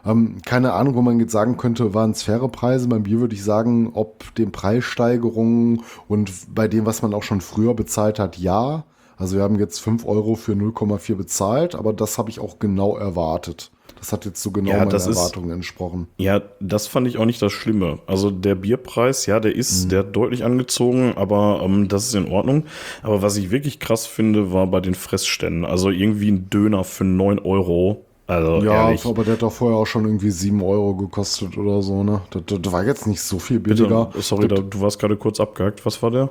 Ähm, 0.05 0.39
keine 0.45 0.73
Ahnung, 0.73 0.97
wo 0.97 1.03
man 1.03 1.21
jetzt 1.21 1.31
sagen 1.31 1.57
könnte, 1.57 1.95
waren 1.95 2.11
es 2.11 2.25
faire 2.25 2.49
Preise. 2.49 2.89
Beim 2.89 3.05
Bier 3.05 3.21
würde 3.21 3.37
ich 3.37 3.45
sagen, 3.45 3.93
ob 3.95 4.35
den 4.35 4.51
Preissteigerungen 4.51 5.85
und 6.09 6.33
bei 6.53 6.67
dem, 6.67 6.85
was 6.85 7.01
man 7.01 7.15
auch 7.15 7.23
schon 7.23 7.41
früher 7.41 7.75
bezahlt 7.75 8.19
hat, 8.19 8.39
ja. 8.39 8.83
Also 9.17 9.37
wir 9.37 9.45
haben 9.45 9.61
jetzt 9.61 9.79
5 9.79 10.05
Euro 10.05 10.35
für 10.35 10.55
0,4 10.55 11.15
bezahlt, 11.15 11.77
aber 11.77 11.93
das 11.93 12.19
habe 12.19 12.29
ich 12.29 12.41
auch 12.41 12.59
genau 12.59 12.97
erwartet. 12.97 13.71
Das 14.03 14.13
hat 14.13 14.25
jetzt 14.25 14.43
so 14.43 14.51
genau 14.51 14.71
ja, 14.71 14.79
meinen 14.79 14.91
Erwartungen 14.91 15.51
ist, 15.51 15.55
entsprochen. 15.55 16.09
Ja, 16.19 16.43
das 16.59 16.89
fand 16.89 17.07
ich 17.07 17.19
auch 17.19 17.25
nicht 17.25 17.41
das 17.41 17.53
Schlimme. 17.53 18.01
Also 18.09 18.33
der 18.33 18.57
Bierpreis, 18.57 19.27
ja, 19.27 19.39
der 19.39 19.55
ist, 19.55 19.85
mhm. 19.85 19.89
der 19.91 19.99
hat 20.01 20.17
deutlich 20.17 20.43
angezogen, 20.43 21.13
aber 21.15 21.61
ähm, 21.63 21.87
das 21.87 22.09
ist 22.09 22.17
in 22.17 22.27
Ordnung. 22.27 22.65
Aber 23.05 23.23
was 23.23 23.37
ich 23.37 23.53
wirklich 23.53 23.79
krass 23.79 24.09
finde, 24.09 24.53
war 24.53 24.67
bei 24.67 24.81
den 24.81 24.97
Fressständen. 24.97 25.65
Also 25.65 25.91
irgendwie 25.91 26.33
ein 26.33 26.51
Döner 26.51 26.83
für 26.83 27.05
9 27.05 27.39
Euro. 27.39 28.05
Also, 28.27 28.65
ja, 28.65 28.89
ehrlich. 28.89 29.07
aber 29.07 29.23
der 29.23 29.35
hat 29.35 29.43
doch 29.43 29.53
vorher 29.53 29.79
auch 29.79 29.87
schon 29.87 30.05
irgendwie 30.05 30.31
7 30.31 30.61
Euro 30.63 30.97
gekostet 30.97 31.57
oder 31.57 31.81
so, 31.81 32.03
ne? 32.03 32.23
Das, 32.31 32.43
das 32.61 32.73
war 32.73 32.85
jetzt 32.85 33.07
nicht 33.07 33.23
so 33.23 33.39
viel 33.39 33.61
billiger. 33.61 34.07
Bitte, 34.07 34.23
sorry, 34.23 34.49
das, 34.49 34.63
du 34.69 34.81
warst 34.81 34.99
gerade 34.99 35.17
kurz 35.17 35.39
abgehakt. 35.39 35.87
Was 35.87 36.03
war 36.03 36.11
der? 36.11 36.31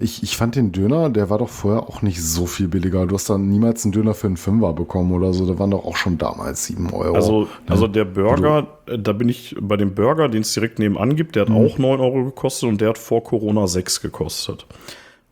Ich, 0.00 0.22
ich 0.22 0.36
fand 0.36 0.54
den 0.54 0.70
Döner, 0.70 1.10
der 1.10 1.28
war 1.28 1.38
doch 1.38 1.48
vorher 1.48 1.82
auch 1.82 2.02
nicht 2.02 2.22
so 2.22 2.46
viel 2.46 2.68
billiger. 2.68 3.04
Du 3.06 3.16
hast 3.16 3.28
dann 3.30 3.48
niemals 3.48 3.84
einen 3.84 3.90
Döner 3.90 4.14
für 4.14 4.28
einen 4.28 4.36
Fünfer 4.36 4.72
bekommen 4.72 5.10
oder 5.10 5.32
so. 5.32 5.44
Da 5.44 5.58
waren 5.58 5.72
doch 5.72 5.84
auch 5.84 5.96
schon 5.96 6.18
damals 6.18 6.66
sieben 6.66 6.92
Euro. 6.92 7.16
Also, 7.16 7.42
ja. 7.42 7.48
also 7.66 7.88
der 7.88 8.04
Burger, 8.04 8.68
du, 8.86 8.92
äh, 8.92 8.98
da 9.00 9.12
bin 9.12 9.28
ich 9.28 9.56
bei 9.60 9.76
dem 9.76 9.96
Burger, 9.96 10.28
den 10.28 10.42
es 10.42 10.54
direkt 10.54 10.78
nebenan 10.78 11.16
gibt, 11.16 11.34
der 11.34 11.42
hat 11.42 11.48
mhm. 11.48 11.56
auch 11.56 11.78
neun 11.78 11.98
Euro 11.98 12.26
gekostet 12.26 12.68
und 12.68 12.80
der 12.80 12.90
hat 12.90 12.98
vor 12.98 13.24
Corona 13.24 13.66
sechs 13.66 14.00
gekostet. 14.00 14.66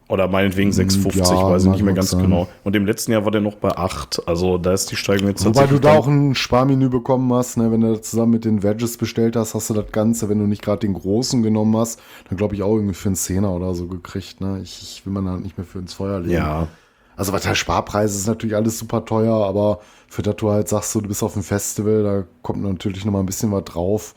Oder 0.09 0.29
meinetwegen 0.29 0.71
6,50, 0.71 1.17
ja, 1.17 1.51
weiß 1.51 1.65
ich 1.65 1.71
nicht 1.71 1.83
mehr 1.83 1.95
ganz 1.95 2.11
sein. 2.11 2.23
genau. 2.23 2.47
Und 2.63 2.77
im 2.77 2.87
letzten 2.87 3.11
Jahr 3.11 3.25
war 3.25 3.33
der 3.33 3.41
noch 3.41 3.57
bei 3.57 3.77
8. 3.77 4.23
Also 4.27 4.57
da 4.57 4.73
ist 4.73 4.93
die 4.93 4.97
Steigung 4.97 5.27
jetzt 5.27 5.45
Wobei 5.45 5.67
du 5.67 5.81
da 5.81 5.95
auch 5.95 6.07
ein 6.07 6.37
Sparmenü 6.37 6.89
bekommen 6.89 7.33
hast, 7.33 7.57
ne? 7.57 7.73
wenn 7.73 7.81
du 7.81 7.93
das 7.93 8.11
zusammen 8.11 8.31
mit 8.31 8.45
den 8.45 8.63
Veggies 8.63 8.99
bestellt 8.99 9.35
hast, 9.35 9.55
hast 9.55 9.69
du 9.69 9.75
das 9.75 9.91
Ganze, 9.91 10.29
wenn 10.29 10.39
du 10.39 10.47
nicht 10.47 10.63
gerade 10.63 10.79
den 10.79 10.95
großen 10.95 11.43
genommen 11.43 11.77
hast, 11.77 12.01
dann 12.29 12.39
glaube 12.39 12.55
ich 12.55 12.63
auch 12.63 12.77
irgendwie 12.77 12.95
für 12.95 13.09
einen 13.09 13.17
Zehner 13.17 13.51
oder 13.51 13.75
so 13.75 13.89
gekriegt. 13.89 14.41
Ne? 14.41 14.61
Ich, 14.63 14.81
ich 14.81 15.07
will 15.07 15.13
man 15.13 15.29
halt 15.29 15.43
nicht 15.43 15.59
mehr 15.59 15.67
für 15.67 15.81
ins 15.81 15.95
Feuer 15.95 16.21
legen. 16.21 16.35
Ja. 16.35 16.69
Also 17.17 17.33
was 17.33 17.43
der 17.43 17.57
Sparpreis 17.57 18.15
ist 18.15 18.29
natürlich 18.29 18.55
alles 18.55 18.79
super 18.79 19.05
teuer, 19.05 19.35
aber 19.35 19.81
für 20.07 20.23
das 20.23 20.37
du 20.37 20.51
halt 20.51 20.69
sagst, 20.69 20.95
du 20.95 21.03
bist 21.03 21.25
auf 21.25 21.33
dem 21.33 21.43
Festival, 21.43 22.03
da 22.05 22.25
kommt 22.43 22.63
natürlich 22.63 23.05
noch 23.05 23.13
mal 23.13 23.21
ein 23.21 23.27
bisschen 23.27 23.51
was 23.51 23.65
drauf. 23.65 24.15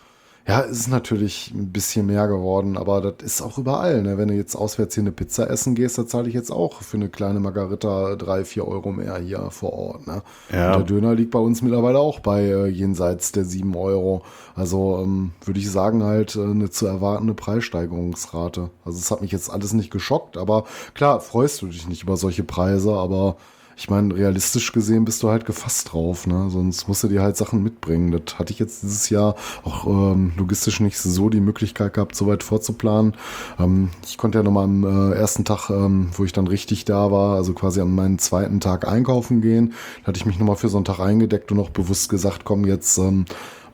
Ja, 0.49 0.62
es 0.62 0.79
ist 0.79 0.88
natürlich 0.88 1.51
ein 1.53 1.71
bisschen 1.71 2.07
mehr 2.07 2.27
geworden, 2.27 2.75
aber 2.75 3.01
das 3.01 3.23
ist 3.23 3.41
auch 3.43 3.59
überall. 3.59 4.01
Ne? 4.01 4.17
Wenn 4.17 4.29
du 4.29 4.33
jetzt 4.33 4.55
auswärts 4.55 4.95
hier 4.95 5.03
eine 5.03 5.12
Pizza 5.12 5.47
essen 5.47 5.75
gehst, 5.75 5.99
da 5.99 6.07
zahle 6.07 6.27
ich 6.27 6.33
jetzt 6.33 6.51
auch 6.51 6.81
für 6.81 6.97
eine 6.97 7.07
kleine 7.07 7.39
Margarita 7.39 8.15
drei, 8.15 8.43
vier 8.45 8.67
Euro 8.67 8.91
mehr 8.91 9.19
hier 9.19 9.51
vor 9.51 9.73
Ort. 9.73 10.07
Ne? 10.07 10.23
Ja. 10.51 10.75
der 10.75 10.85
Döner 10.85 11.13
liegt 11.13 11.29
bei 11.29 11.38
uns 11.38 11.62
mittlerweile 11.62 11.99
auch 11.99 12.19
bei 12.19 12.45
äh, 12.45 12.65
jenseits 12.65 13.31
der 13.31 13.45
sieben 13.45 13.75
Euro. 13.75 14.23
Also 14.55 15.01
ähm, 15.03 15.33
würde 15.45 15.59
ich 15.59 15.69
sagen, 15.69 16.01
halt 16.01 16.35
äh, 16.35 16.41
eine 16.41 16.71
zu 16.71 16.88
erwartende 16.88 17.35
Preissteigerungsrate. 17.35 18.71
Also 18.83 18.97
es 18.97 19.12
hat 19.12 19.21
mich 19.21 19.31
jetzt 19.31 19.51
alles 19.51 19.73
nicht 19.73 19.91
geschockt, 19.91 20.35
aber 20.35 20.63
klar, 20.95 21.19
freust 21.19 21.62
du 21.62 21.67
dich 21.67 21.88
nicht 21.88 22.01
über 22.01 22.17
solche 22.17 22.43
Preise, 22.43 22.93
aber 22.93 23.35
ich 23.80 23.89
meine, 23.89 24.13
realistisch 24.13 24.74
gesehen 24.74 25.06
bist 25.06 25.24
du 25.24 25.30
halt 25.30 25.46
gefasst 25.46 25.94
drauf, 25.94 26.28
ne? 26.28 26.50
Sonst 26.50 26.89
musst 26.89 27.02
du 27.02 27.08
dir 27.08 27.22
halt 27.22 27.38
Sachen 27.38 27.63
mitbringen. 27.63 28.12
Das 28.12 28.38
hatte 28.38 28.52
ich 28.52 28.60
jetzt 28.60 28.84
dieses 28.84 29.10
Jahr 29.10 29.36
auch 29.63 29.88
ähm, 29.88 30.34
logistisch 30.38 30.82
nicht 30.82 30.98
so 30.98 31.30
die 31.30 31.39
Möglichkeit 31.39 31.94
gehabt, 31.94 32.13
so 32.13 32.28
weit 32.28 32.44
vorzuplanen. 32.44 33.13
Ähm, 33.58 33.89
ich 34.06 34.18
konnte 34.18 34.38
ja 34.38 34.44
nochmal 34.44 34.65
am 34.65 34.84
äh, 34.84 35.15
ersten 35.15 35.46
Tag, 35.46 35.70
ähm, 35.70 36.10
wo 36.12 36.26
ich 36.26 36.34
dann 36.34 36.48
richtig 36.48 36.84
da 36.84 37.10
war, 37.10 37.38
also 37.38 37.54
quasi 37.54 37.80
an 37.80 37.96
meinen 37.96 38.20
zweiten 38.20 38.60
Tag 38.60 38.86
einkaufen 38.86 39.39
gehen. 39.39 39.74
Da 40.02 40.08
hatte 40.08 40.18
ich 40.18 40.26
mich 40.26 40.38
nochmal 40.39 40.58
für 40.58 40.68
so 40.68 40.78
einen 40.78 40.84
Tag 40.84 41.00
eingedeckt 41.00 41.50
und 41.50 41.58
noch 41.58 41.70
bewusst 41.70 42.10
gesagt, 42.10 42.44
komm, 42.44 42.65
jetzt 42.65 42.98
ähm, 42.98 43.24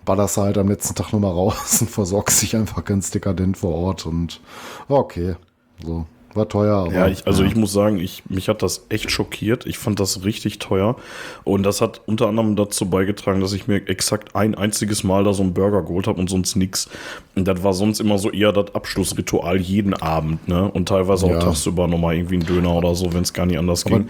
ballerst 0.06 0.38
halt 0.38 0.60
am 0.60 0.68
letzten 0.68 0.94
Tag 0.94 1.14
nochmal 1.14 1.32
raus 1.34 1.82
und 1.82 1.90
versorgst 1.90 2.44
dich 2.44 2.56
einfach 2.56 2.86
ganz 2.86 3.10
dekadent 3.10 3.58
vor 3.58 3.74
Ort 3.74 4.06
und 4.06 4.40
okay. 4.88 5.36
So. 5.84 6.06
War 6.36 6.50
teuer. 6.50 6.76
Aber, 6.76 6.94
ja, 6.94 7.08
ich, 7.08 7.26
also 7.26 7.44
ja. 7.44 7.50
ich 7.50 7.56
muss 7.56 7.72
sagen, 7.72 7.98
ich, 7.98 8.24
mich 8.28 8.50
hat 8.50 8.62
das 8.62 8.86
echt 8.90 9.10
schockiert. 9.10 9.66
Ich 9.66 9.78
fand 9.78 10.00
das 10.02 10.26
richtig 10.26 10.60
teuer. 10.60 10.98
Und 11.46 11.64
das 11.64 11.80
hat 11.80 12.02
unter 12.06 12.28
anderem 12.28 12.58
dazu 12.58 12.90
beigetragen, 12.90 13.40
dass 13.40 13.54
ich 13.54 13.68
mir 13.68 13.88
exakt 13.88 14.36
ein 14.36 14.54
einziges 14.54 15.06
Mal 15.06 15.24
da 15.24 15.34
so 15.34 15.44
einen 15.44 15.54
Burger 15.54 15.82
geholt 15.84 16.08
habe 16.08 16.20
und 16.20 16.30
sonst 16.30 16.56
nichts. 16.58 16.90
Und 17.36 17.48
das 17.48 17.64
war 17.64 17.74
sonst 17.74 18.02
immer 18.02 18.18
so 18.18 18.32
eher 18.32 18.52
das 18.52 18.76
Abschlussritual 18.76 19.62
jeden 19.62 19.94
Abend, 19.94 20.48
ne? 20.48 20.70
Und 20.70 20.90
teilweise 20.90 21.26
auch 21.26 21.32
ja. 21.32 21.40
tagsüber 21.40 21.88
nochmal 21.88 22.16
irgendwie 22.16 22.36
ein 22.36 22.46
Döner 22.46 22.76
oder 22.76 22.96
so, 22.96 23.14
wenn 23.14 23.24
es 23.24 23.32
gar 23.32 23.46
nicht 23.46 23.58
anders 23.58 23.86
aber, 23.86 24.00
ging. 24.00 24.10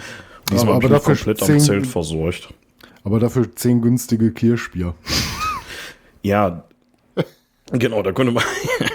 Diesmal 0.50 0.76
aber, 0.76 0.86
aber 0.86 0.88
bin 0.88 0.98
ich 0.98 1.04
komplett 1.04 1.40
zehn, 1.40 1.56
am 1.56 1.60
Zelt 1.60 1.88
versorgt. 1.88 2.50
Aber 3.04 3.20
dafür 3.20 3.56
zehn 3.56 3.82
günstige 3.82 4.32
Kirschbier. 4.32 4.96
ja, 6.24 6.64
genau, 7.72 8.02
da 8.02 8.12
könnte 8.14 8.34
man. 8.34 8.44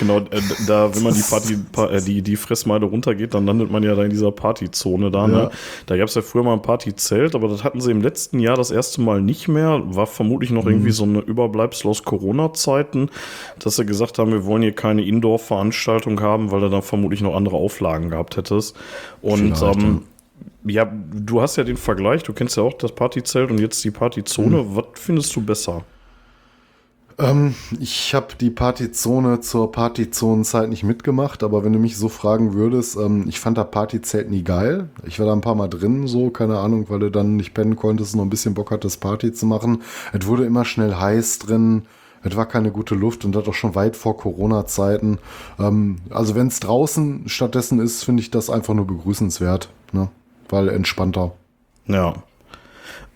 Genau, 0.00 0.16
äh, 0.16 0.40
da, 0.66 0.94
wenn 0.94 1.02
man 1.02 1.12
die 1.12 1.20
Party, 1.20 1.58
äh, 1.76 2.00
die, 2.00 2.22
die 2.22 2.36
Fressmeile 2.36 2.86
runtergeht, 2.86 3.34
dann 3.34 3.44
landet 3.44 3.70
man 3.70 3.82
ja 3.82 3.94
da 3.94 4.02
in 4.02 4.10
dieser 4.10 4.32
Partyzone 4.32 5.10
da. 5.10 5.28
Ne? 5.28 5.34
Ja. 5.34 5.50
Da 5.84 5.96
gab 5.98 6.08
es 6.08 6.14
ja 6.14 6.22
früher 6.22 6.42
mal 6.42 6.54
ein 6.54 6.62
Partyzelt, 6.62 7.34
aber 7.34 7.48
das 7.48 7.62
hatten 7.64 7.82
sie 7.82 7.90
im 7.90 8.00
letzten 8.00 8.40
Jahr 8.40 8.56
das 8.56 8.70
erste 8.70 9.02
Mal 9.02 9.20
nicht 9.20 9.46
mehr. 9.46 9.82
War 9.84 10.06
vermutlich 10.06 10.50
noch 10.50 10.64
mhm. 10.64 10.70
irgendwie 10.70 10.90
so 10.92 11.04
eine 11.04 11.20
Überbleibsel 11.20 11.90
aus 11.90 12.02
Corona-Zeiten, 12.02 13.10
dass 13.58 13.76
sie 13.76 13.84
gesagt 13.84 14.18
haben, 14.18 14.32
wir 14.32 14.46
wollen 14.46 14.62
hier 14.62 14.72
keine 14.72 15.04
Indoor-Veranstaltung 15.04 16.22
haben, 16.22 16.50
weil 16.50 16.60
du 16.60 16.70
dann 16.70 16.82
vermutlich 16.82 17.20
noch 17.20 17.36
andere 17.36 17.56
Auflagen 17.56 18.08
gehabt 18.08 18.38
hättest. 18.38 18.74
Und 19.20 19.60
ähm, 19.60 20.04
ja, 20.64 20.90
du 21.12 21.42
hast 21.42 21.56
ja 21.56 21.64
den 21.64 21.76
Vergleich, 21.76 22.22
du 22.22 22.32
kennst 22.32 22.56
ja 22.56 22.62
auch 22.62 22.72
das 22.72 22.92
Partyzelt 22.92 23.50
und 23.50 23.60
jetzt 23.60 23.84
die 23.84 23.90
Partyzone. 23.90 24.62
Mhm. 24.62 24.76
Was 24.76 24.84
findest 24.94 25.36
du 25.36 25.42
besser? 25.42 25.84
Ähm, 27.18 27.54
ich 27.78 28.14
habe 28.14 28.28
die 28.40 28.50
Partyzone 28.50 29.40
zur 29.40 29.72
Partyzonenzeit 29.72 30.68
nicht 30.68 30.84
mitgemacht, 30.84 31.42
aber 31.42 31.64
wenn 31.64 31.72
du 31.72 31.78
mich 31.78 31.96
so 31.96 32.08
fragen 32.08 32.54
würdest, 32.54 32.96
ähm, 32.96 33.26
ich 33.28 33.40
fand 33.40 33.58
das 33.58 33.70
Partyzelt 33.70 34.30
nie 34.30 34.42
geil. 34.42 34.88
Ich 35.04 35.18
war 35.18 35.26
da 35.26 35.32
ein 35.32 35.40
paar 35.40 35.54
Mal 35.54 35.68
drin, 35.68 36.06
so, 36.06 36.30
keine 36.30 36.58
Ahnung, 36.58 36.86
weil 36.88 37.00
du 37.00 37.10
dann 37.10 37.36
nicht 37.36 37.54
pennen 37.54 37.76
konntest 37.76 38.14
und 38.14 38.18
noch 38.18 38.26
ein 38.26 38.30
bisschen 38.30 38.54
Bock 38.54 38.70
hattest, 38.70 39.00
Party 39.00 39.32
zu 39.32 39.46
machen. 39.46 39.82
Es 40.12 40.26
wurde 40.26 40.44
immer 40.44 40.64
schnell 40.64 40.94
heiß 40.94 41.40
drin. 41.40 41.82
Es 42.22 42.36
war 42.36 42.46
keine 42.46 42.70
gute 42.70 42.94
Luft 42.94 43.24
und 43.24 43.34
das 43.34 43.48
auch 43.48 43.54
schon 43.54 43.74
weit 43.74 43.96
vor 43.96 44.16
Corona-Zeiten. 44.16 45.18
Ähm, 45.58 45.96
also 46.10 46.34
wenn 46.34 46.48
es 46.48 46.60
draußen 46.60 47.28
stattdessen 47.28 47.80
ist, 47.80 48.04
finde 48.04 48.22
ich 48.22 48.30
das 48.30 48.50
einfach 48.50 48.74
nur 48.74 48.86
begrüßenswert, 48.86 49.70
ne? 49.92 50.08
weil 50.48 50.68
entspannter. 50.68 51.32
Ja, 51.86 52.14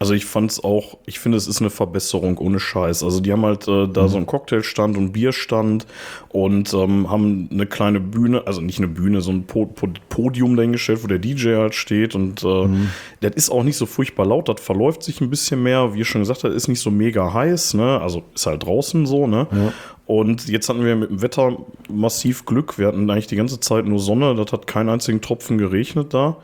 also 0.04 0.12
ich 0.12 0.26
fand 0.26 0.50
es 0.50 0.62
auch, 0.62 0.98
ich 1.06 1.18
finde, 1.18 1.38
es 1.38 1.48
ist 1.48 1.62
eine 1.62 1.70
Verbesserung 1.70 2.36
ohne 2.36 2.60
Scheiß. 2.60 3.02
Also 3.02 3.20
die 3.20 3.32
haben 3.32 3.42
halt 3.42 3.66
äh, 3.68 3.88
da 3.88 4.02
mhm. 4.02 4.08
so 4.08 4.16
einen 4.18 4.26
Cocktailstand 4.26 4.98
und 4.98 5.12
Bierstand 5.12 5.86
und 6.28 6.74
ähm, 6.74 7.10
haben 7.10 7.48
eine 7.50 7.64
kleine 7.64 8.00
Bühne, 8.00 8.46
also 8.46 8.60
nicht 8.60 8.76
eine 8.76 8.88
Bühne, 8.88 9.22
so 9.22 9.32
ein 9.32 9.44
po 9.44 9.64
po 9.64 9.88
Podium 10.10 10.56
dahingestellt, 10.56 11.02
wo 11.02 11.06
der 11.06 11.18
DJ 11.18 11.54
halt 11.54 11.74
steht 11.74 12.14
und 12.14 12.42
äh, 12.44 12.66
mhm. 12.66 12.90
das 13.22 13.32
ist 13.36 13.50
auch 13.50 13.62
nicht 13.62 13.78
so 13.78 13.86
furchtbar 13.86 14.26
laut, 14.26 14.50
das 14.50 14.60
verläuft 14.60 15.02
sich 15.02 15.22
ein 15.22 15.30
bisschen 15.30 15.62
mehr, 15.62 15.94
wie 15.94 16.00
ihr 16.00 16.04
schon 16.04 16.20
gesagt 16.20 16.44
habt, 16.44 16.52
ist 16.52 16.68
nicht 16.68 16.80
so 16.80 16.90
mega 16.90 17.32
heiß, 17.32 17.72
ne? 17.72 17.98
Also 18.02 18.24
ist 18.34 18.44
halt 18.44 18.62
draußen 18.62 19.06
so, 19.06 19.26
ne? 19.26 19.46
Ja. 19.50 19.72
Und 20.04 20.48
jetzt 20.48 20.68
hatten 20.68 20.84
wir 20.84 20.96
mit 20.96 21.08
dem 21.08 21.22
Wetter 21.22 21.56
massiv 21.88 22.44
Glück. 22.44 22.78
Wir 22.78 22.88
hatten 22.88 23.08
eigentlich 23.08 23.26
die 23.26 23.36
ganze 23.36 23.58
Zeit 23.58 23.86
nur 23.86 24.00
Sonne, 24.00 24.34
das 24.34 24.52
hat 24.52 24.66
keinen 24.66 24.90
einzigen 24.90 25.22
Tropfen 25.22 25.56
geregnet 25.56 26.12
da. 26.12 26.36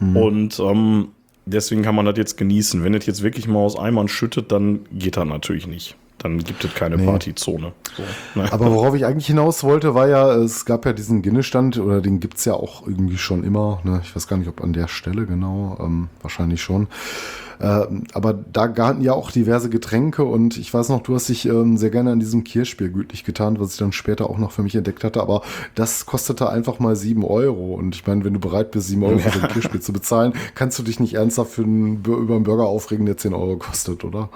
Mhm. 0.00 0.16
Und 0.18 0.60
ähm, 0.60 1.08
deswegen 1.46 1.82
kann 1.82 1.94
man 1.94 2.04
das 2.04 2.16
jetzt 2.18 2.36
genießen. 2.36 2.84
Wenn 2.84 2.94
es 2.94 3.06
jetzt 3.06 3.22
wirklich 3.22 3.48
mal 3.48 3.60
aus 3.60 3.78
Eimern 3.78 4.08
schüttet, 4.08 4.52
dann 4.52 4.86
geht 4.92 5.16
das 5.16 5.26
natürlich 5.26 5.66
nicht. 5.66 5.96
Dann 6.26 6.38
gibt 6.38 6.64
es 6.64 6.74
keine 6.74 6.96
nee. 6.96 7.06
Partyzone. 7.06 7.72
So, 7.96 8.02
ne? 8.40 8.52
Aber 8.52 8.72
worauf 8.72 8.96
ich 8.96 9.04
eigentlich 9.04 9.28
hinaus 9.28 9.62
wollte, 9.62 9.94
war 9.94 10.08
ja, 10.08 10.34
es 10.34 10.64
gab 10.64 10.84
ja 10.84 10.92
diesen 10.92 11.22
Ginnestand, 11.22 11.78
oder 11.78 12.00
den 12.00 12.18
gibt 12.18 12.38
es 12.38 12.44
ja 12.44 12.54
auch 12.54 12.84
irgendwie 12.84 13.16
schon 13.16 13.44
immer. 13.44 13.80
Ne? 13.84 14.00
Ich 14.02 14.14
weiß 14.16 14.26
gar 14.26 14.36
nicht, 14.36 14.48
ob 14.48 14.60
an 14.60 14.72
der 14.72 14.88
Stelle 14.88 15.24
genau, 15.24 15.78
ähm, 15.80 16.08
wahrscheinlich 16.22 16.62
schon. 16.62 16.88
Äh, 17.60 17.86
aber 18.12 18.32
da 18.32 18.66
garten 18.66 19.02
ja 19.02 19.12
auch 19.12 19.30
diverse 19.30 19.70
Getränke 19.70 20.24
und 20.24 20.58
ich 20.58 20.74
weiß 20.74 20.88
noch, 20.88 21.00
du 21.00 21.14
hast 21.14 21.28
dich 21.28 21.46
ähm, 21.46 21.76
sehr 21.76 21.90
gerne 21.90 22.10
an 22.10 22.18
diesem 22.18 22.42
Kirschbier 22.42 22.88
gütlich 22.88 23.22
getan, 23.22 23.60
was 23.60 23.72
ich 23.72 23.78
dann 23.78 23.92
später 23.92 24.28
auch 24.28 24.38
noch 24.38 24.50
für 24.50 24.64
mich 24.64 24.74
entdeckt 24.74 25.04
hatte. 25.04 25.20
Aber 25.20 25.42
das 25.76 26.06
kostete 26.06 26.50
einfach 26.50 26.80
mal 26.80 26.96
sieben 26.96 27.24
Euro. 27.24 27.74
Und 27.74 27.94
ich 27.94 28.04
meine, 28.04 28.24
wenn 28.24 28.34
du 28.34 28.40
bereit 28.40 28.72
bist, 28.72 28.88
sieben 28.88 29.04
Euro 29.04 29.18
ja. 29.18 29.30
für 29.30 29.42
ein 29.44 29.48
Kirschbier 29.52 29.80
zu 29.80 29.92
bezahlen, 29.92 30.32
kannst 30.56 30.76
du 30.80 30.82
dich 30.82 30.98
nicht 30.98 31.14
ernsthaft 31.14 31.52
für 31.52 31.62
einen, 31.62 32.02
über 32.04 32.34
einen 32.34 32.42
Burger 32.42 32.66
aufregen, 32.66 33.06
der 33.06 33.16
zehn 33.16 33.32
Euro 33.32 33.56
kostet, 33.56 34.02
oder? 34.02 34.28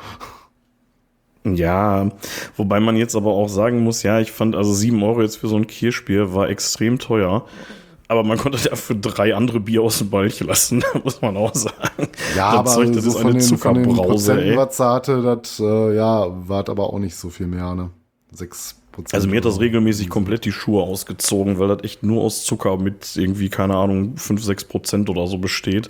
Ja, 1.44 2.10
wobei 2.56 2.80
man 2.80 2.96
jetzt 2.96 3.16
aber 3.16 3.30
auch 3.30 3.48
sagen 3.48 3.82
muss, 3.82 4.02
ja, 4.02 4.20
ich 4.20 4.30
fand 4.30 4.54
also 4.54 4.74
sieben 4.74 5.02
Euro 5.02 5.22
jetzt 5.22 5.36
für 5.36 5.48
so 5.48 5.56
ein 5.56 5.66
Kirschbier 5.66 6.34
war 6.34 6.48
extrem 6.50 6.98
teuer. 6.98 7.44
Aber 8.08 8.24
man 8.24 8.38
konnte 8.38 8.58
dafür 8.68 8.96
drei 8.96 9.36
andere 9.36 9.60
Bier 9.60 9.82
aus 9.82 9.98
dem 9.98 10.10
Balch 10.10 10.40
lassen, 10.40 10.82
muss 11.04 11.22
man 11.22 11.36
auch 11.36 11.54
sagen. 11.54 12.08
Ja, 12.36 12.50
das 12.50 12.58
aber 12.58 12.70
Zeug, 12.72 12.92
das 12.92 13.04
so 13.04 13.10
ist 13.10 13.16
eine 13.16 13.32
den, 13.32 13.40
Zuckerbrause. 13.40 14.34
Von 14.34 14.44
den 14.44 14.56
was 14.56 14.80
hatte, 14.80 15.22
das 15.22 15.60
äh, 15.60 15.94
ja, 15.94 16.26
war 16.48 16.68
aber 16.68 16.92
auch 16.92 16.98
nicht 16.98 17.14
so 17.14 17.30
viel 17.30 17.46
mehr, 17.46 17.72
ne? 17.74 17.90
Sechs 18.32 18.74
Prozent. 18.90 19.14
Also 19.14 19.28
mir 19.28 19.36
hat 19.36 19.44
das 19.44 19.60
regelmäßig 19.60 20.08
komplett 20.08 20.44
die 20.44 20.50
Schuhe 20.50 20.82
ausgezogen, 20.82 21.60
weil 21.60 21.68
das 21.68 21.84
echt 21.84 22.02
nur 22.02 22.22
aus 22.22 22.44
Zucker 22.44 22.76
mit 22.78 23.16
irgendwie, 23.16 23.48
keine 23.48 23.76
Ahnung, 23.76 24.16
fünf, 24.16 24.42
sechs 24.42 24.64
Prozent 24.64 25.08
oder 25.08 25.28
so 25.28 25.38
besteht. 25.38 25.86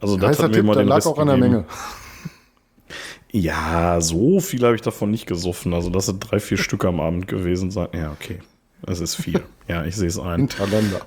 Also 0.00 0.18
das 0.18 0.42
hat 0.42 0.52
mir 0.52 0.62
mal 0.62 0.76
den 0.76 0.88
lag 0.88 0.96
Rest 0.96 1.06
auch 1.06 1.18
an 1.18 1.28
der 1.28 1.38
Menge. 1.38 1.64
Ja, 3.36 4.00
so 4.00 4.40
viel 4.40 4.64
habe 4.64 4.74
ich 4.74 4.80
davon 4.80 5.10
nicht 5.10 5.26
gesoffen. 5.26 5.74
Also 5.74 5.90
das 5.90 6.06
sind 6.06 6.20
drei, 6.20 6.40
vier 6.40 6.56
Stück 6.56 6.86
am 6.86 7.00
Abend 7.00 7.28
gewesen 7.28 7.70
sein. 7.70 7.88
Ja, 7.92 8.10
okay. 8.10 8.38
Es 8.86 9.00
ist 9.00 9.16
viel. 9.16 9.42
Ja, 9.68 9.84
ich 9.84 9.96
sehe 9.96 10.06
es 10.06 10.16
ein. 10.16 10.48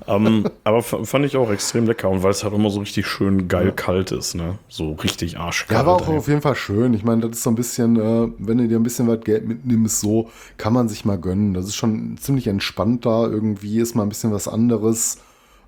ähm, 0.07 0.43
aber 0.65 0.83
fand 0.83 1.25
ich 1.25 1.37
auch 1.37 1.49
extrem 1.49 1.85
lecker 1.85 2.09
und 2.09 2.23
weil 2.23 2.31
es 2.31 2.43
halt 2.43 2.53
immer 2.53 2.69
so 2.69 2.81
richtig 2.81 3.07
schön 3.07 3.47
geil 3.47 3.67
ja. 3.67 3.71
kalt 3.71 4.11
ist, 4.11 4.35
ne? 4.35 4.59
So 4.67 4.91
richtig 4.91 5.39
arschkalt. 5.39 5.79
Ja, 5.79 5.85
war 5.85 5.95
auch 5.95 6.09
ey. 6.09 6.17
auf 6.17 6.27
jeden 6.27 6.41
Fall 6.41 6.55
schön. 6.55 6.93
Ich 6.93 7.05
meine, 7.05 7.21
das 7.21 7.37
ist 7.37 7.43
so 7.43 7.51
ein 7.51 7.55
bisschen, 7.55 7.95
äh, 7.95 8.27
wenn 8.37 8.57
du 8.57 8.67
dir 8.67 8.77
ein 8.77 8.83
bisschen 8.83 9.07
was 9.07 9.21
Geld 9.21 9.47
mitnimmst, 9.47 10.01
so 10.01 10.29
kann 10.57 10.73
man 10.73 10.89
sich 10.89 11.05
mal 11.05 11.17
gönnen. 11.17 11.53
Das 11.53 11.67
ist 11.67 11.77
schon 11.77 12.17
ziemlich 12.17 12.47
entspannt 12.47 13.05
da. 13.05 13.27
Irgendwie 13.27 13.79
ist 13.79 13.95
mal 13.95 14.03
ein 14.03 14.09
bisschen 14.09 14.33
was 14.33 14.49
anderes. 14.49 15.19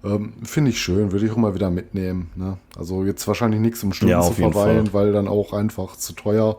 Ähm, 0.03 0.33
Finde 0.43 0.71
ich 0.71 0.81
schön, 0.81 1.11
würde 1.11 1.25
ich 1.25 1.31
auch 1.31 1.37
mal 1.37 1.53
wieder 1.53 1.69
mitnehmen. 1.69 2.31
Ne? 2.35 2.57
Also 2.77 3.05
jetzt 3.05 3.27
wahrscheinlich 3.27 3.59
nichts, 3.59 3.83
um 3.83 3.93
Stunden 3.93 4.11
ja, 4.11 4.21
zu 4.21 4.33
verweilen, 4.33 4.93
weil 4.93 5.11
dann 5.11 5.27
auch 5.27 5.53
einfach 5.53 5.95
zu 5.95 6.13
teuer, 6.13 6.57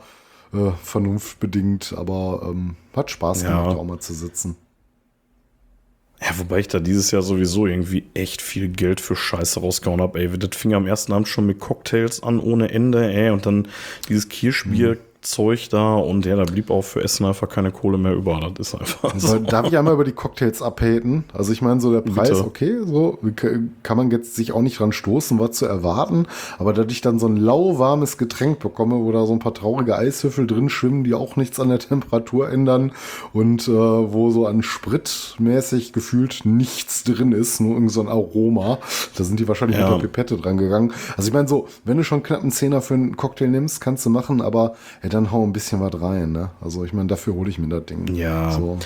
äh, 0.53 0.71
vernunftbedingt. 0.83 1.95
Aber 1.97 2.49
ähm, 2.49 2.77
hat 2.95 3.11
Spaß 3.11 3.43
gemacht, 3.43 3.73
ja. 3.73 3.77
auch 3.77 3.85
mal 3.85 3.99
zu 3.99 4.15
sitzen. 4.15 4.57
Ja, 6.21 6.39
wobei 6.39 6.61
ich 6.61 6.69
da 6.69 6.79
dieses 6.79 7.11
Jahr 7.11 7.23
sowieso 7.23 7.67
irgendwie 7.67 8.05
echt 8.15 8.43
viel 8.43 8.69
Geld 8.69 9.01
für 9.01 9.17
Scheiße 9.17 9.59
rausgehauen 9.59 10.01
habe, 10.01 10.21
ey. 10.21 10.39
Das 10.39 10.57
fing 10.57 10.73
am 10.73 10.87
ersten 10.87 11.13
Abend 11.13 11.27
schon 11.27 11.47
mit 11.47 11.59
Cocktails 11.59 12.23
an 12.23 12.39
ohne 12.39 12.71
Ende, 12.71 13.13
ey. 13.13 13.31
Und 13.31 13.45
dann 13.47 13.67
dieses 14.09 14.29
Kirschbier. 14.29 14.91
Mhm 14.91 14.99
Zeug 15.23 15.69
da 15.71 15.95
und 15.95 16.27
ja, 16.27 16.35
da 16.35 16.43
blieb 16.43 16.71
auch 16.71 16.83
für 16.83 17.03
Essen 17.03 17.25
einfach 17.25 17.49
keine 17.49 17.71
Kohle 17.71 17.97
mehr 17.97 18.13
über. 18.13 18.41
Das 18.55 18.69
ist 18.69 18.75
einfach. 18.75 19.15
So. 19.17 19.39
Darf 19.39 19.67
ich 19.69 19.79
einmal 19.79 19.95
über 19.95 20.05
die 20.05 20.13
Cocktails 20.13 20.63
abhaten? 20.63 21.25
Also 21.33 21.53
ich 21.53 21.63
meine, 21.63 21.81
so 21.81 21.93
der 21.93 22.01
Preis, 22.01 22.31
Bitte. 22.31 22.45
okay, 22.45 22.79
so 22.85 23.19
kann 23.83 23.97
man 23.97 24.11
jetzt 24.11 24.35
sich 24.35 24.53
auch 24.53 24.63
nicht 24.63 24.81
dran 24.81 24.93
stoßen, 24.93 25.39
was 25.39 25.53
zu 25.53 25.67
erwarten. 25.67 26.27
Aber 26.59 26.73
dass 26.73 26.87
ich 26.91 27.01
dann 27.01 27.21
so 27.21 27.27
ein 27.27 27.37
lauwarmes 27.37 28.19
Getränk 28.19 28.59
bekomme, 28.59 28.97
wo 28.97 29.13
da 29.13 29.25
so 29.25 29.33
ein 29.33 29.39
paar 29.39 29.55
traurige 29.55 29.97
Eiswürfel 29.97 30.47
drin 30.47 30.69
schwimmen, 30.69 31.05
die 31.05 31.15
auch 31.15 31.37
nichts 31.37 31.61
an 31.61 31.69
der 31.69 31.79
Temperatur 31.79 32.51
ändern 32.51 32.91
und 33.33 33.69
äh, 33.69 33.73
wo 33.73 34.31
so 34.31 34.47
an 34.47 34.63
Sprit 34.63 35.37
mäßig 35.39 35.93
gefühlt 35.93 36.41
nichts 36.45 37.05
drin 37.05 37.31
ist, 37.31 37.61
nur 37.61 37.75
irgend 37.75 37.93
so 37.93 38.01
ein 38.01 38.09
Aroma. 38.09 38.79
Da 39.17 39.23
sind 39.23 39.39
die 39.39 39.47
wahrscheinlich 39.47 39.79
ja. 39.79 39.85
mit 39.85 40.03
der 40.03 40.09
Pipette 40.09 40.37
dran 40.37 40.57
gegangen. 40.57 40.93
Also 41.17 41.29
ich 41.29 41.35
meine 41.35 41.47
so, 41.47 41.69
wenn 41.85 41.97
du 41.97 42.03
schon 42.03 42.25
knapp 42.25 42.43
einen 42.43 42.51
Zehner 42.51 42.83
für 42.83 42.95
einen 42.95 43.17
Cocktail 43.17 43.49
nimmst, 43.49 43.81
kannst 43.81 44.05
du 44.05 44.11
machen, 44.11 44.41
aber 44.41 44.75
ja, 45.03 45.12
dann 45.15 45.31
hau 45.31 45.45
ein 45.45 45.53
bisschen 45.53 45.81
was 45.81 46.01
rein, 46.01 46.33
ne? 46.33 46.51
Also 46.61 46.85
ich 46.85 46.93
meine, 46.93 47.09
dafür 47.09 47.35
hole 47.35 47.51
ich 47.51 47.59
mir 47.59 47.69
das 47.69 47.87
Ding. 47.87 48.15
Ja. 48.15 48.51
So. 48.53 48.79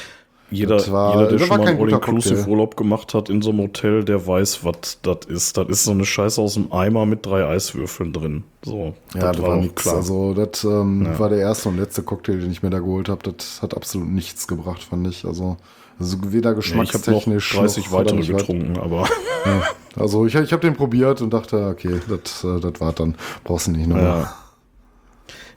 Jeder, 0.48 0.76
war, 0.92 1.16
jeder, 1.16 1.30
der 1.30 1.38
schon 1.40 1.58
mal 1.58 1.66
einen 1.66 1.80
All-Inclusive-Urlaub 1.80 2.76
gemacht 2.76 3.14
hat 3.14 3.28
in 3.28 3.42
so 3.42 3.50
einem 3.50 3.62
Hotel, 3.62 4.04
der 4.04 4.24
weiß, 4.24 4.64
was 4.64 4.98
das 5.02 5.26
ist. 5.26 5.56
Das 5.56 5.68
ist 5.68 5.84
so 5.84 5.90
eine 5.90 6.04
Scheiße 6.04 6.40
aus 6.40 6.54
dem 6.54 6.72
Eimer 6.72 7.04
mit 7.04 7.26
drei 7.26 7.44
Eiswürfeln 7.44 8.12
drin. 8.12 8.44
So, 8.64 8.94
ja, 9.14 9.32
das, 9.32 9.42
war 9.42 9.56
nichts. 9.56 9.88
Also, 9.88 10.34
das 10.34 10.62
ähm, 10.62 11.04
ja. 11.04 11.18
war 11.18 11.30
der 11.30 11.38
erste 11.38 11.68
und 11.68 11.78
letzte 11.78 12.02
Cocktail, 12.02 12.38
den 12.38 12.52
ich 12.52 12.62
mir 12.62 12.70
da 12.70 12.78
geholt 12.78 13.08
habe. 13.08 13.32
Das 13.32 13.60
hat 13.60 13.76
absolut 13.76 14.08
nichts 14.08 14.46
gebracht, 14.46 14.84
fand 14.84 15.08
ich. 15.08 15.24
Also, 15.24 15.56
also 15.98 16.16
weder 16.28 16.54
geschmackstechnisch. 16.54 17.54
Ja, 17.54 17.64
ich 17.64 17.76
habe 17.76 17.90
noch 17.90 17.90
30 17.90 17.92
weitere 17.92 18.38
getrunken, 18.38 18.78
aber. 18.78 19.08
Ja, 19.46 19.62
also, 19.96 20.26
ich, 20.26 20.34
ich 20.36 20.52
habe 20.52 20.62
den 20.62 20.76
probiert 20.76 21.22
und 21.22 21.32
dachte, 21.32 21.66
okay, 21.66 22.00
das, 22.08 22.44
äh, 22.44 22.60
das 22.60 22.80
war 22.80 22.92
dann. 22.92 23.16
Brauchst 23.42 23.66
du 23.66 23.72
nicht 23.72 23.88
nochmal. 23.88 24.04
Ja. 24.04 24.34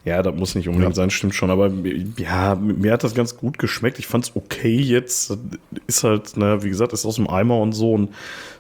Ja, 0.06 0.24
das 0.24 0.34
muss 0.34 0.56
nicht 0.56 0.70
unbedingt 0.70 0.96
ja. 0.96 0.96
sein, 0.96 1.10
stimmt 1.10 1.36
schon. 1.36 1.52
Aber 1.52 1.72
ja, 2.18 2.56
mir 2.56 2.94
hat 2.94 3.04
das 3.04 3.14
ganz 3.14 3.36
gut 3.36 3.60
geschmeckt. 3.60 4.00
Ich 4.00 4.08
fand 4.08 4.26
es 4.26 4.36
okay 4.36 4.78
jetzt. 4.78 5.38
Ist 5.88 6.04
halt, 6.04 6.38
naja, 6.38 6.64
wie 6.64 6.70
gesagt, 6.70 6.94
ist 6.94 7.06
aus 7.06 7.16
dem 7.16 7.30
Eimer 7.30 7.60
und 7.60 7.74
so. 7.74 7.94
Und 7.94 8.10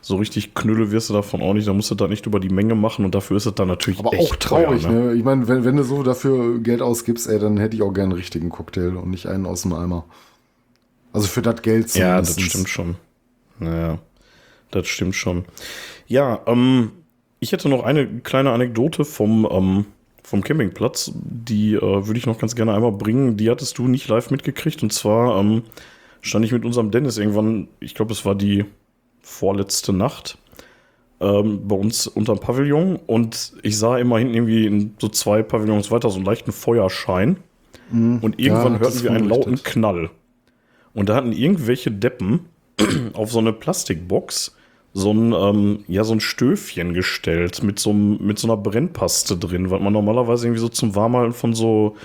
so 0.01 0.17
richtig 0.17 0.53
Knülle 0.53 0.91
wirst 0.91 1.09
du 1.09 1.13
davon 1.13 1.41
auch 1.41 1.53
nicht. 1.53 1.67
Da 1.67 1.73
musst 1.73 1.89
du 1.91 1.95
da 1.95 2.07
nicht 2.07 2.25
über 2.25 2.41
die 2.41 2.49
Menge 2.49 2.75
machen. 2.75 3.05
Und 3.05 3.15
dafür 3.15 3.37
ist 3.37 3.45
es 3.45 3.55
dann 3.55 3.69
natürlich 3.69 3.99
Aber 3.99 4.09
auch 4.09 4.35
traurig, 4.35 4.83
teuer, 4.83 4.91
ne? 4.91 5.05
ne? 5.05 5.13
Ich 5.13 5.23
meine, 5.23 5.47
wenn, 5.47 5.63
wenn 5.63 5.77
du 5.77 5.83
so 5.83 6.03
dafür 6.03 6.59
Geld 6.59 6.81
ausgibst, 6.81 7.27
ey, 7.29 7.39
dann 7.39 7.57
hätte 7.57 7.75
ich 7.75 7.81
auch 7.83 7.93
gerne 7.93 8.11
einen 8.11 8.19
richtigen 8.19 8.49
Cocktail 8.49 8.97
und 8.97 9.09
nicht 9.09 9.27
einen 9.27 9.45
aus 9.45 9.61
dem 9.61 9.73
Eimer. 9.73 10.05
Also 11.13 11.27
für 11.27 11.41
das 11.41 11.61
Geld 11.61 11.89
zumindest. 11.89 12.37
Ja, 12.37 12.41
das 12.41 12.41
stimmt 12.41 12.69
schon. 12.69 12.95
Naja, 13.59 13.99
das 14.71 14.87
stimmt 14.87 15.15
schon. 15.15 15.45
Ja, 16.07 16.41
ähm, 16.47 16.91
ich 17.39 17.53
hätte 17.53 17.69
noch 17.69 17.83
eine 17.83 18.07
kleine 18.19 18.51
Anekdote 18.51 19.05
vom, 19.05 19.47
ähm, 19.49 19.85
vom 20.29 20.43
Campingplatz. 20.43 21.11
Die 21.15 21.73
äh, 21.73 21.81
würde 21.81 22.17
ich 22.17 22.27
noch 22.27 22.37
ganz 22.37 22.55
gerne 22.55 22.75
einmal 22.75 22.91
bringen. 22.91 23.35
Die 23.35 23.49
hattest 23.49 23.79
du 23.79 23.87
nicht 23.87 24.07
live 24.07 24.29
mitgekriegt. 24.29 24.83
Und 24.83 24.93
zwar 24.93 25.39
ähm, 25.39 25.63
stand 26.21 26.45
ich 26.45 26.51
mit 26.51 26.65
unserem 26.65 26.91
Dennis 26.91 27.17
irgendwann, 27.17 27.67
ich 27.79 27.95
glaube, 27.95 28.13
es 28.13 28.25
war 28.25 28.35
die 28.35 28.65
vorletzte 29.21 29.91
Nacht, 29.91 30.37
ähm, 31.19 31.67
bei 31.67 31.75
uns 31.75 32.05
unterm 32.05 32.39
Pavillon. 32.39 32.97
Und 33.07 33.53
ich 33.63 33.79
sah 33.79 33.97
immer 33.97 34.19
hinten 34.19 34.35
irgendwie 34.35 34.67
in 34.67 34.93
so 34.99 35.09
zwei 35.09 35.41
Pavillons 35.41 35.89
weiter 35.89 36.11
so 36.11 36.17
einen 36.17 36.25
leichten 36.25 36.51
Feuerschein. 36.51 37.37
Mhm. 37.89 38.19
Und 38.21 38.39
irgendwann 38.39 38.73
ja, 38.73 38.79
hörten 38.81 39.03
wir 39.03 39.11
einen 39.11 39.29
lauten 39.29 39.63
Knall. 39.63 40.11
Und 40.93 41.09
da 41.09 41.15
hatten 41.15 41.31
irgendwelche 41.31 41.89
Deppen 41.91 42.41
auf 43.13 43.31
so 43.31 43.39
eine 43.39 43.51
Plastikbox 43.51 44.55
so 44.99 45.11
ein, 45.11 45.33
ähm, 45.33 45.83
ja, 45.87 46.03
so 46.03 46.13
ein 46.13 46.19
Stöfchen 46.19 46.93
gestellt 46.93 47.63
mit 47.63 47.79
so, 47.79 47.93
mit 47.93 48.37
so 48.37 48.47
einer 48.47 48.57
Brennpaste 48.57 49.37
drin, 49.37 49.71
was 49.71 49.81
man 49.81 49.93
normalerweise 49.93 50.47
irgendwie 50.47 50.61
so 50.61 50.69
zum 50.69 50.95
Warmhalten 50.95 51.33
von 51.33 51.53
so, 51.53 51.95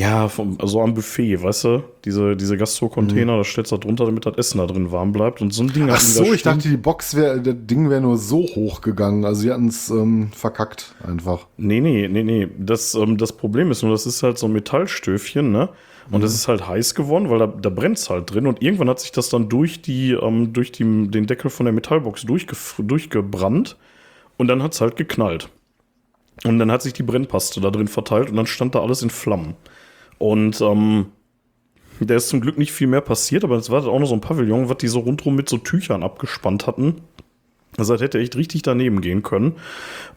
ja, 0.00 0.28
vom, 0.28 0.56
so 0.64 0.80
am 0.80 0.94
Buffet, 0.94 1.42
weißt 1.42 1.64
du? 1.64 1.84
Diese, 2.06 2.34
diese 2.34 2.56
Gastro-Container, 2.56 3.34
mhm. 3.34 3.36
da 3.36 3.44
stellst 3.44 3.70
du 3.70 3.76
da 3.76 3.82
drunter, 3.82 4.06
damit 4.06 4.24
das 4.24 4.34
Essen 4.38 4.56
da 4.56 4.66
drin 4.66 4.90
warm 4.90 5.12
bleibt. 5.12 5.42
Und 5.42 5.52
so 5.52 5.62
ein 5.62 5.70
Ding 5.74 5.90
Ach 5.90 6.00
so, 6.00 6.32
ich 6.32 6.42
dachte, 6.42 6.70
die 6.70 6.78
Box 6.78 7.14
wäre, 7.14 7.38
das 7.42 7.54
Ding 7.58 7.90
wäre 7.90 8.00
nur 8.00 8.16
so 8.16 8.38
hoch 8.38 8.80
gegangen. 8.80 9.26
Also 9.26 9.42
sie 9.42 9.52
hatten 9.52 9.68
es 9.68 9.90
ähm, 9.90 10.30
verkackt 10.32 10.94
einfach. 11.06 11.46
Nee, 11.58 11.80
nee, 11.80 12.08
nee, 12.08 12.22
nee. 12.22 12.48
Das, 12.58 12.94
ähm, 12.94 13.18
das 13.18 13.34
Problem 13.34 13.70
ist 13.70 13.82
nur, 13.82 13.92
das 13.92 14.06
ist 14.06 14.22
halt 14.22 14.38
so 14.38 14.46
ein 14.46 14.54
Metallstöfchen, 14.54 15.52
ne? 15.52 15.68
Und 16.10 16.24
es 16.24 16.30
mhm. 16.30 16.36
ist 16.36 16.48
halt 16.48 16.66
heiß 16.66 16.94
geworden, 16.94 17.28
weil 17.28 17.38
da, 17.38 17.46
da 17.48 17.68
brennt 17.68 17.98
es 17.98 18.08
halt 18.08 18.32
drin. 18.32 18.46
Und 18.46 18.62
irgendwann 18.62 18.88
hat 18.88 19.00
sich 19.00 19.12
das 19.12 19.28
dann 19.28 19.50
durch, 19.50 19.82
die, 19.82 20.12
ähm, 20.12 20.54
durch 20.54 20.72
die, 20.72 21.08
den 21.08 21.26
Deckel 21.26 21.50
von 21.50 21.66
der 21.66 21.74
Metallbox 21.74 22.22
durchge 22.22 22.56
durchgebrannt. 22.78 23.76
Und 24.38 24.48
dann 24.48 24.62
hat 24.62 24.72
es 24.72 24.80
halt 24.80 24.96
geknallt. 24.96 25.50
Und 26.44 26.58
dann 26.58 26.72
hat 26.72 26.80
sich 26.80 26.94
die 26.94 27.02
Brennpaste 27.02 27.60
da 27.60 27.70
drin 27.70 27.86
verteilt 27.86 28.30
und 28.30 28.36
dann 28.36 28.46
stand 28.46 28.74
da 28.74 28.80
alles 28.80 29.02
in 29.02 29.10
Flammen. 29.10 29.56
Und 30.20 30.60
ähm, 30.60 31.06
da 31.98 32.14
ist 32.14 32.28
zum 32.28 32.42
Glück 32.42 32.58
nicht 32.58 32.72
viel 32.72 32.86
mehr 32.86 33.00
passiert, 33.00 33.42
aber 33.42 33.56
es 33.56 33.70
war 33.70 33.86
auch 33.86 33.98
noch 33.98 34.06
so 34.06 34.14
ein 34.14 34.20
Pavillon, 34.20 34.68
was 34.68 34.76
die 34.76 34.88
so 34.88 35.00
rundrum 35.00 35.34
mit 35.34 35.48
so 35.48 35.56
Tüchern 35.56 36.02
abgespannt 36.02 36.66
hatten. 36.66 37.00
Also 37.78 37.94
das 37.94 38.02
hätte 38.02 38.18
echt 38.18 38.36
richtig 38.36 38.60
daneben 38.60 39.00
gehen 39.00 39.22
können. 39.22 39.54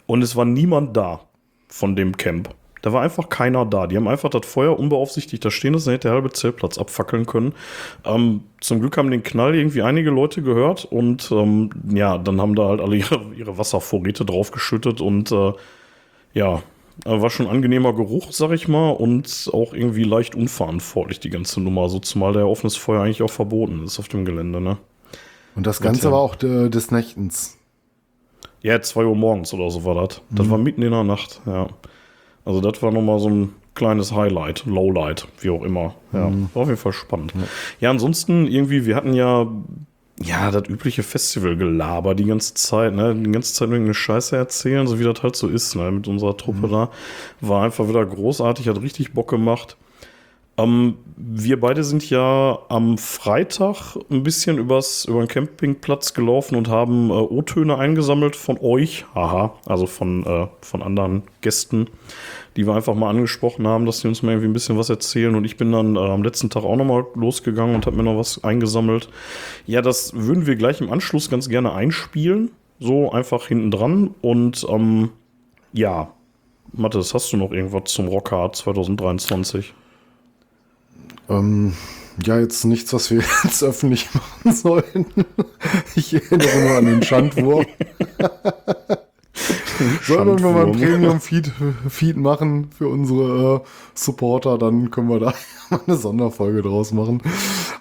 Und 0.06 0.22
es 0.22 0.36
war 0.36 0.44
niemand 0.44 0.98
da 0.98 1.22
von 1.70 1.96
dem 1.96 2.18
Camp. 2.18 2.50
Da 2.82 2.92
war 2.92 3.02
einfach 3.02 3.30
keiner 3.30 3.66
da. 3.66 3.88
Die 3.88 3.96
haben 3.96 4.10
einfach 4.10 4.30
das 4.30 4.46
Feuer 4.46 4.78
unbeaufsichtigt 4.78 5.46
da 5.46 5.50
stehen 5.50 5.74
lassen, 5.74 5.92
hätte 5.92 6.10
der 6.10 6.16
halbe 6.16 6.32
Zeltplatz 6.32 6.78
abfackeln 6.78 7.26
können. 7.26 7.54
Ähm, 8.04 8.44
zum 8.60 8.82
Glück 8.82 8.98
haben 8.98 9.10
den 9.10 9.24
Knall 9.24 9.56
irgendwie 9.56 9.84
einige 9.84 10.10
Leute 10.10 10.42
gehört 10.42 10.84
und 10.84 11.32
ähm, 11.32 11.70
ja, 11.94 12.18
dann 12.18 12.42
haben 12.42 12.56
da 12.56 12.68
halt 12.68 12.82
alle 12.82 12.98
ihre, 12.98 13.22
ihre 13.38 13.58
Wasservorräte 13.58 14.26
draufgeschüttet 14.26 15.00
und 15.00 15.32
äh, 15.32 15.54
ja, 16.34 16.62
war 17.06 17.30
schon 17.30 17.48
ein 17.48 17.52
angenehmer 17.56 17.94
Geruch, 17.94 18.32
sag 18.32 18.52
ich 18.52 18.68
mal, 18.68 18.92
und 18.92 19.50
auch 19.52 19.74
irgendwie 19.74 20.04
leicht 20.04 20.36
unverantwortlich, 20.36 21.20
die 21.20 21.30
ganze 21.30 21.62
Nummer. 21.62 21.90
So 21.90 22.00
zumal 22.00 22.34
der 22.34 22.48
offenes 22.48 22.76
Feuer 22.76 23.02
eigentlich 23.02 23.24
auch 23.24 23.32
verboten 23.32 23.84
ist 23.84 24.00
auf 24.00 24.08
dem 24.08 24.26
Gelände, 24.26 24.62
ne? 24.62 24.78
Und 25.56 25.68
das 25.68 25.82
Ganze 25.82 26.12
war 26.12 26.20
auch 26.20 26.36
de, 26.36 26.70
des 26.70 26.92
Nächtens. 26.92 27.58
Ja, 28.62 28.82
zwei 28.82 29.06
Uhr 29.06 29.16
morgens 29.16 29.54
oder 29.54 29.70
so 29.70 29.84
war 29.86 29.96
das. 29.96 30.22
Mhm. 30.30 30.36
Das 30.36 30.50
war 30.50 30.58
mitten 30.58 30.82
in 30.82 30.92
der 30.92 31.04
Nacht, 31.04 31.42
ja. 31.46 31.68
Also 32.46 32.62
das 32.62 32.82
war 32.82 32.92
nochmal 32.92 33.20
so 33.20 33.30
ein 33.30 33.54
kleines 33.76 34.14
Highlight, 34.14 34.66
Lowlight, 34.66 35.28
wie 35.40 35.50
auch 35.50 35.64
immer. 35.64 35.96
Ja, 36.12 36.30
mhm. 36.30 36.50
war 36.54 36.64
auf 36.64 36.68
jeden 36.70 36.80
Fall 36.80 36.94
spannend. 36.94 37.34
Ja. 37.36 37.44
ja, 37.82 37.90
ansonsten 37.90 38.48
irgendwie, 38.48 38.86
wir 38.86 38.96
hatten 38.96 39.14
ja 39.14 39.48
ja, 40.22 40.52
das 40.52 40.70
übliche 40.70 41.04
Festivalgelaber 41.04 42.14
die 42.16 42.26
ganze 42.26 42.54
Zeit, 42.54 42.94
ne? 42.94 43.16
Die 43.16 43.32
ganze 43.32 43.54
Zeit 43.54 43.70
irgendeine 43.70 43.94
Scheiße 43.94 44.36
erzählen, 44.38 44.86
so 44.86 45.00
wie 45.00 45.04
das 45.04 45.24
halt 45.24 45.36
so 45.36 45.48
ist, 45.48 45.76
ne? 45.76 45.92
Mit 45.92 46.08
unserer 46.08 46.38
Truppe 46.38 46.68
mhm. 46.68 46.72
da. 46.72 46.92
War 47.42 47.64
einfach 47.64 47.88
wieder 47.88 48.06
großartig, 48.06 48.68
hat 48.68 48.82
richtig 48.82 49.14
Bock 49.14 49.30
gemacht. 49.30 49.76
Ähm, 50.56 50.98
wir 51.16 51.60
beide 51.60 51.84
sind 51.84 52.08
ja 52.10 52.60
am 52.70 53.00
Freitag 53.00 53.98
ein 54.12 54.22
bisschen 54.22 54.60
übers, 54.60 55.06
über 55.06 55.20
den 55.20 55.28
Campingplatz 55.28 56.14
gelaufen 56.14 56.56
und 56.56 56.68
haben 56.68 57.10
äh, 57.10 57.14
O-Töne 57.14 57.78
eingesammelt 57.78 58.36
von 58.36 58.60
euch, 58.62 59.06
haha, 59.16 59.56
also 59.66 59.88
von, 59.88 60.24
äh, 60.26 60.48
von 60.62 60.84
anderen 60.84 61.24
Gästen, 61.42 61.88
die 62.56 62.68
wir 62.68 62.76
einfach 62.76 62.94
mal 62.94 63.10
angesprochen 63.10 63.68
haben, 63.68 63.88
dass 63.88 64.02
sie 64.02 64.08
uns 64.08 64.22
mal 64.22 64.32
irgendwie 64.32 64.50
ein 64.50 64.54
bisschen 64.54 64.78
was 64.78 64.90
erzählen. 64.90 65.34
Und 65.34 65.46
ich 65.46 65.58
bin 65.58 65.72
dann 65.72 65.96
äh, 65.96 66.00
am 66.00 66.22
letzten 66.22 66.52
Tag 66.52 66.64
auch 66.64 66.76
nochmal 66.76 67.06
losgegangen 67.16 67.74
und 67.74 67.88
habe 67.88 67.98
mir 67.98 68.04
noch 68.04 68.18
was 68.18 68.44
eingesammelt. 68.44 69.10
Ja, 69.66 69.82
das 69.82 70.14
würden 70.14 70.46
wir 70.46 70.56
gleich 70.56 70.82
im 70.82 70.92
Anschluss 70.92 71.32
ganz 71.32 71.50
gerne 71.50 71.74
einspielen. 71.74 72.52
So 72.80 73.12
einfach 73.12 73.48
hinten 73.48 73.72
dran. 73.72 74.14
Und 74.22 74.68
ähm, 74.70 75.10
ja, 75.72 76.12
Mathis, 76.74 77.14
hast 77.16 77.34
du 77.34 77.38
noch 77.38 77.52
irgendwas 77.52 77.86
zum 77.86 78.08
Rockhard 78.08 78.56
2023? 78.56 79.74
Ähm, 81.30 81.74
ja, 82.24 82.40
jetzt 82.40 82.64
nichts, 82.66 82.94
was 82.94 83.10
wir 83.12 83.24
jetzt 83.44 83.64
öffentlich 83.64 84.10
machen 84.14 84.54
sollten. 84.54 85.06
Ich 85.96 86.14
erinnere 86.14 86.60
nur 86.62 86.78
an 86.78 86.86
den 86.86 87.04
Schandwurf. 87.04 87.66
Sollen 90.04 90.40
wir 90.40 90.52
mal 90.52 90.68
ein 90.68 90.72
Premium-Feed 90.74 91.52
Feed 91.90 92.18
machen 92.18 92.70
für 92.72 92.88
unsere 92.88 93.56
äh, 93.56 93.60
Supporter, 93.96 94.58
dann 94.58 94.92
können 94.92 95.10
wir 95.10 95.20
da 95.20 95.34
mal 95.70 95.82
eine 95.88 95.98
Sonderfolge 95.98 96.62
draus 96.62 96.92
machen. 96.92 97.22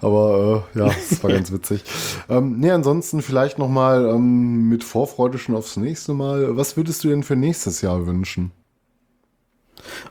Aber 0.01 0.65
äh, 0.75 0.79
ja, 0.79 0.87
das 0.87 1.23
war 1.23 1.31
ganz 1.31 1.53
witzig. 1.53 1.85
Ähm, 2.29 2.59
nee, 2.59 2.71
ansonsten 2.71 3.21
vielleicht 3.23 3.59
nochmal 3.59 4.07
ähm, 4.07 4.69
mit 4.69 4.85
Vorfreude 4.85 5.39
schon 5.39 5.55
aufs 5.55 5.77
nächste 5.77 6.15
Mal. 6.15 6.57
Was 6.57 6.77
würdest 6.77 7.05
du 7.05 7.09
denn 7.09 7.23
für 7.23 7.37
nächstes 7.37 7.83
Jahr 7.83 8.07
wünschen? 8.07 8.53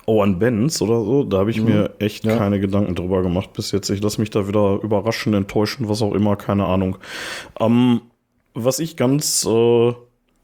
Oh, 0.06 0.22
an 0.22 0.40
Benz 0.40 0.82
oder 0.82 1.04
so, 1.04 1.24
da 1.24 1.40
habe 1.40 1.52
ich 1.52 1.62
mhm. 1.62 1.66
mir 1.66 1.96
echt 2.00 2.26
ja. 2.26 2.38
keine 2.38 2.60
Gedanken 2.60 2.96
drüber 2.96 3.22
gemacht 3.22 3.54
bis 3.54 3.72
jetzt. 3.72 3.90
Ich 3.90 4.02
lasse 4.02 4.20
mich 4.20 4.30
da 4.30 4.48
wieder 4.48 4.80
überraschen, 4.82 5.34
enttäuschen, 5.34 5.90
was 5.90 6.02
auch 6.02 6.14
immer, 6.14 6.36
keine 6.36 6.66
Ahnung. 6.66 6.98
Ähm, 7.60 8.02
was 8.54 8.80
ich 8.80 8.98
ganz, 8.98 9.46
äh, 9.46 9.90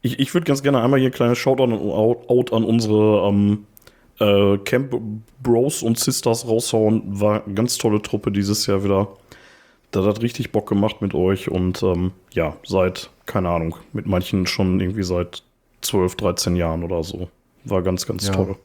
ich, 0.02 0.18
ich 0.18 0.34
würde 0.34 0.46
ganz 0.46 0.62
gerne 0.62 0.80
einmal 0.80 1.00
hier 1.00 1.10
ein 1.10 1.14
kleines 1.14 1.38
Shoutout 1.38 1.72
out 2.28 2.52
an 2.52 2.64
unsere 2.64 3.28
ähm, 3.28 3.66
äh, 4.20 4.58
Camp 4.58 5.00
Bros 5.42 5.82
und 5.82 5.98
Sisters 5.98 6.46
raushauen. 6.46 7.02
War 7.20 7.44
eine 7.44 7.54
ganz 7.54 7.78
tolle 7.78 8.02
Truppe 8.02 8.32
dieses 8.32 8.66
Jahr 8.66 8.84
wieder. 8.84 9.08
Das 9.90 10.04
hat 10.04 10.22
richtig 10.22 10.52
Bock 10.52 10.68
gemacht 10.68 11.00
mit 11.00 11.14
euch 11.14 11.50
und 11.50 11.82
ähm, 11.82 12.12
ja, 12.32 12.56
seit, 12.62 13.10
keine 13.24 13.48
Ahnung, 13.48 13.76
mit 13.92 14.06
manchen 14.06 14.46
schon 14.46 14.80
irgendwie 14.80 15.02
seit 15.02 15.42
12, 15.80 16.16
13 16.16 16.56
Jahren 16.56 16.84
oder 16.84 17.02
so. 17.02 17.28
War 17.64 17.82
ganz, 17.82 18.06
ganz 18.06 18.26
ja. 18.26 18.34
toll. 18.34 18.56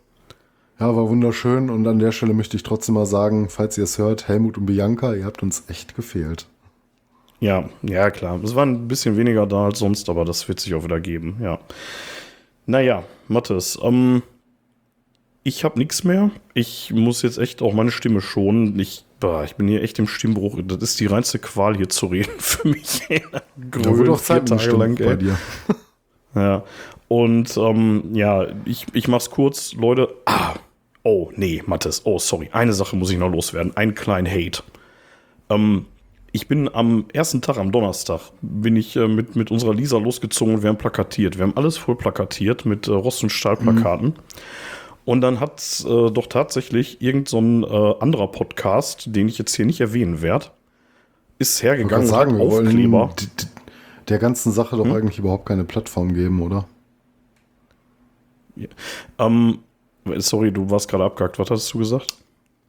Ja, 0.80 0.96
war 0.96 1.08
wunderschön 1.08 1.70
und 1.70 1.88
an 1.88 2.00
der 2.00 2.12
Stelle 2.12 2.34
möchte 2.34 2.58
ich 2.58 2.64
trotzdem 2.64 2.96
mal 2.96 3.06
sagen, 3.06 3.48
falls 3.50 3.78
ihr 3.78 3.84
es 3.84 3.98
hört, 3.98 4.28
Helmut 4.28 4.58
und 4.58 4.66
Bianca, 4.66 5.14
ihr 5.14 5.26
habt 5.26 5.44
uns 5.44 5.66
echt 5.68 5.96
gefehlt. 5.96 6.48
Ja, 7.40 7.70
ja, 7.82 8.10
klar. 8.10 8.40
Es 8.44 8.56
war 8.56 8.66
ein 8.66 8.88
bisschen 8.88 9.18
weniger 9.18 9.46
da 9.46 9.66
als 9.66 9.80
sonst, 9.80 10.10
aber 10.10 10.26
das 10.26 10.48
wird 10.48 10.60
sich 10.60 10.74
auch 10.74 10.84
wieder 10.84 11.00
geben, 11.00 11.38
ja. 11.42 11.60
Naja, 12.66 13.04
Mathis, 13.28 13.78
ähm, 13.84 14.24
ich 15.44 15.66
habe 15.66 15.78
nichts 15.78 16.06
mehr. 16.06 16.32
Ich 16.54 16.92
muss 16.94 17.22
jetzt 17.22 17.38
echt 17.38 17.62
auch 17.62 17.74
meine 17.74 17.92
Stimme 17.92 18.22
schonen. 18.22 18.80
Ich, 18.80 19.06
boah, 19.20 19.44
ich 19.44 19.56
bin 19.56 19.68
hier 19.68 19.84
echt 19.84 20.00
im 20.00 20.08
Stimmbruch. 20.08 20.60
Das 20.64 20.82
ist 20.82 21.00
die 21.02 21.06
reinste 21.06 21.38
Qual 21.38 21.76
hier 21.76 21.90
zu 21.90 22.08
reden 22.08 22.32
für 22.38 22.68
mich. 22.70 23.02
Grün, 23.70 24.06
ja, 24.06 24.16
vier 24.16 24.46
Tage 24.46 24.72
lang 24.72 24.96
bei 24.96 25.18
dir. 25.18 25.38
ja, 26.34 26.64
und 27.08 27.56
ähm, 27.58 28.10
ja, 28.14 28.48
ich, 28.66 28.86
ich 28.94 29.08
mach's 29.08 29.30
kurz, 29.30 29.74
Leute. 29.74 30.14
Ah, 30.26 30.54
oh, 31.04 31.30
nee, 31.36 31.62
Mathis. 31.66 32.02
Oh, 32.06 32.20
sorry. 32.20 32.50
Eine 32.52 32.74
Sache 32.74 32.96
muss 32.96 33.12
ich 33.12 33.18
noch 33.18 33.32
loswerden. 33.32 33.76
Einen 33.78 33.96
kleinen 33.96 34.28
Hate. 34.28 34.64
Ähm, 35.50 35.86
ich 36.32 36.48
bin 36.48 36.74
am 36.74 37.06
ersten 37.14 37.42
Tag, 37.42 37.58
am 37.58 37.72
Donnerstag, 37.72 38.22
bin 38.42 38.76
ich 38.76 38.96
äh, 38.96 39.08
mit, 39.08 39.36
mit 39.36 39.52
unserer 39.52 39.76
Lisa 39.76 40.00
losgezogen 40.00 40.56
und 40.56 40.64
wir 40.64 40.70
haben 40.70 40.78
plakatiert. 40.78 41.38
Wir 41.38 41.44
haben 41.44 41.56
alles 41.56 41.78
voll 41.78 41.96
plakatiert 41.96 42.66
mit 42.66 42.88
äh, 42.88 42.92
Rost- 42.92 43.22
und 43.22 43.30
Stahlplakaten. 43.30 44.08
Mhm. 44.08 44.14
Und 45.06 45.22
dann 45.22 45.40
hat 45.40 45.62
äh, 45.86 46.10
doch 46.10 46.28
tatsächlich 46.28 47.02
irgendein 47.02 47.64
so 47.64 47.68
äh, 47.68 48.02
anderer 48.02 48.30
Podcast, 48.32 49.16
den 49.16 49.28
ich 49.28 49.38
jetzt 49.38 49.54
hier 49.54 49.66
nicht 49.66 49.82
erwähnen 49.82 50.22
werde, 50.22 50.48
ist 51.40 51.62
hergegangen 51.62 52.06
und 52.06 52.12
sagen, 52.12 52.34
hat 52.34 52.42
Aufkleber. 52.42 53.14
Der 54.10 54.18
ganzen 54.18 54.52
Sache 54.52 54.76
doch 54.76 54.86
hm? 54.86 54.94
eigentlich 54.94 55.20
überhaupt 55.20 55.46
keine 55.46 55.64
Plattform 55.64 56.14
geben, 56.14 56.42
oder? 56.42 56.66
Ja. 58.56 58.68
Ähm, 59.20 59.60
sorry, 60.18 60.52
du 60.52 60.70
warst 60.70 60.90
gerade 60.90 61.04
abgehakt. 61.04 61.40
Was 61.40 61.50
hast 61.50 61.74
du 61.74 61.80
gesagt? 61.80 62.16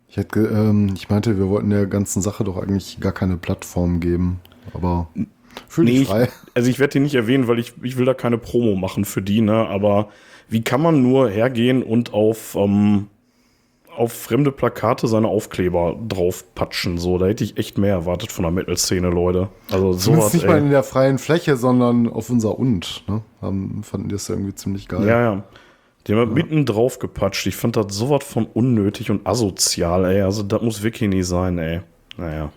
Ich, 0.08 0.16
hätte, 0.16 0.40
ähm, 0.40 0.92
ich 0.94 1.08
meinte, 1.08 1.38
wir 1.38 1.48
wollten 1.48 1.70
der 1.70 1.86
ganzen 1.86 2.22
Sache 2.22 2.44
doch 2.44 2.56
eigentlich 2.56 3.00
gar 3.00 3.12
keine 3.12 3.36
Plattform 3.36 4.00
geben. 4.00 4.40
Aber 4.72 5.08
fühl 5.68 5.84
nee, 5.84 5.98
dich 5.98 6.08
frei. 6.08 6.24
Ich, 6.24 6.30
also 6.54 6.70
ich 6.70 6.78
werde 6.78 6.92
die 6.92 7.00
nicht 7.00 7.14
erwähnen, 7.14 7.48
weil 7.48 7.58
ich, 7.58 7.74
ich 7.82 7.98
will 7.98 8.04
da 8.04 8.14
keine 8.14 8.38
Promo 8.38 8.76
machen 8.76 9.04
für 9.04 9.22
die, 9.22 9.40
ne? 9.40 9.66
Aber 9.66 10.08
wie 10.48 10.62
kann 10.62 10.80
man 10.80 11.02
nur 11.02 11.28
hergehen 11.30 11.82
und 11.82 12.12
auf, 12.12 12.54
ähm, 12.54 13.08
auf 13.96 14.12
fremde 14.12 14.52
Plakate 14.52 15.08
seine 15.08 15.28
Aufkleber 15.28 15.96
draufpatschen? 16.08 16.98
So, 16.98 17.18
da 17.18 17.26
hätte 17.26 17.42
ich 17.42 17.56
echt 17.56 17.78
mehr 17.78 17.94
erwartet 17.94 18.30
von 18.30 18.44
der 18.44 18.52
Metal-Szene, 18.52 19.08
Leute. 19.08 19.48
Also 19.70 19.94
so 19.94 19.98
Zumindest 19.98 20.34
nicht 20.34 20.44
ey. 20.44 20.50
mal 20.50 20.58
in 20.58 20.70
der 20.70 20.82
freien 20.82 21.18
Fläche, 21.18 21.56
sondern 21.56 22.08
auf 22.08 22.30
unser 22.30 22.58
Und. 22.58 23.02
Ne? 23.08 23.22
Haben, 23.40 23.82
fanden 23.82 24.08
die 24.08 24.14
das 24.14 24.28
irgendwie 24.28 24.54
ziemlich 24.54 24.86
geil. 24.86 25.06
Ja, 25.06 25.20
ja. 25.20 25.42
Die 26.06 26.14
haben 26.14 26.28
ja. 26.28 26.34
mitten 26.34 26.66
drauf 26.66 26.98
gepatscht. 26.98 27.46
Ich 27.46 27.56
fand 27.56 27.76
das 27.76 27.94
sowas 27.94 28.24
von 28.24 28.46
unnötig 28.46 29.10
und 29.10 29.26
asozial, 29.26 30.04
ey. 30.04 30.20
Also, 30.22 30.42
das 30.42 30.60
muss 30.62 30.82
wirklich 30.82 31.08
nicht 31.08 31.26
sein, 31.26 31.58
ey. 31.58 31.80
Naja. 32.16 32.52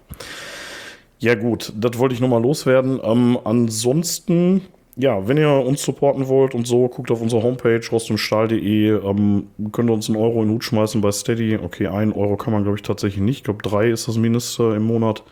Ja, 1.19 1.35
gut, 1.35 1.73
das 1.75 1.97
wollte 1.97 2.13
ich 2.13 2.21
nochmal 2.21 2.41
loswerden. 2.41 2.99
Ähm, 3.03 3.39
ansonsten, 3.43 4.61
ja, 4.95 5.27
wenn 5.27 5.37
ihr 5.37 5.49
uns 5.49 5.81
supporten 5.81 6.27
wollt 6.27 6.53
und 6.53 6.67
so, 6.67 6.87
guckt 6.89 7.09
auf 7.09 7.21
unsere 7.21 7.41
Homepage 7.41 7.81
rostundstahl.de. 7.91 8.89
Ähm, 8.89 9.47
könnt 9.71 9.89
ihr 9.89 9.93
uns 9.93 10.09
einen 10.09 10.17
Euro 10.17 10.41
in 10.41 10.49
den 10.49 10.55
Hut 10.55 10.63
schmeißen 10.63 11.01
bei 11.01 11.11
Steady. 11.11 11.57
Okay, 11.57 11.87
ein 11.87 12.13
Euro 12.13 12.37
kann 12.37 12.53
man, 12.53 12.63
glaube 12.63 12.77
ich, 12.77 12.83
tatsächlich 12.83 13.21
nicht. 13.21 13.37
Ich 13.37 13.43
glaube, 13.45 13.63
drei 13.63 13.89
ist 13.89 14.07
das 14.07 14.17
Mindeste 14.17 14.75
im 14.75 14.83
Monat. 14.83 15.23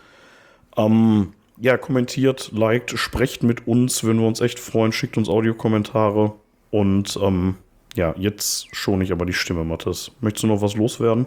Ähm, 0.76 1.34
ja, 1.60 1.76
kommentiert, 1.76 2.50
liked, 2.52 2.98
sprecht 2.98 3.42
mit 3.42 3.66
uns, 3.68 4.02
würden 4.02 4.20
wir 4.20 4.26
uns 4.26 4.40
echt 4.40 4.58
freuen. 4.58 4.92
Schickt 4.92 5.16
uns 5.16 5.28
Audiokommentare. 5.28 6.32
Und 6.70 7.18
ähm, 7.22 7.54
ja, 7.96 8.14
jetzt 8.16 8.74
schon 8.74 9.00
ich 9.00 9.12
aber 9.12 9.26
die 9.26 9.32
Stimme, 9.32 9.64
Mathis. 9.64 10.12
Möchtest 10.20 10.44
du 10.44 10.46
noch 10.48 10.62
was 10.62 10.74
loswerden? 10.74 11.26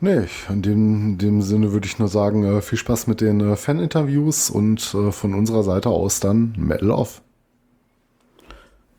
Nee, 0.00 0.26
in 0.48 0.62
dem, 0.62 1.06
in 1.12 1.18
dem 1.18 1.42
Sinne 1.42 1.72
würde 1.72 1.86
ich 1.86 1.98
nur 1.98 2.08
sagen, 2.08 2.44
äh, 2.44 2.60
viel 2.60 2.78
Spaß 2.78 3.06
mit 3.06 3.20
den 3.20 3.40
äh, 3.40 3.56
Fan-Interviews 3.56 4.50
und 4.50 4.94
äh, 4.94 5.12
von 5.12 5.32
unserer 5.34 5.62
Seite 5.62 5.90
aus 5.90 6.18
dann 6.18 6.54
Metal 6.58 6.90
Off. 6.90 7.22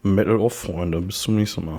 Metal 0.02 0.38
Off, 0.38 0.54
Freunde. 0.54 1.02
Bis 1.02 1.20
zum 1.20 1.36
nächsten 1.36 1.66
Mal. 1.66 1.78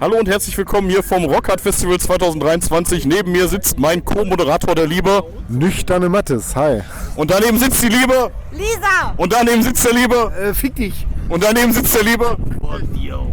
Hallo 0.00 0.18
und 0.18 0.28
herzlich 0.28 0.56
willkommen 0.58 0.90
hier 0.90 1.02
vom 1.02 1.24
Rockhard 1.24 1.60
Festival 1.60 1.98
2023. 1.98 3.06
Neben 3.06 3.32
mir 3.32 3.48
sitzt 3.48 3.78
mein 3.78 4.04
Co-Moderator, 4.04 4.74
der 4.74 4.86
Liebe. 4.86 5.22
Nüchterne 5.48 6.08
Mattes, 6.08 6.54
hi. 6.56 6.80
Und 7.16 7.30
daneben 7.30 7.58
sitzt 7.58 7.82
die 7.82 7.88
Liebe. 7.88 8.30
Lisa! 8.52 9.14
Und 9.16 9.32
daneben 9.32 9.62
sitzt 9.62 9.86
der 9.86 9.94
Liebe. 9.94 10.32
Äh, 10.38 10.54
fick 10.54 10.74
dich. 10.74 11.06
Und 11.28 11.42
daneben 11.42 11.72
sitzt 11.72 11.94
der 11.94 12.04
Liebe. 12.04 12.36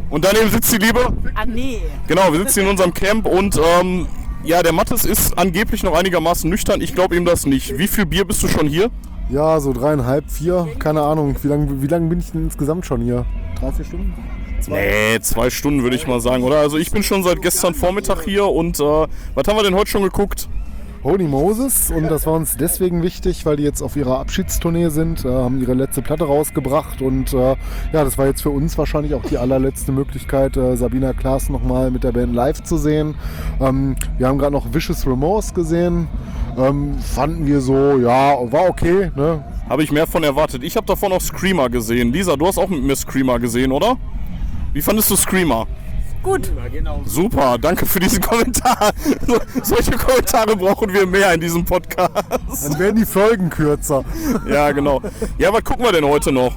Und 0.10 0.26
daneben 0.26 0.50
sitzt 0.50 0.72
die 0.74 0.78
Liebe. 0.78 1.14
Ah, 1.36 1.46
nee. 1.46 1.82
Genau, 2.08 2.32
wir 2.32 2.40
sitzen 2.40 2.54
hier 2.56 2.64
in 2.64 2.70
unserem 2.70 2.94
Camp 2.94 3.26
und 3.26 3.60
ähm, 3.80 4.08
ja, 4.44 4.62
der 4.62 4.74
Mattes 4.74 5.06
ist 5.06 5.38
angeblich 5.38 5.84
noch 5.84 5.96
einigermaßen 5.96 6.50
nüchtern. 6.50 6.82
Ich 6.82 6.94
glaube 6.94 7.16
ihm 7.16 7.26
das 7.26 7.46
nicht. 7.46 7.78
Wie 7.78 7.88
viel 7.88 8.06
Bier 8.06 8.26
bist 8.26 8.44
du 8.44 8.48
schon 8.48 8.68
hier? 8.68 8.90
Ja, 9.30 9.60
so 9.60 9.74
dreieinhalb, 9.74 10.30
vier, 10.30 10.68
keine 10.80 11.02
Ahnung. 11.02 11.36
Wie 11.42 11.48
lange 11.48 11.82
wie 11.82 11.88
lang 11.88 12.10
bin 12.10 12.20
ich 12.20 12.32
denn 12.32 12.44
insgesamt 12.44 12.86
schon 12.86 13.02
hier? 13.02 13.26
Drei, 13.60 13.72
vier 13.72 13.86
Stunden? 13.86 14.14
Nee, 14.68 15.20
zwei 15.22 15.50
Stunden 15.50 15.84
würde 15.84 15.96
ich 15.96 16.08
mal 16.08 16.20
sagen, 16.22 16.44
oder? 16.44 16.58
Also 16.58 16.78
ich 16.78 16.92
bin 16.92 17.04
schon 17.04 17.24
seit 17.24 17.42
gestern 17.42 17.74
Vormittag 17.74 18.24
hier 18.24 18.46
und 18.46 18.80
äh, 18.80 18.84
was 18.84 19.48
haben 19.48 19.58
wir 19.58 19.64
denn 19.64 19.76
heute 19.76 19.90
schon 19.90 20.04
geguckt? 20.04 20.48
Holy 21.04 21.28
Moses 21.28 21.92
und 21.92 22.04
das 22.04 22.26
war 22.26 22.34
uns 22.34 22.56
deswegen 22.56 23.04
wichtig, 23.04 23.46
weil 23.46 23.58
die 23.58 23.64
jetzt 23.64 23.82
auf 23.82 23.98
ihrer 23.98 24.20
Abschiedstournee 24.20 24.88
sind, 24.88 25.26
äh, 25.26 25.28
haben 25.28 25.60
ihre 25.60 25.74
letzte 25.74 26.02
Platte 26.02 26.24
rausgebracht 26.24 27.02
und 27.02 27.34
äh, 27.34 27.56
ja, 27.92 28.04
das 28.06 28.18
war 28.18 28.26
jetzt 28.26 28.42
für 28.42 28.52
uns 28.52 28.78
wahrscheinlich 28.78 29.14
auch 29.14 29.24
die 29.24 29.38
allerletzte 29.38 29.92
Möglichkeit, 29.92 30.56
äh, 30.56 30.78
Sabina 30.78 31.12
Klaas 31.12 31.50
nochmal 31.50 31.92
mit 31.92 32.06
der 32.06 32.14
Band 32.14 32.34
live 32.34 32.64
zu 32.64 32.78
sehen. 32.78 33.16
Ähm, 33.60 33.98
wir 34.18 34.28
haben 34.30 34.38
gerade 34.38 34.54
noch 34.54 34.74
Vicious 34.74 35.06
Remorse 35.06 35.54
gesehen, 35.54 36.08
ähm, 36.58 36.98
fanden 37.00 37.48
wir 37.48 37.60
so, 37.60 37.98
ja, 37.98 38.38
war 38.52 38.70
okay, 38.70 39.12
ne? 39.14 39.44
Habe 39.68 39.84
ich 39.84 39.92
mehr 39.92 40.08
von 40.08 40.24
erwartet. 40.24 40.64
Ich 40.64 40.78
habe 40.78 40.86
davon 40.86 41.10
noch 41.10 41.22
Screamer 41.22 41.70
gesehen. 41.70 42.14
Lisa, 42.14 42.38
du 42.38 42.48
hast 42.48 42.58
auch 42.58 42.70
mit 42.70 42.84
mir 42.84 42.96
Screamer 42.96 43.40
gesehen, 43.40 43.72
oder? 43.72 43.98
Wie 44.72 44.82
fandest 44.82 45.10
du 45.10 45.16
Screamer? 45.18 45.68
Gut. 46.24 46.52
Super, 47.06 47.58
danke 47.58 47.86
für 47.86 48.00
diesen 48.00 48.22
Kommentar. 48.22 48.92
So, 49.28 49.38
solche 49.62 49.92
Kommentare 49.92 50.56
brauchen 50.56 50.94
wir 50.94 51.06
mehr 51.06 51.34
in 51.34 51.42
diesem 51.42 51.66
Podcast. 51.66 52.12
Dann 52.64 52.80
werden 52.80 52.96
die 52.96 53.06
Folgen 53.06 53.50
kürzer. 53.50 54.04
Ja, 54.50 54.72
genau. 54.72 55.02
Ja, 55.38 55.52
was 55.52 55.64
gucken 55.64 55.84
wir 55.84 55.92
denn 55.92 56.06
heute 56.06 56.32
noch? 56.32 56.56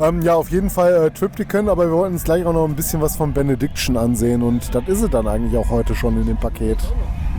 Ähm, 0.00 0.22
ja, 0.22 0.34
auf 0.34 0.50
jeden 0.50 0.70
Fall 0.70 1.06
äh, 1.06 1.10
Triptychon, 1.10 1.68
aber 1.68 1.86
wir 1.86 1.92
wollten 1.92 2.14
uns 2.14 2.24
gleich 2.24 2.44
auch 2.44 2.52
noch 2.52 2.64
ein 2.66 2.74
bisschen 2.74 3.00
was 3.00 3.16
von 3.16 3.32
Benediction 3.32 3.96
ansehen 3.96 4.42
und 4.42 4.74
das 4.74 4.84
ist 4.86 5.02
es 5.02 5.10
dann 5.10 5.26
eigentlich 5.26 5.56
auch 5.56 5.68
heute 5.70 5.94
schon 5.94 6.20
in 6.20 6.26
dem 6.26 6.36
Paket. 6.36 6.78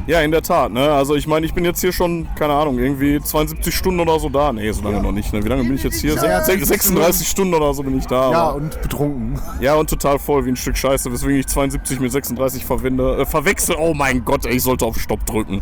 Ja, 0.07 0.21
in 0.21 0.29
der 0.31 0.41
Tat. 0.43 0.71
Ne? 0.71 0.91
Also 0.91 1.15
ich 1.15 1.25
meine, 1.25 1.45
ich 1.47 1.53
bin 1.53 1.65
jetzt 1.65 1.81
hier 1.81 1.91
schon, 1.91 2.27
keine 2.37 2.53
Ahnung, 2.53 2.77
irgendwie 2.77 3.19
72 3.19 3.73
Stunden 3.75 3.99
oder 3.99 4.19
so 4.19 4.29
da. 4.29 4.53
Nee, 4.53 4.71
so 4.71 4.83
lange 4.83 5.01
noch 5.01 5.11
nicht. 5.11 5.33
Ne? 5.33 5.43
Wie 5.43 5.47
lange 5.47 5.63
bin 5.63 5.73
ich 5.75 5.83
jetzt 5.83 5.99
hier? 5.99 6.13
Se- 6.13 6.41
36 6.43 7.27
Stunden 7.27 7.53
oder 7.55 7.73
so 7.73 7.81
bin 7.81 7.97
ich 7.97 8.05
da. 8.05 8.31
Ja, 8.31 8.37
aber- 8.49 8.55
und 8.57 8.81
betrunken. 8.83 9.39
ja, 9.59 9.73
und 9.75 9.89
total 9.89 10.19
voll 10.19 10.45
wie 10.45 10.49
ein 10.49 10.55
Stück 10.55 10.77
Scheiße, 10.77 11.11
weswegen 11.11 11.39
ich 11.39 11.47
72 11.47 11.99
mit 11.99 12.11
36 12.11 12.63
verwende, 12.65 13.17
äh, 13.21 13.25
verwechsel. 13.25 13.75
Oh 13.79 13.93
mein 13.95 14.23
Gott, 14.23 14.45
ey, 14.45 14.57
ich 14.57 14.63
sollte 14.63 14.85
auf 14.85 14.99
Stopp 14.99 15.25
drücken. 15.25 15.61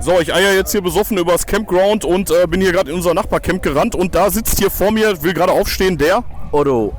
So, 0.00 0.20
ich 0.20 0.32
eier 0.34 0.54
jetzt 0.54 0.72
hier 0.72 0.82
besoffen 0.82 1.16
übers 1.18 1.46
Campground 1.46 2.04
und 2.04 2.30
äh, 2.30 2.46
bin 2.46 2.60
hier 2.60 2.72
gerade 2.72 2.90
in 2.90 2.96
unser 2.96 3.14
Nachbarcamp 3.14 3.62
gerannt 3.62 3.94
und 3.94 4.14
da 4.14 4.30
sitzt 4.30 4.58
hier 4.58 4.70
vor 4.70 4.90
mir, 4.90 5.22
will 5.22 5.32
gerade 5.32 5.52
aufstehen, 5.52 5.96
der. 5.98 6.22
Otto, 6.52 6.92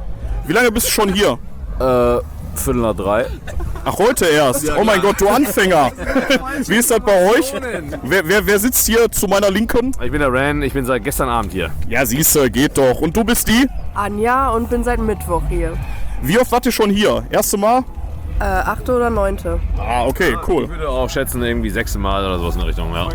Wie 0.47 0.53
lange 0.53 0.71
bist 0.71 0.87
du 0.87 0.91
schon 0.91 1.13
hier? 1.13 1.37
äh, 1.79 2.17
Viertel 2.59 2.81
nach 2.81 2.95
drei. 2.95 3.25
Ach, 3.85 3.97
heute 3.97 4.25
erst. 4.25 4.71
Oh 4.77 4.83
mein 4.83 5.01
Gott, 5.01 5.19
du 5.21 5.27
Anfänger. 5.27 5.91
Wie 6.67 6.75
ist 6.75 6.91
das 6.91 6.99
bei 6.99 7.29
euch? 7.31 7.53
Wer, 8.03 8.27
wer, 8.27 8.45
wer 8.45 8.59
sitzt 8.59 8.85
hier 8.85 9.09
zu 9.09 9.27
meiner 9.27 9.49
Linken? 9.49 9.91
Ich 10.03 10.11
bin 10.11 10.19
der 10.19 10.31
Ran, 10.31 10.61
ich 10.61 10.73
bin 10.73 10.85
seit 10.85 11.03
gestern 11.03 11.29
Abend 11.29 11.51
hier. 11.51 11.71
Ja, 11.87 12.05
siehst 12.05 12.35
du, 12.35 12.49
geht 12.49 12.77
doch. 12.77 12.99
Und 13.01 13.15
du 13.15 13.23
bist 13.23 13.47
die? 13.47 13.67
Anja 13.95 14.49
und 14.49 14.69
bin 14.69 14.83
seit 14.83 14.99
Mittwoch 14.99 15.43
hier. 15.49 15.73
Wie 16.21 16.37
oft 16.37 16.51
wart 16.51 16.65
ihr 16.65 16.71
schon 16.71 16.89
hier? 16.89 17.23
Erste 17.29 17.57
Mal? 17.57 17.83
Äh, 18.39 18.43
achte 18.43 18.95
oder 18.95 19.09
neunte? 19.09 19.59
Ah, 19.77 20.05
okay, 20.05 20.37
cool. 20.47 20.63
Ich 20.63 20.69
würde 20.69 20.87
auch 20.87 21.09
schätzen, 21.09 21.41
irgendwie 21.43 21.69
sechste 21.69 21.99
Mal 21.99 22.25
oder 22.25 22.39
sowas 22.39 22.55
in 22.55 22.61
der 22.61 22.69
Richtung, 22.69 22.93
ja. 22.93 23.09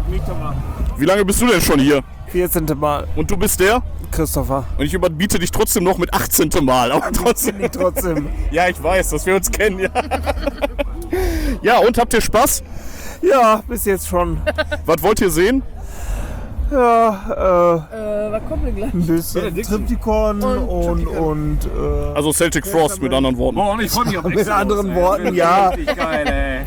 Wie 0.96 1.04
lange 1.04 1.24
bist 1.24 1.40
du 1.40 1.46
denn 1.46 1.60
schon 1.60 1.80
hier? 1.80 2.02
14. 2.34 2.66
Mal. 2.76 3.06
Und 3.14 3.30
du 3.30 3.36
bist 3.36 3.60
der? 3.60 3.80
Christopher. 4.10 4.64
Und 4.76 4.84
ich 4.84 4.92
überbiete 4.92 5.38
dich 5.38 5.52
trotzdem 5.52 5.84
noch 5.84 5.98
mit 5.98 6.12
18. 6.12 6.50
Mal. 6.64 6.90
Aber 6.90 7.12
trotzdem. 7.12 7.60
Trotzdem. 7.70 8.28
Ja, 8.50 8.68
ich 8.68 8.82
weiß, 8.82 9.10
dass 9.10 9.24
wir 9.24 9.36
uns 9.36 9.52
kennen, 9.52 9.78
ja. 9.78 9.90
Ja, 11.62 11.78
und 11.78 11.96
habt 11.96 12.12
ihr 12.12 12.20
Spaß? 12.20 12.64
Ja, 13.22 13.62
bis 13.68 13.84
jetzt 13.84 14.08
schon. 14.08 14.40
Was 14.84 15.00
wollt 15.02 15.20
ihr 15.20 15.30
sehen? 15.30 15.62
Ja, 16.70 17.84
äh, 17.90 17.94
Äh, 17.96 18.32
was 18.32 18.42
kommt 18.48 18.66
denn 18.66 18.74
gleich? 18.76 18.92
ein 18.94 19.06
bisschen 19.06 19.54
Triptychon 19.62 20.42
und, 20.42 21.06
und, 21.06 21.58
äh, 21.66 22.14
Also 22.14 22.32
Celtic 22.32 22.66
Frost 22.66 23.00
mit 23.02 23.12
anderen 23.12 23.36
Worten. 23.38 23.58
Oh, 23.58 23.72
und 23.72 23.80
ich 23.82 23.90
freue 23.90 24.06
mich 24.06 24.18
auf 24.18 24.24
mit 24.28 24.48
anderen 24.48 24.94
Worten, 24.94 25.34
ja. 25.34 25.70
geil, 25.96 26.66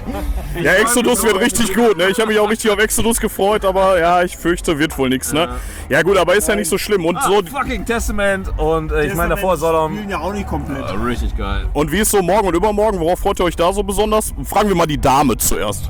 ey. 0.56 0.64
Ja, 0.64 0.74
Exodus 0.74 1.24
wird 1.24 1.40
richtig 1.40 1.74
gut, 1.74 1.98
ne? 1.98 2.10
Ich 2.10 2.20
habe 2.20 2.30
mich 2.30 2.40
auch 2.40 2.50
richtig 2.50 2.72
auf 2.72 2.80
Exodus 2.80 3.20
gefreut, 3.20 3.66
aber 3.66 4.00
ja, 4.00 4.24
ich 4.24 4.38
fürchte, 4.38 4.80
wird 4.80 4.98
wohl 4.98 5.10
nichts, 5.10 5.34
ne? 5.34 5.50
Ja 5.90 6.02
gut, 6.04 6.18
aber 6.18 6.36
ist 6.36 6.48
ja 6.48 6.56
nicht 6.56 6.70
so 6.70 6.78
schlimm. 6.78 7.06
Und 7.06 7.22
so 7.24 7.42
Fucking 7.44 7.86
Testament 7.86 8.50
und 8.58 8.92
äh, 8.92 9.06
ich 9.08 9.16
meine 9.16 9.36
davor 9.36 9.58
Sodom. 9.58 9.94
spielen 9.96 10.10
ja 10.10 10.20
auch 10.20 10.34
nicht 10.34 10.48
komplett. 10.48 10.90
Äh, 10.90 10.94
richtig 11.06 11.36
geil. 11.38 11.68
und 11.74 11.92
wie 11.92 12.00
ist 12.00 12.12
so 12.12 12.22
morgen 12.22 12.48
und 12.48 12.56
übermorgen? 12.56 13.00
Worauf 13.00 13.20
freut 13.20 13.40
ihr 13.40 13.46
euch 13.46 13.56
da 13.56 13.74
so 13.74 13.84
besonders? 13.84 14.34
Fragen 14.46 14.70
wir 14.70 14.76
mal 14.76 14.88
die 14.88 15.00
Dame 15.00 15.38
zuerst. 15.38 15.90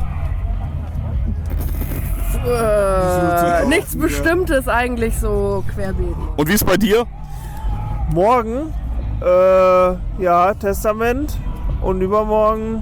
Äh, 2.47 3.65
nichts 3.67 3.97
Bestimmtes 3.97 4.67
eigentlich 4.67 5.17
so 5.17 5.63
querbeet. 5.73 6.15
Und 6.37 6.47
wie 6.49 6.53
ist 6.53 6.65
bei 6.65 6.77
dir? 6.77 7.05
Morgen, 8.13 8.73
äh, 9.21 10.23
ja, 10.23 10.53
Testament 10.53 11.37
und 11.81 12.01
übermorgen 12.01 12.81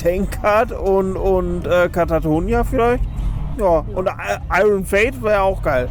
Tankard 0.00 0.72
und, 0.72 1.16
und 1.16 1.66
äh, 1.66 1.88
Katatonia 1.88 2.64
vielleicht. 2.64 3.04
Ja, 3.58 3.84
und 3.94 4.08
I- 4.08 4.60
Iron 4.60 4.84
Fate 4.84 5.20
wäre 5.22 5.42
auch 5.42 5.62
geil. 5.62 5.88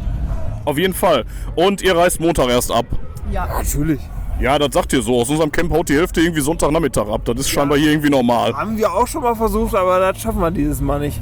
Auf 0.64 0.78
jeden 0.78 0.94
Fall. 0.94 1.24
Und 1.54 1.82
ihr 1.82 1.96
reist 1.96 2.20
Montag 2.20 2.48
erst 2.48 2.70
ab. 2.72 2.86
Ja. 3.30 3.46
Natürlich. 3.46 4.00
Ja, 4.40 4.56
das 4.58 4.72
sagt 4.72 4.92
ihr 4.92 5.02
so. 5.02 5.20
Aus 5.20 5.28
unserem 5.30 5.50
Camp 5.50 5.72
haut 5.72 5.88
die 5.88 5.94
Hälfte 5.96 6.20
irgendwie 6.20 6.40
Sonntagnachmittag 6.40 7.08
ab. 7.08 7.22
Das 7.24 7.40
ist 7.40 7.50
scheinbar 7.50 7.76
hier 7.76 7.90
irgendwie 7.90 8.10
normal. 8.10 8.54
Haben 8.54 8.78
wir 8.78 8.92
auch 8.92 9.06
schon 9.06 9.22
mal 9.22 9.34
versucht, 9.34 9.74
aber 9.74 9.98
das 9.98 10.20
schaffen 10.22 10.40
wir 10.40 10.50
dieses 10.52 10.80
Mal 10.80 11.00
nicht. 11.00 11.20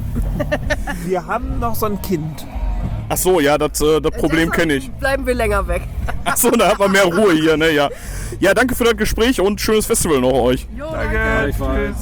wir 1.07 1.27
haben 1.27 1.59
noch 1.59 1.75
so 1.75 1.87
ein 1.87 2.01
Kind. 2.03 2.47
Ach 3.09 3.17
so, 3.17 3.41
ja, 3.41 3.57
das, 3.57 3.81
äh, 3.81 4.01
das 4.01 4.13
Problem 4.13 4.51
kenne 4.51 4.75
ich. 4.75 4.91
Bleiben 4.91 5.25
wir 5.27 5.35
länger 5.35 5.67
weg. 5.67 5.83
Ach 6.25 6.37
so, 6.37 6.51
da 6.51 6.69
hat 6.71 6.79
man 6.79 6.91
mehr 6.91 7.05
Ruhe 7.05 7.33
hier, 7.33 7.57
ne? 7.57 7.71
Ja. 7.71 7.89
Ja, 8.41 8.53
danke 8.53 8.75
für 8.75 8.85
das 8.85 8.97
Gespräch 8.97 9.41
und 9.41 9.61
schönes 9.61 9.87
Festival 9.87 10.21
noch 10.21 10.33
euch. 10.33 10.67
Jo, 10.77 10.87
danke. 10.93 11.95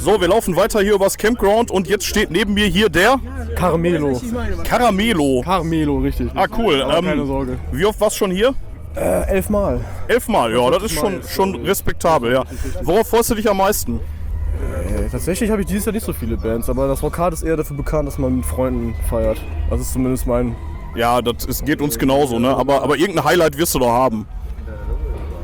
So, 0.00 0.20
wir 0.20 0.28
laufen 0.28 0.54
weiter 0.54 0.80
hier 0.80 0.94
übers 0.94 1.16
Campground 1.16 1.70
und 1.70 1.88
jetzt 1.88 2.04
steht 2.06 2.30
neben 2.30 2.54
mir 2.54 2.66
hier 2.66 2.88
der 2.88 3.18
Caramelo. 3.56 4.20
Caramelo. 4.64 5.42
Caramelo, 5.44 5.98
richtig. 5.98 6.30
Ah, 6.34 6.46
cool. 6.56 6.80
keine 6.80 7.12
Ähm, 7.12 7.26
Sorge. 7.26 7.58
wie 7.72 7.84
oft 7.84 8.00
warst 8.00 8.16
du 8.16 8.18
schon 8.18 8.30
hier? 8.30 8.54
Äh, 9.00 9.28
elfmal. 9.28 9.80
Elfmal, 10.08 10.52
ja, 10.52 10.70
das 10.70 10.84
ist 10.84 10.92
schon, 10.94 11.22
schon 11.22 11.54
respektabel, 11.64 12.32
ja. 12.32 12.44
Worauf 12.82 13.08
freust 13.08 13.30
du 13.30 13.34
dich 13.34 13.48
am 13.48 13.58
meisten? 13.58 14.00
Äh, 14.00 15.08
tatsächlich 15.10 15.50
habe 15.50 15.60
ich 15.60 15.66
dieses 15.68 15.84
Jahr 15.84 15.92
nicht 15.92 16.04
so 16.04 16.12
viele 16.12 16.36
Bands, 16.36 16.68
aber 16.68 16.88
das 16.88 17.02
Rockhard 17.02 17.32
ist 17.32 17.42
eher 17.42 17.56
dafür 17.56 17.76
bekannt, 17.76 18.08
dass 18.08 18.18
man 18.18 18.36
mit 18.36 18.44
Freunden 18.46 18.94
feiert. 19.08 19.40
Das 19.70 19.80
ist 19.80 19.92
zumindest 19.92 20.26
mein. 20.26 20.56
Ja, 20.96 21.22
das 21.22 21.44
ist, 21.44 21.64
geht 21.64 21.80
uns 21.80 21.98
genauso, 21.98 22.38
ne? 22.40 22.56
Aber, 22.56 22.82
aber 22.82 22.96
irgendein 22.96 23.24
Highlight 23.24 23.56
wirst 23.56 23.74
du 23.74 23.78
doch 23.78 23.90
haben. 23.92 24.26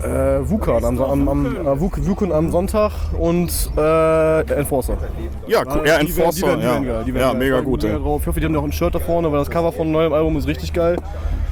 Äh, 0.02 0.40
Wukan 0.50 0.84
am, 0.84 1.00
am, 1.00 1.28
am, 1.28 1.56
äh, 1.66 1.80
Wukun 1.80 2.30
am 2.32 2.50
Sonntag 2.50 2.92
und 3.18 3.70
äh, 3.76 4.40
Enforcer. 4.52 4.98
Ja, 5.46 5.62
cool. 5.64 5.82
Ja, 5.86 5.98
Die 6.02 6.06
werden- 6.06 6.06
die 6.06 6.12
Enforcer, 6.12 6.56
die 6.56 6.62
ja. 6.62 6.72
werden 6.72 6.86
geil, 6.86 7.04
die 7.06 7.12
Ja, 7.12 7.32
mega 7.32 7.60
gut, 7.60 7.84
ja. 7.84 7.96
Ich 7.96 8.02
hoffe, 8.04 8.38
die 8.38 8.44
haben 8.44 8.52
noch 8.52 8.64
ein 8.64 8.72
Shirt 8.72 8.94
da 8.94 8.98
vorne, 8.98 9.30
weil 9.32 9.38
das 9.38 9.48
Cover 9.50 9.72
von 9.72 9.90
neuem 9.90 10.12
Album 10.12 10.36
ist 10.36 10.46
richtig 10.46 10.72
geil. 10.74 10.96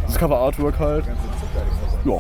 Das 0.07 0.19
Cover 0.19 0.37
Artwork 0.37 0.79
halt. 0.79 1.05
Ja. 2.05 2.19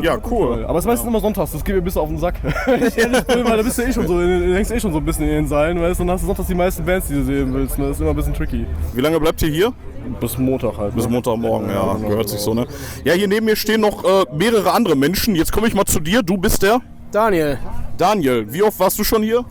Ja, 0.00 0.16
cool. 0.30 0.64
Aber 0.64 0.78
es 0.78 0.84
ist 0.84 0.88
meistens 0.88 1.08
immer 1.08 1.20
sonntags, 1.20 1.52
das 1.52 1.64
geht 1.64 1.74
mir 1.74 1.82
ein 1.82 1.84
bisschen 1.84 2.00
auf 2.00 2.08
den 2.08 2.18
Sack. 2.18 2.36
ich 2.66 2.94
bin, 2.94 3.12
weil 3.44 3.56
da 3.58 3.62
bist 3.62 3.78
du 3.78 3.82
eh 3.82 3.92
schon 3.92 4.06
so, 4.06 4.18
du 4.18 4.54
hängst 4.54 4.70
eh 4.70 4.80
schon 4.80 4.92
so 4.92 4.98
ein 4.98 5.04
bisschen 5.04 5.24
in 5.24 5.34
den 5.34 5.48
Seilen, 5.48 5.80
weißt 5.80 6.00
du, 6.00 6.04
dann 6.04 6.14
hast 6.14 6.22
du 6.22 6.26
sonntags 6.26 6.48
die 6.48 6.54
meisten 6.54 6.84
Bands, 6.84 7.08
die 7.08 7.14
du 7.14 7.24
sehen 7.24 7.52
willst. 7.52 7.78
Ne? 7.78 7.88
Das 7.88 7.96
ist 7.96 8.00
immer 8.00 8.10
ein 8.10 8.16
bisschen 8.16 8.34
tricky. 8.34 8.66
Wie 8.94 9.00
lange 9.00 9.20
bleibt 9.20 9.42
ihr 9.42 9.48
hier? 9.48 9.72
Bis 10.18 10.38
Montag 10.38 10.78
halt. 10.78 10.94
Bis 10.94 11.04
ne? 11.04 11.12
Montagmorgen, 11.12 11.68
ja, 11.68 11.94
gehört 11.94 12.28
sich 12.28 12.40
so, 12.40 12.54
ne? 12.54 12.66
Ja, 13.04 13.12
hier 13.12 13.28
neben 13.28 13.46
mir 13.46 13.56
stehen 13.56 13.82
noch 13.82 14.04
äh, 14.04 14.24
mehrere 14.34 14.72
andere 14.72 14.96
Menschen. 14.96 15.34
Jetzt 15.34 15.52
komme 15.52 15.68
ich 15.68 15.74
mal 15.74 15.84
zu 15.84 16.00
dir. 16.00 16.22
Du 16.22 16.36
bist 16.36 16.62
der 16.62 16.80
Daniel. 17.12 17.58
Daniel. 17.98 18.52
Wie 18.52 18.62
oft 18.62 18.80
warst 18.80 18.98
du 18.98 19.04
schon 19.04 19.22
hier? 19.22 19.44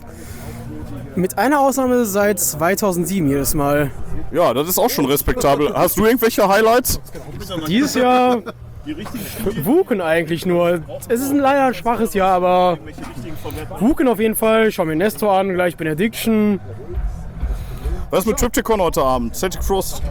Mit 1.15 1.37
einer 1.37 1.59
Ausnahme 1.59 2.05
seit 2.05 2.39
2007 2.39 3.29
jedes 3.29 3.53
Mal. 3.53 3.91
Ja, 4.31 4.53
das 4.53 4.67
ist 4.67 4.79
auch 4.79 4.89
schon 4.89 5.05
respektabel. 5.05 5.73
Hast 5.73 5.97
du 5.97 6.05
irgendwelche 6.05 6.47
Highlights? 6.47 6.99
Dieses 7.67 7.95
Jahr 7.95 8.41
Wuken 9.63 10.01
eigentlich 10.01 10.45
nur. 10.45 10.81
Es 11.07 11.21
ist 11.21 11.29
ein 11.31 11.37
leider 11.39 11.65
ein 11.67 11.73
schwaches 11.73 12.13
Jahr, 12.13 12.31
aber 12.31 12.77
Wuken 13.79 14.07
auf 14.07 14.19
jeden 14.19 14.35
Fall. 14.35 14.71
Schau 14.71 14.85
mir 14.85 14.95
Nestor 14.95 15.33
an, 15.33 15.53
gleich 15.53 15.77
Benediction. 15.77 16.59
Was 18.09 18.21
ist 18.21 18.25
mit 18.27 18.37
Triptychon 18.39 18.81
heute 18.81 19.01
Abend? 19.03 19.35
Celtic 19.35 19.63
Frost. 19.63 20.01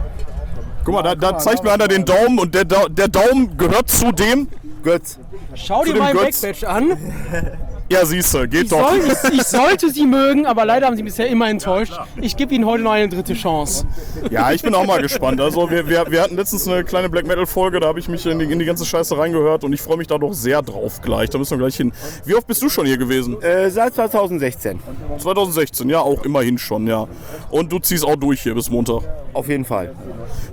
Guck 0.83 0.95
mal, 0.95 1.03
da, 1.03 1.13
da 1.15 1.37
zeigt 1.37 1.63
mir 1.63 1.71
einer 1.71 1.87
den 1.87 2.05
Daumen 2.05 2.39
und 2.39 2.55
der, 2.55 2.65
Da- 2.65 2.87
der 2.89 3.07
Daumen 3.07 3.55
gehört 3.57 3.89
zu 3.89 4.11
dem. 4.11 4.47
Götz. 4.83 5.19
Schau 5.53 5.83
dir 5.83 5.93
Götz. 5.93 6.41
Backbatch 6.41 6.63
an. 6.63 6.97
Ja, 7.91 8.05
siehste, 8.05 8.47
geht 8.47 8.63
Ich, 8.63 8.69
doch. 8.69 8.89
soll, 8.89 8.99
ich, 8.99 9.39
ich 9.39 9.43
sollte 9.47 9.89
sie 9.89 10.07
mögen, 10.07 10.45
aber 10.45 10.63
leider 10.63 10.87
haben 10.87 10.95
sie 10.95 11.03
bisher 11.03 11.27
immer 11.27 11.49
enttäuscht. 11.49 11.91
Ich 12.21 12.37
gebe 12.37 12.55
ihnen 12.55 12.65
heute 12.65 12.83
noch 12.83 12.91
eine 12.91 13.09
dritte 13.09 13.33
Chance. 13.33 13.85
Ja, 14.29 14.53
ich 14.53 14.61
bin 14.61 14.73
auch 14.75 14.85
mal 14.85 15.01
gespannt. 15.01 15.41
Also 15.41 15.69
wir, 15.69 15.89
wir, 15.89 16.09
wir 16.09 16.21
hatten 16.21 16.37
letztens 16.37 16.69
eine 16.69 16.85
kleine 16.85 17.09
Black 17.09 17.27
Metal 17.27 17.45
Folge, 17.45 17.81
da 17.81 17.87
habe 17.87 17.99
ich 17.99 18.07
mich 18.07 18.25
in 18.25 18.39
die, 18.39 18.45
in 18.45 18.59
die 18.59 18.65
ganze 18.65 18.85
Scheiße 18.85 19.17
reingehört 19.17 19.65
und 19.65 19.73
ich 19.73 19.81
freue 19.81 19.97
mich 19.97 20.07
da 20.07 20.17
doch 20.17 20.31
sehr 20.31 20.61
drauf 20.61 21.01
gleich. 21.01 21.29
Da 21.31 21.37
müssen 21.37 21.51
wir 21.51 21.65
gleich 21.65 21.75
hin. 21.75 21.91
Wie 22.23 22.33
oft 22.33 22.47
bist 22.47 22.61
du 22.61 22.69
schon 22.69 22.85
hier 22.85 22.97
gewesen? 22.97 23.41
Äh, 23.41 23.69
seit 23.69 23.93
2016. 23.93 24.79
2016, 25.17 25.89
ja, 25.89 25.99
auch 25.99 26.23
immerhin 26.23 26.57
schon, 26.57 26.87
ja. 26.87 27.09
Und 27.49 27.73
du 27.73 27.79
ziehst 27.79 28.05
auch 28.05 28.15
durch 28.15 28.41
hier 28.41 28.55
bis 28.55 28.69
Montag. 28.69 29.01
Auf 29.33 29.49
jeden 29.49 29.65
Fall. 29.65 29.93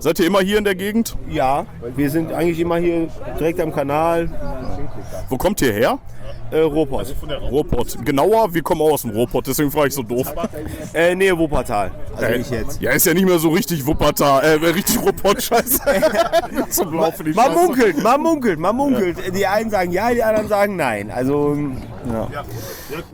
Seid 0.00 0.18
ihr 0.18 0.26
immer 0.26 0.40
hier 0.40 0.58
in 0.58 0.64
der 0.64 0.74
Gegend? 0.74 1.16
Ja, 1.30 1.66
wir 1.94 2.10
sind 2.10 2.32
eigentlich 2.32 2.58
immer 2.58 2.78
hier 2.78 3.06
direkt 3.38 3.60
am 3.60 3.72
Kanal. 3.72 4.28
Wo 5.28 5.36
kommt 5.36 5.62
ihr 5.62 5.72
her? 5.72 5.98
Äh, 6.50 6.60
Ruhrpott. 6.60 7.14
Ruhrpott. 7.50 8.04
Genauer, 8.04 8.52
wir 8.54 8.62
kommen 8.62 8.80
auch 8.80 8.92
aus 8.92 9.02
dem 9.02 9.10
Ruhrpott, 9.10 9.46
deswegen 9.46 9.70
frage 9.70 9.88
ich 9.88 9.94
so 9.94 10.02
doof. 10.02 10.32
Äh, 10.94 11.14
Nähe 11.14 11.36
Wuppertal. 11.36 11.90
Also 12.16 12.24
Äh, 12.26 12.38
ich 12.38 12.50
jetzt. 12.50 12.80
Ja, 12.80 12.92
ist 12.92 13.04
ja 13.06 13.12
nicht 13.14 13.26
mehr 13.26 13.38
so 13.38 13.50
richtig 13.50 13.84
Wuppertal, 13.86 14.42
äh, 14.44 14.52
richtig 14.68 14.98
Ruhrpott, 15.02 15.42
scheiße. 15.42 15.80
so 16.70 16.84
blau 16.86 17.10
für 17.10 17.24
die 17.24 17.32
Man 17.32 17.46
Scheiße. 17.52 17.58
munkelt, 17.66 18.02
man 18.02 18.20
munkelt, 18.22 18.58
man 18.58 18.76
munkelt. 18.76 19.18
Die 19.36 19.46
einen 19.46 19.68
sagen 19.70 19.92
ja, 19.92 20.10
die 20.12 20.22
anderen 20.22 20.48
sagen 20.48 20.76
nein. 20.76 21.10
Also, 21.10 21.56
ja. 22.10 22.28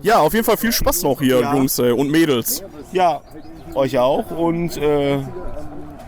Ja, 0.03 0.19
auf 0.21 0.33
jeden 0.33 0.45
Fall 0.45 0.57
viel 0.57 0.73
Spaß 0.73 1.03
noch 1.03 1.19
hier, 1.21 1.41
Ja. 1.41 1.55
Jungs 1.55 1.79
äh, 1.81 1.91
und 1.91 2.11
Mädels. 2.11 2.63
Ja, 2.93 3.21
euch 3.75 3.99
auch. 3.99 4.31
Und, 4.31 4.77
äh, 4.77 5.19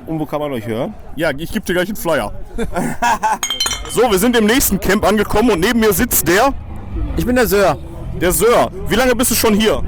und 0.07 0.21
wo 0.21 0.27
kann 0.27 0.39
man 0.41 0.53
euch 0.53 0.67
hören? 0.67 0.95
Ja, 1.17 1.31
ich 1.37 1.51
gebe 1.51 1.65
dir 1.67 1.73
gleich 1.73 1.89
einen 1.89 1.97
Flyer. 1.97 2.33
so, 3.91 4.03
wir 4.11 4.19
sind 4.19 4.37
im 4.37 4.47
nächsten 4.47 4.79
Camp 4.79 5.05
angekommen 5.05 5.51
und 5.51 5.61
neben 5.61 5.81
mir 5.81 5.93
sitzt 5.93 6.29
der, 6.29 6.53
Ich 7.17 7.25
bin 7.27 7.37
der 7.37 7.47
Sör. 7.47 7.77
der 8.21 8.33
Sir. 8.33 8.69
Wie 8.89 8.95
lange 8.95 9.15
bist 9.15 9.31
du 9.31 9.35
schon 9.35 9.55
hier? 9.55 9.83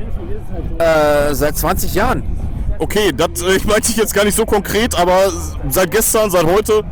Äh, 0.78 1.34
seit 1.34 1.56
20 1.56 1.94
Jahren. 1.94 2.22
Okay, 2.78 3.12
das 3.16 3.42
äh, 3.42 3.56
ich 3.56 3.64
meinte 3.66 3.90
ich 3.90 3.96
jetzt 3.96 4.14
gar 4.14 4.24
nicht 4.24 4.36
so 4.36 4.44
konkret, 4.46 4.94
aber 4.98 5.30
seit 5.68 5.90
gestern, 5.90 6.30
seit 6.30 6.44
heute 6.44 6.82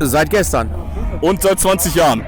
Seit 0.00 0.28
gestern. 0.30 0.70
und 1.20 1.40
seit 1.42 1.58
20 1.60 1.94
Jahren. 1.94 2.22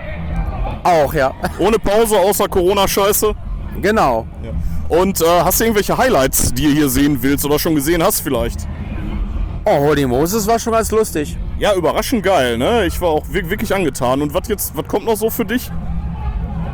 Auch, 0.84 1.12
ja. 1.14 1.32
Ohne 1.58 1.78
Pause, 1.78 2.16
außer 2.18 2.48
Corona-Scheiße. 2.48 3.34
Genau. 3.82 4.26
Und 4.88 5.20
äh, 5.20 5.24
hast 5.44 5.58
du 5.60 5.64
irgendwelche 5.64 5.98
Highlights, 5.98 6.54
die 6.54 6.64
ihr 6.66 6.72
hier 6.72 6.88
sehen 6.88 7.18
willst 7.20 7.44
oder 7.44 7.58
schon 7.58 7.74
gesehen 7.74 8.02
hast 8.02 8.20
vielleicht? 8.20 8.66
Oh, 9.64 9.78
Holy 9.80 10.06
Moses 10.06 10.46
war 10.46 10.60
schon 10.60 10.72
ganz 10.72 10.92
lustig. 10.92 11.36
Ja, 11.58 11.74
überraschend 11.74 12.22
geil, 12.22 12.56
ne? 12.56 12.86
Ich 12.86 13.00
war 13.00 13.08
auch 13.08 13.24
wir- 13.28 13.50
wirklich 13.50 13.74
angetan. 13.74 14.22
Und 14.22 14.32
was 14.32 14.46
jetzt, 14.46 14.76
was 14.76 14.86
kommt 14.86 15.04
noch 15.06 15.16
so 15.16 15.28
für 15.28 15.44
dich? 15.44 15.70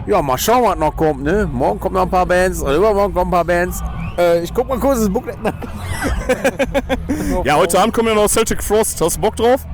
Ja, 0.07 0.20
mal 0.20 0.36
schauen, 0.38 0.64
was 0.64 0.78
noch 0.78 0.96
kommt, 0.96 1.22
ne? 1.22 1.48
Morgen 1.53 1.78
kommen 1.78 1.94
noch 1.94 2.03
ein 2.03 2.11
paar 2.11 2.26
Bands, 2.26 2.61
oder 2.61 2.74
übermorgen 2.76 3.14
kommen 3.14 3.28
ein 3.28 3.30
paar 3.30 3.44
Bands. 3.44 3.80
Äh, 4.18 4.42
ich 4.42 4.53
guck 4.53 4.68
mal 4.68 4.78
kurz 4.78 4.98
das 5.00 5.09
Booklet 5.09 5.40
nach. 5.42 5.53
Ja, 7.44 7.57
heute 7.57 7.78
Abend 7.78 7.94
kommt 7.94 8.09
ja 8.09 8.14
noch 8.14 8.28
Celtic 8.28 8.62
Frost. 8.62 9.00
Hast 9.00 9.16
du 9.16 9.20
Bock 9.20 9.36
drauf? 9.36 9.64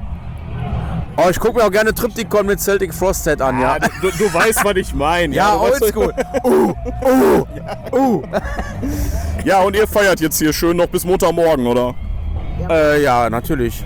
Oh, 1.17 1.29
ich 1.31 1.41
guck 1.41 1.57
mir 1.57 1.65
auch 1.65 1.71
gerne 1.71 1.93
Triptychon 1.93 2.47
mit 2.47 2.61
Celtic 2.61 2.95
Frost 2.95 3.25
Set 3.25 3.41
an, 3.43 3.61
ja. 3.61 3.79
Du, 4.01 4.11
du 4.11 4.33
weißt, 4.33 4.65
was 4.65 4.77
ich 4.77 4.95
meine. 4.95 5.35
Ja, 5.35 5.55
weißt- 5.57 5.83
oldschool. 5.83 6.15
Ja, 9.45 9.63
und 9.63 9.75
ihr 9.75 9.87
feiert 9.89 10.21
jetzt 10.21 10.39
hier 10.39 10.53
schön 10.53 10.77
noch 10.77 10.87
bis 10.87 11.05
Montagmorgen, 11.05 11.67
oder? 11.67 11.95
Äh, 12.69 13.03
ja, 13.03 13.29
natürlich. 13.31 13.85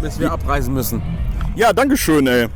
Bis 0.00 0.18
wir 0.18 0.30
abreisen 0.32 0.72
müssen. 0.72 1.02
Ja, 1.56 1.72
danke 1.72 1.96
schön, 1.96 2.26
ey. 2.26 2.48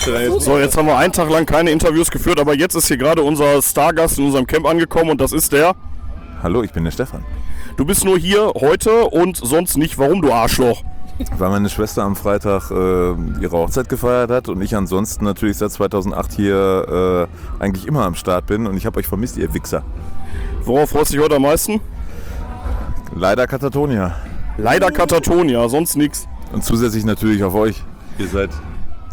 So, 0.00 0.58
jetzt 0.58 0.78
haben 0.78 0.86
wir 0.86 0.96
einen 0.96 1.12
Tag 1.12 1.28
lang 1.28 1.44
keine 1.44 1.70
Interviews 1.70 2.10
geführt, 2.10 2.40
aber 2.40 2.54
jetzt 2.54 2.74
ist 2.74 2.88
hier 2.88 2.96
gerade 2.96 3.22
unser 3.22 3.60
Stargast 3.60 4.18
in 4.18 4.24
unserem 4.24 4.46
Camp 4.46 4.66
angekommen 4.66 5.10
und 5.10 5.20
das 5.20 5.32
ist 5.32 5.52
der. 5.52 5.74
Hallo, 6.42 6.62
ich 6.62 6.72
bin 6.72 6.84
der 6.84 6.90
Stefan. 6.90 7.22
Du 7.76 7.84
bist 7.84 8.06
nur 8.06 8.16
hier 8.16 8.50
heute 8.58 9.04
und 9.04 9.36
sonst 9.36 9.76
nicht. 9.76 9.98
Warum, 9.98 10.22
du 10.22 10.32
Arschloch? 10.32 10.82
Weil 11.36 11.50
meine 11.50 11.68
Schwester 11.68 12.02
am 12.02 12.16
Freitag 12.16 12.70
äh, 12.70 13.42
ihre 13.42 13.52
Hochzeit 13.52 13.90
gefeiert 13.90 14.30
hat 14.30 14.48
und 14.48 14.62
ich 14.62 14.74
ansonsten 14.74 15.26
natürlich 15.26 15.58
seit 15.58 15.70
2008 15.70 16.32
hier 16.32 17.28
äh, 17.60 17.62
eigentlich 17.62 17.86
immer 17.86 18.06
am 18.06 18.14
Start 18.14 18.46
bin 18.46 18.66
und 18.66 18.78
ich 18.78 18.86
habe 18.86 18.98
euch 18.98 19.06
vermisst, 19.06 19.36
ihr 19.36 19.52
Wichser. 19.52 19.82
Worauf 20.64 20.90
freust 20.90 21.10
du 21.10 21.16
dich 21.16 21.24
heute 21.24 21.36
am 21.36 21.42
meisten? 21.42 21.78
Leider 23.14 23.46
Katatonia. 23.46 24.16
Leider 24.56 24.90
Katatonia, 24.90 25.68
sonst 25.68 25.96
nichts. 25.96 26.26
Und 26.52 26.64
zusätzlich 26.64 27.04
natürlich 27.04 27.44
auf 27.44 27.54
euch. 27.54 27.82
Ihr 28.18 28.28
seid 28.28 28.50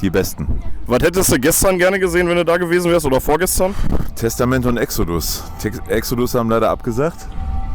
die 0.02 0.10
Besten. 0.10 0.48
Was 0.86 1.04
hättest 1.04 1.32
du 1.32 1.40
gestern 1.40 1.78
gerne 1.78 2.00
gesehen, 2.00 2.28
wenn 2.28 2.38
du 2.38 2.46
da 2.46 2.58
gewesen 2.58 2.92
wärst 2.92 3.06
oder 3.06 3.20
vorgestern? 3.20 3.74
Testament 4.16 4.66
und 4.66 4.78
Exodus. 4.78 5.44
Exodus 5.88 6.36
haben 6.36 6.50
leider 6.50 6.70
abgesagt. 6.70 7.28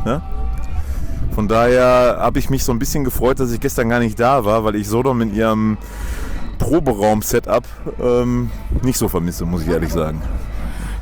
Ne? 0.05 0.23
Von 1.35 1.49
daher 1.49 2.19
habe 2.21 2.39
ich 2.39 2.51
mich 2.51 2.63
so 2.65 2.73
ein 2.73 2.79
bisschen 2.79 3.05
gefreut, 3.05 3.41
dass 3.41 3.53
ich 3.53 3.61
gestern 3.61 3.89
gar 3.89 4.01
nicht 4.01 4.21
da 4.21 4.45
war, 4.45 4.65
weil 4.65 4.77
ich 4.77 4.89
Sodom 4.89 5.21
in 5.23 5.35
ihrem 5.35 5.79
Proberaum-Setup 6.59 7.65
ähm, 8.01 8.51
nicht 8.83 8.99
so 8.99 9.09
vermisse, 9.09 9.45
muss 9.45 9.63
ich 9.63 9.69
ehrlich 9.69 9.93
sagen. 9.93 10.23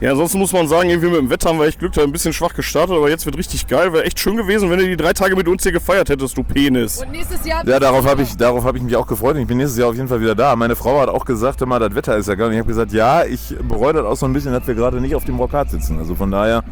Ja, 0.01 0.13
ansonsten 0.13 0.39
muss 0.39 0.55
man 0.55 0.67
sagen, 0.67 0.89
irgendwie 0.89 1.11
mit 1.11 1.19
dem 1.19 1.29
Wetter 1.29 1.51
haben 1.51 1.59
wir 1.59 1.67
echt 1.67 1.79
Glück, 1.79 1.93
da 1.93 2.03
ein 2.03 2.11
bisschen 2.11 2.33
schwach 2.33 2.55
gestartet, 2.55 2.97
aber 2.97 3.11
jetzt 3.11 3.27
wird 3.27 3.37
richtig 3.37 3.67
geil. 3.67 3.93
Wäre 3.93 4.05
echt 4.05 4.19
schön 4.19 4.35
gewesen, 4.35 4.71
wenn 4.71 4.79
du 4.79 4.87
die 4.87 4.97
drei 4.97 5.13
Tage 5.13 5.37
mit 5.37 5.47
uns 5.47 5.63
hier 5.63 5.73
gefeiert 5.73 6.09
hättest, 6.09 6.39
du 6.39 6.43
Penis. 6.43 7.03
Und 7.03 7.13
nächstes 7.13 7.45
Jahr. 7.45 7.67
Ja, 7.69 7.79
darauf 7.79 8.07
habe 8.07 8.23
ich, 8.23 8.35
darauf 8.35 8.65
hab 8.65 8.77
ich 8.77 8.83
mich 8.83 8.97
auch 8.97 9.07
gefreut. 9.07 9.35
und 9.35 9.43
Ich 9.43 9.47
bin 9.47 9.59
nächstes 9.59 9.79
Jahr 9.79 9.91
auf 9.91 9.95
jeden 9.95 10.09
Fall 10.09 10.23
wieder 10.23 10.35
da. 10.35 10.57
Meine 10.57 10.75
Frau 10.75 11.03
hat 11.03 11.11
auch 11.11 11.27
gesagt, 11.27 11.61
immer, 11.61 11.79
das 11.79 11.95
Wetter 11.95 12.17
ist 12.17 12.29
ja 12.29 12.35
geil. 12.35 12.47
Und 12.47 12.55
ich 12.55 12.59
habe 12.59 12.69
gesagt, 12.69 12.93
ja, 12.93 13.25
ich 13.25 13.55
bereue 13.69 13.93
das 13.93 14.07
auch 14.07 14.17
so 14.17 14.25
ein 14.25 14.33
bisschen, 14.33 14.53
dass 14.53 14.67
wir 14.67 14.75
gerade 14.75 15.03
nicht 15.03 15.15
auf 15.15 15.27
dem 15.27 15.37
Rockat 15.37 15.71
sitzen. 15.71 15.99
Also 15.99 16.15
von 16.15 16.31
daher 16.31 16.65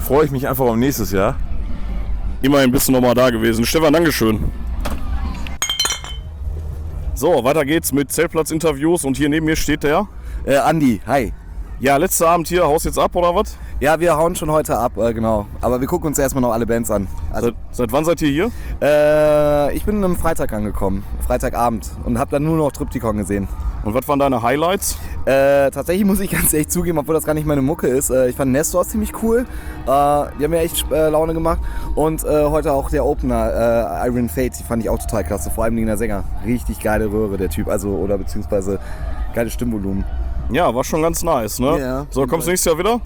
freue 0.00 0.24
ich 0.24 0.30
mich 0.30 0.48
einfach 0.48 0.64
auf 0.64 0.76
nächstes 0.76 1.12
Jahr. 1.12 1.36
Immerhin 2.40 2.72
bist 2.72 2.88
du 2.88 2.92
nochmal 2.92 3.14
da 3.14 3.28
gewesen. 3.28 3.66
Stefan, 3.66 3.92
Dankeschön. 3.92 4.42
So, 7.14 7.44
weiter 7.44 7.66
geht's 7.66 7.92
mit 7.92 8.10
Zeltplatz-Interviews 8.10 9.04
und 9.04 9.18
hier 9.18 9.28
neben 9.28 9.44
mir 9.44 9.56
steht 9.56 9.82
der. 9.82 10.08
Äh, 10.46 10.56
Andi, 10.56 11.02
hi. 11.06 11.34
Ja, 11.78 11.98
letzter 11.98 12.28
Abend 12.30 12.48
hier, 12.48 12.64
haust 12.66 12.86
jetzt 12.86 12.98
ab 12.98 13.14
oder 13.16 13.34
was? 13.34 13.58
Ja, 13.80 14.00
wir 14.00 14.16
hauen 14.16 14.34
schon 14.34 14.50
heute 14.50 14.78
ab, 14.78 14.96
äh, 14.96 15.12
genau. 15.12 15.46
Aber 15.60 15.78
wir 15.78 15.86
gucken 15.86 16.06
uns 16.06 16.18
erstmal 16.18 16.40
noch 16.40 16.52
alle 16.52 16.64
Bands 16.64 16.90
an. 16.90 17.06
Also, 17.30 17.48
Seit, 17.48 17.56
seit 17.72 17.92
wann 17.92 18.04
seid 18.06 18.22
ihr 18.22 18.30
hier? 18.30 18.50
äh, 18.80 19.76
ich 19.76 19.84
bin 19.84 20.02
am 20.02 20.16
Freitag 20.16 20.54
angekommen, 20.54 21.04
Freitagabend, 21.26 21.90
und 22.06 22.18
habe 22.18 22.30
dann 22.30 22.44
nur 22.44 22.56
noch 22.56 22.72
Triptychon 22.72 23.18
gesehen. 23.18 23.46
Und 23.84 23.92
was 23.92 24.08
waren 24.08 24.18
deine 24.18 24.40
Highlights? 24.40 24.96
Äh, 25.26 25.70
tatsächlich 25.70 26.06
muss 26.06 26.18
ich 26.20 26.30
ganz 26.32 26.54
ehrlich 26.54 26.68
zugeben, 26.68 26.96
obwohl 26.96 27.14
das 27.14 27.24
gar 27.24 27.34
nicht 27.34 27.46
meine 27.46 27.60
Mucke 27.60 27.88
ist. 27.88 28.08
Äh, 28.08 28.30
ich 28.30 28.36
fand 28.36 28.52
Nestor 28.52 28.86
ziemlich 28.86 29.12
cool. 29.22 29.40
Äh, 29.40 29.44
die 29.86 29.90
haben 30.44 30.50
mir 30.50 30.60
echt 30.60 30.90
äh, 30.90 31.10
Laune 31.10 31.34
gemacht. 31.34 31.60
Und 31.94 32.24
äh, 32.24 32.46
heute 32.46 32.72
auch 32.72 32.88
der 32.88 33.04
Opener, 33.04 34.00
äh, 34.02 34.08
Iron 34.08 34.30
Fate, 34.30 34.58
die 34.58 34.62
fand 34.64 34.82
ich 34.82 34.88
auch 34.88 34.98
total 34.98 35.24
klasse. 35.24 35.50
Vor 35.50 35.64
allem 35.64 35.76
der 35.76 35.98
Sänger. 35.98 36.24
Richtig 36.46 36.80
geile 36.80 37.12
Röhre, 37.12 37.36
der 37.36 37.50
Typ. 37.50 37.68
Also, 37.68 37.90
oder 37.90 38.16
beziehungsweise 38.16 38.80
geiles 39.34 39.52
Stimmvolumen. 39.52 40.06
Ja, 40.50 40.74
war 40.74 40.84
schon 40.84 41.02
ganz 41.02 41.22
nice, 41.22 41.58
ne? 41.58 41.78
Ja. 41.78 42.06
So, 42.10 42.26
kommst 42.26 42.46
du 42.46 42.50
nächstes 42.50 42.70
Jahr 42.72 42.78
wieder? 42.78 43.00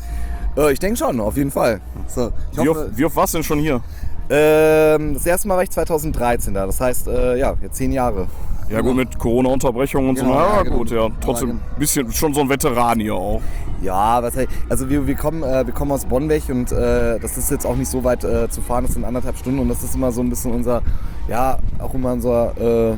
Äh, 0.56 0.72
ich 0.72 0.78
denke 0.78 0.96
schon, 0.98 1.20
auf 1.20 1.36
jeden 1.36 1.50
Fall. 1.50 1.80
So, 2.06 2.30
Wie 2.52 2.68
hoffe, 2.68 2.86
oft, 2.86 2.98
wie 2.98 3.04
oft 3.04 3.16
warst 3.16 3.34
du 3.34 3.38
denn 3.38 3.44
schon 3.44 3.58
hier? 3.60 3.80
Ähm, 4.28 5.14
das 5.14 5.26
erste 5.26 5.48
Mal 5.48 5.56
war 5.56 5.62
ich 5.62 5.70
2013 5.70 6.54
da. 6.54 6.66
Das 6.66 6.80
heißt, 6.80 7.08
äh, 7.08 7.36
ja, 7.38 7.54
jetzt 7.62 7.76
zehn 7.76 7.92
Jahre. 7.92 8.26
Ja 8.68 8.80
gut, 8.82 8.94
mit 8.94 9.18
Corona-Unterbrechung 9.18 10.08
und 10.10 10.14
Genau, 10.14 10.28
so. 10.32 10.38
ja, 10.38 10.56
Ja, 10.58 10.62
genau. 10.62 10.76
gut, 10.76 10.90
ja. 10.92 11.08
Trotzdem 11.20 11.48
Ja, 11.48 11.54
ein 11.54 11.78
bisschen 11.78 12.12
schon 12.12 12.32
so 12.34 12.40
ein 12.40 12.48
Veteran 12.48 13.00
hier 13.00 13.14
auch. 13.14 13.40
Ja, 13.82 14.22
was 14.22 14.34
also 14.68 14.88
wir, 14.88 15.06
wir, 15.06 15.16
kommen, 15.16 15.42
äh, 15.42 15.66
wir 15.66 15.74
kommen 15.74 15.90
aus 15.90 16.04
Bonn 16.04 16.28
weg 16.28 16.44
und 16.48 16.70
äh, 16.70 17.18
das 17.18 17.36
ist 17.36 17.50
jetzt 17.50 17.66
auch 17.66 17.74
nicht 17.74 17.88
so 17.88 18.04
weit 18.04 18.22
äh, 18.22 18.48
zu 18.48 18.60
fahren, 18.60 18.84
das 18.84 18.94
sind 18.94 19.04
anderthalb 19.04 19.38
Stunden 19.38 19.58
und 19.58 19.68
das 19.68 19.82
ist 19.82 19.94
immer 19.96 20.12
so 20.12 20.20
ein 20.20 20.28
bisschen 20.28 20.52
unser, 20.52 20.82
ja, 21.26 21.58
auch 21.80 21.94
immer 21.94 22.12
unser 22.12 22.92
äh, 22.92 22.96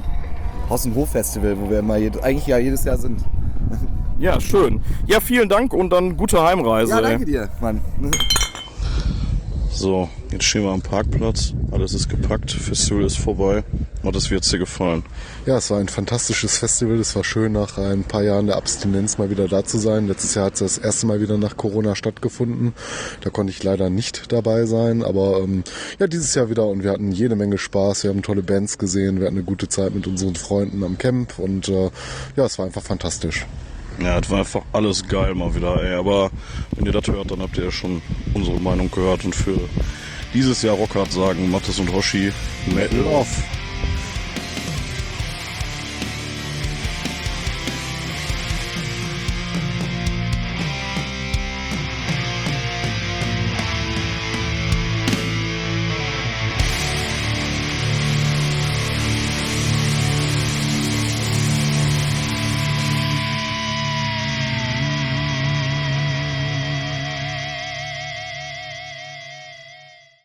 Haus- 0.69 0.85
und 0.85 0.95
Hof-Festival, 0.95 1.57
wo 1.59 1.71
wir 1.71 1.79
immer 1.79 1.97
jed 1.97 2.23
eigentlich 2.23 2.47
ja 2.49 2.59
jedes 2.59 2.85
Jahr 2.85 2.99
sind. 2.99 3.21
Ja, 4.23 4.41
schön. 4.41 4.81
Ja, 5.09 5.19
vielen 5.19 5.49
Dank 5.49 5.75
und 5.75 5.91
dann 5.91 6.17
gute 6.17 6.41
Heimreise. 6.41 6.93
Ja, 6.93 7.01
danke 7.01 7.25
dir, 7.25 7.49
Mann. 7.61 7.81
So, 9.73 10.09
jetzt 10.31 10.45
stehen 10.45 10.63
wir 10.63 10.71
am 10.71 10.81
Parkplatz. 10.81 11.55
Alles 11.73 11.93
ist 11.93 12.09
gepackt. 12.09 12.53
Festival 12.53 13.03
ist 13.03 13.19
vorbei. 13.19 13.65
Und 14.05 14.15
es 14.15 14.31
wird 14.31 14.51
dir 14.53 14.59
gefallen. 14.59 15.03
Ja, 15.45 15.57
es 15.57 15.73
war 15.73 15.81
ein 15.81 15.89
fantastisches 15.89 16.57
Festival. 16.57 17.01
Es 17.01 17.17
war 17.17 17.25
schön, 17.25 17.51
nach 17.51 17.79
ein 17.79 18.05
paar 18.05 18.23
Jahren 18.23 18.47
der 18.47 18.59
Abstinenz 18.59 19.19
mal 19.19 19.29
wieder 19.29 19.49
da 19.49 19.65
zu 19.65 19.79
sein. 19.79 20.07
Letztes 20.07 20.37
Jahr 20.37 20.47
hat 20.47 20.53
es 20.53 20.61
das 20.61 20.79
erste 20.79 21.07
Mal 21.09 21.21
wieder 21.21 21.37
nach 21.37 21.57
Corona 21.57 21.97
stattgefunden. 21.97 22.75
Da 23.23 23.31
konnte 23.31 23.51
ich 23.51 23.65
leider 23.65 23.91
nicht 23.91 24.31
dabei 24.31 24.67
sein. 24.67 25.03
Aber 25.03 25.41
ähm, 25.41 25.65
ja, 25.99 26.07
dieses 26.07 26.33
Jahr 26.37 26.49
wieder 26.49 26.69
und 26.69 26.85
wir 26.85 26.93
hatten 26.93 27.11
jede 27.11 27.35
Menge 27.35 27.59
Spaß. 27.59 28.05
Wir 28.05 28.11
haben 28.11 28.23
tolle 28.23 28.45
Bands 28.45 28.79
gesehen. 28.79 29.19
Wir 29.19 29.27
hatten 29.27 29.39
eine 29.39 29.45
gute 29.45 29.69
Zeit 29.69 29.97
mit 29.97 30.07
unseren 30.07 30.37
Freunden 30.37 30.85
am 30.85 30.97
Camp. 30.97 31.41
Und 31.41 31.69
äh, 31.69 31.91
ja, 32.37 32.45
es 32.45 32.57
war 32.57 32.67
einfach 32.67 32.83
fantastisch. 32.83 33.47
Ja, 34.05 34.19
es 34.19 34.31
war 34.31 34.41
einfach 34.41 34.63
alles 34.73 35.07
geil 35.07 35.35
mal 35.35 35.55
wieder, 35.55 35.83
ey. 35.83 35.95
Aber 35.95 36.31
wenn 36.77 36.87
ihr 36.87 36.93
das 36.93 37.07
hört, 37.07 37.31
dann 37.31 37.41
habt 37.41 37.57
ihr 37.57 37.65
ja 37.65 37.71
schon 37.71 38.03
unsere 38.35 38.61
Meinung 38.61 38.91
gehört. 38.91 39.25
Und 39.25 39.35
für 39.35 39.59
dieses 40.35 40.63
Jahr 40.63 40.75
Rockhard 40.75 41.13
sagen 41.13 41.51
Mattes 41.51 41.79
und 41.79 41.93
Hoshi, 41.93 42.33
Metal 42.67 43.05
off. 43.07 43.29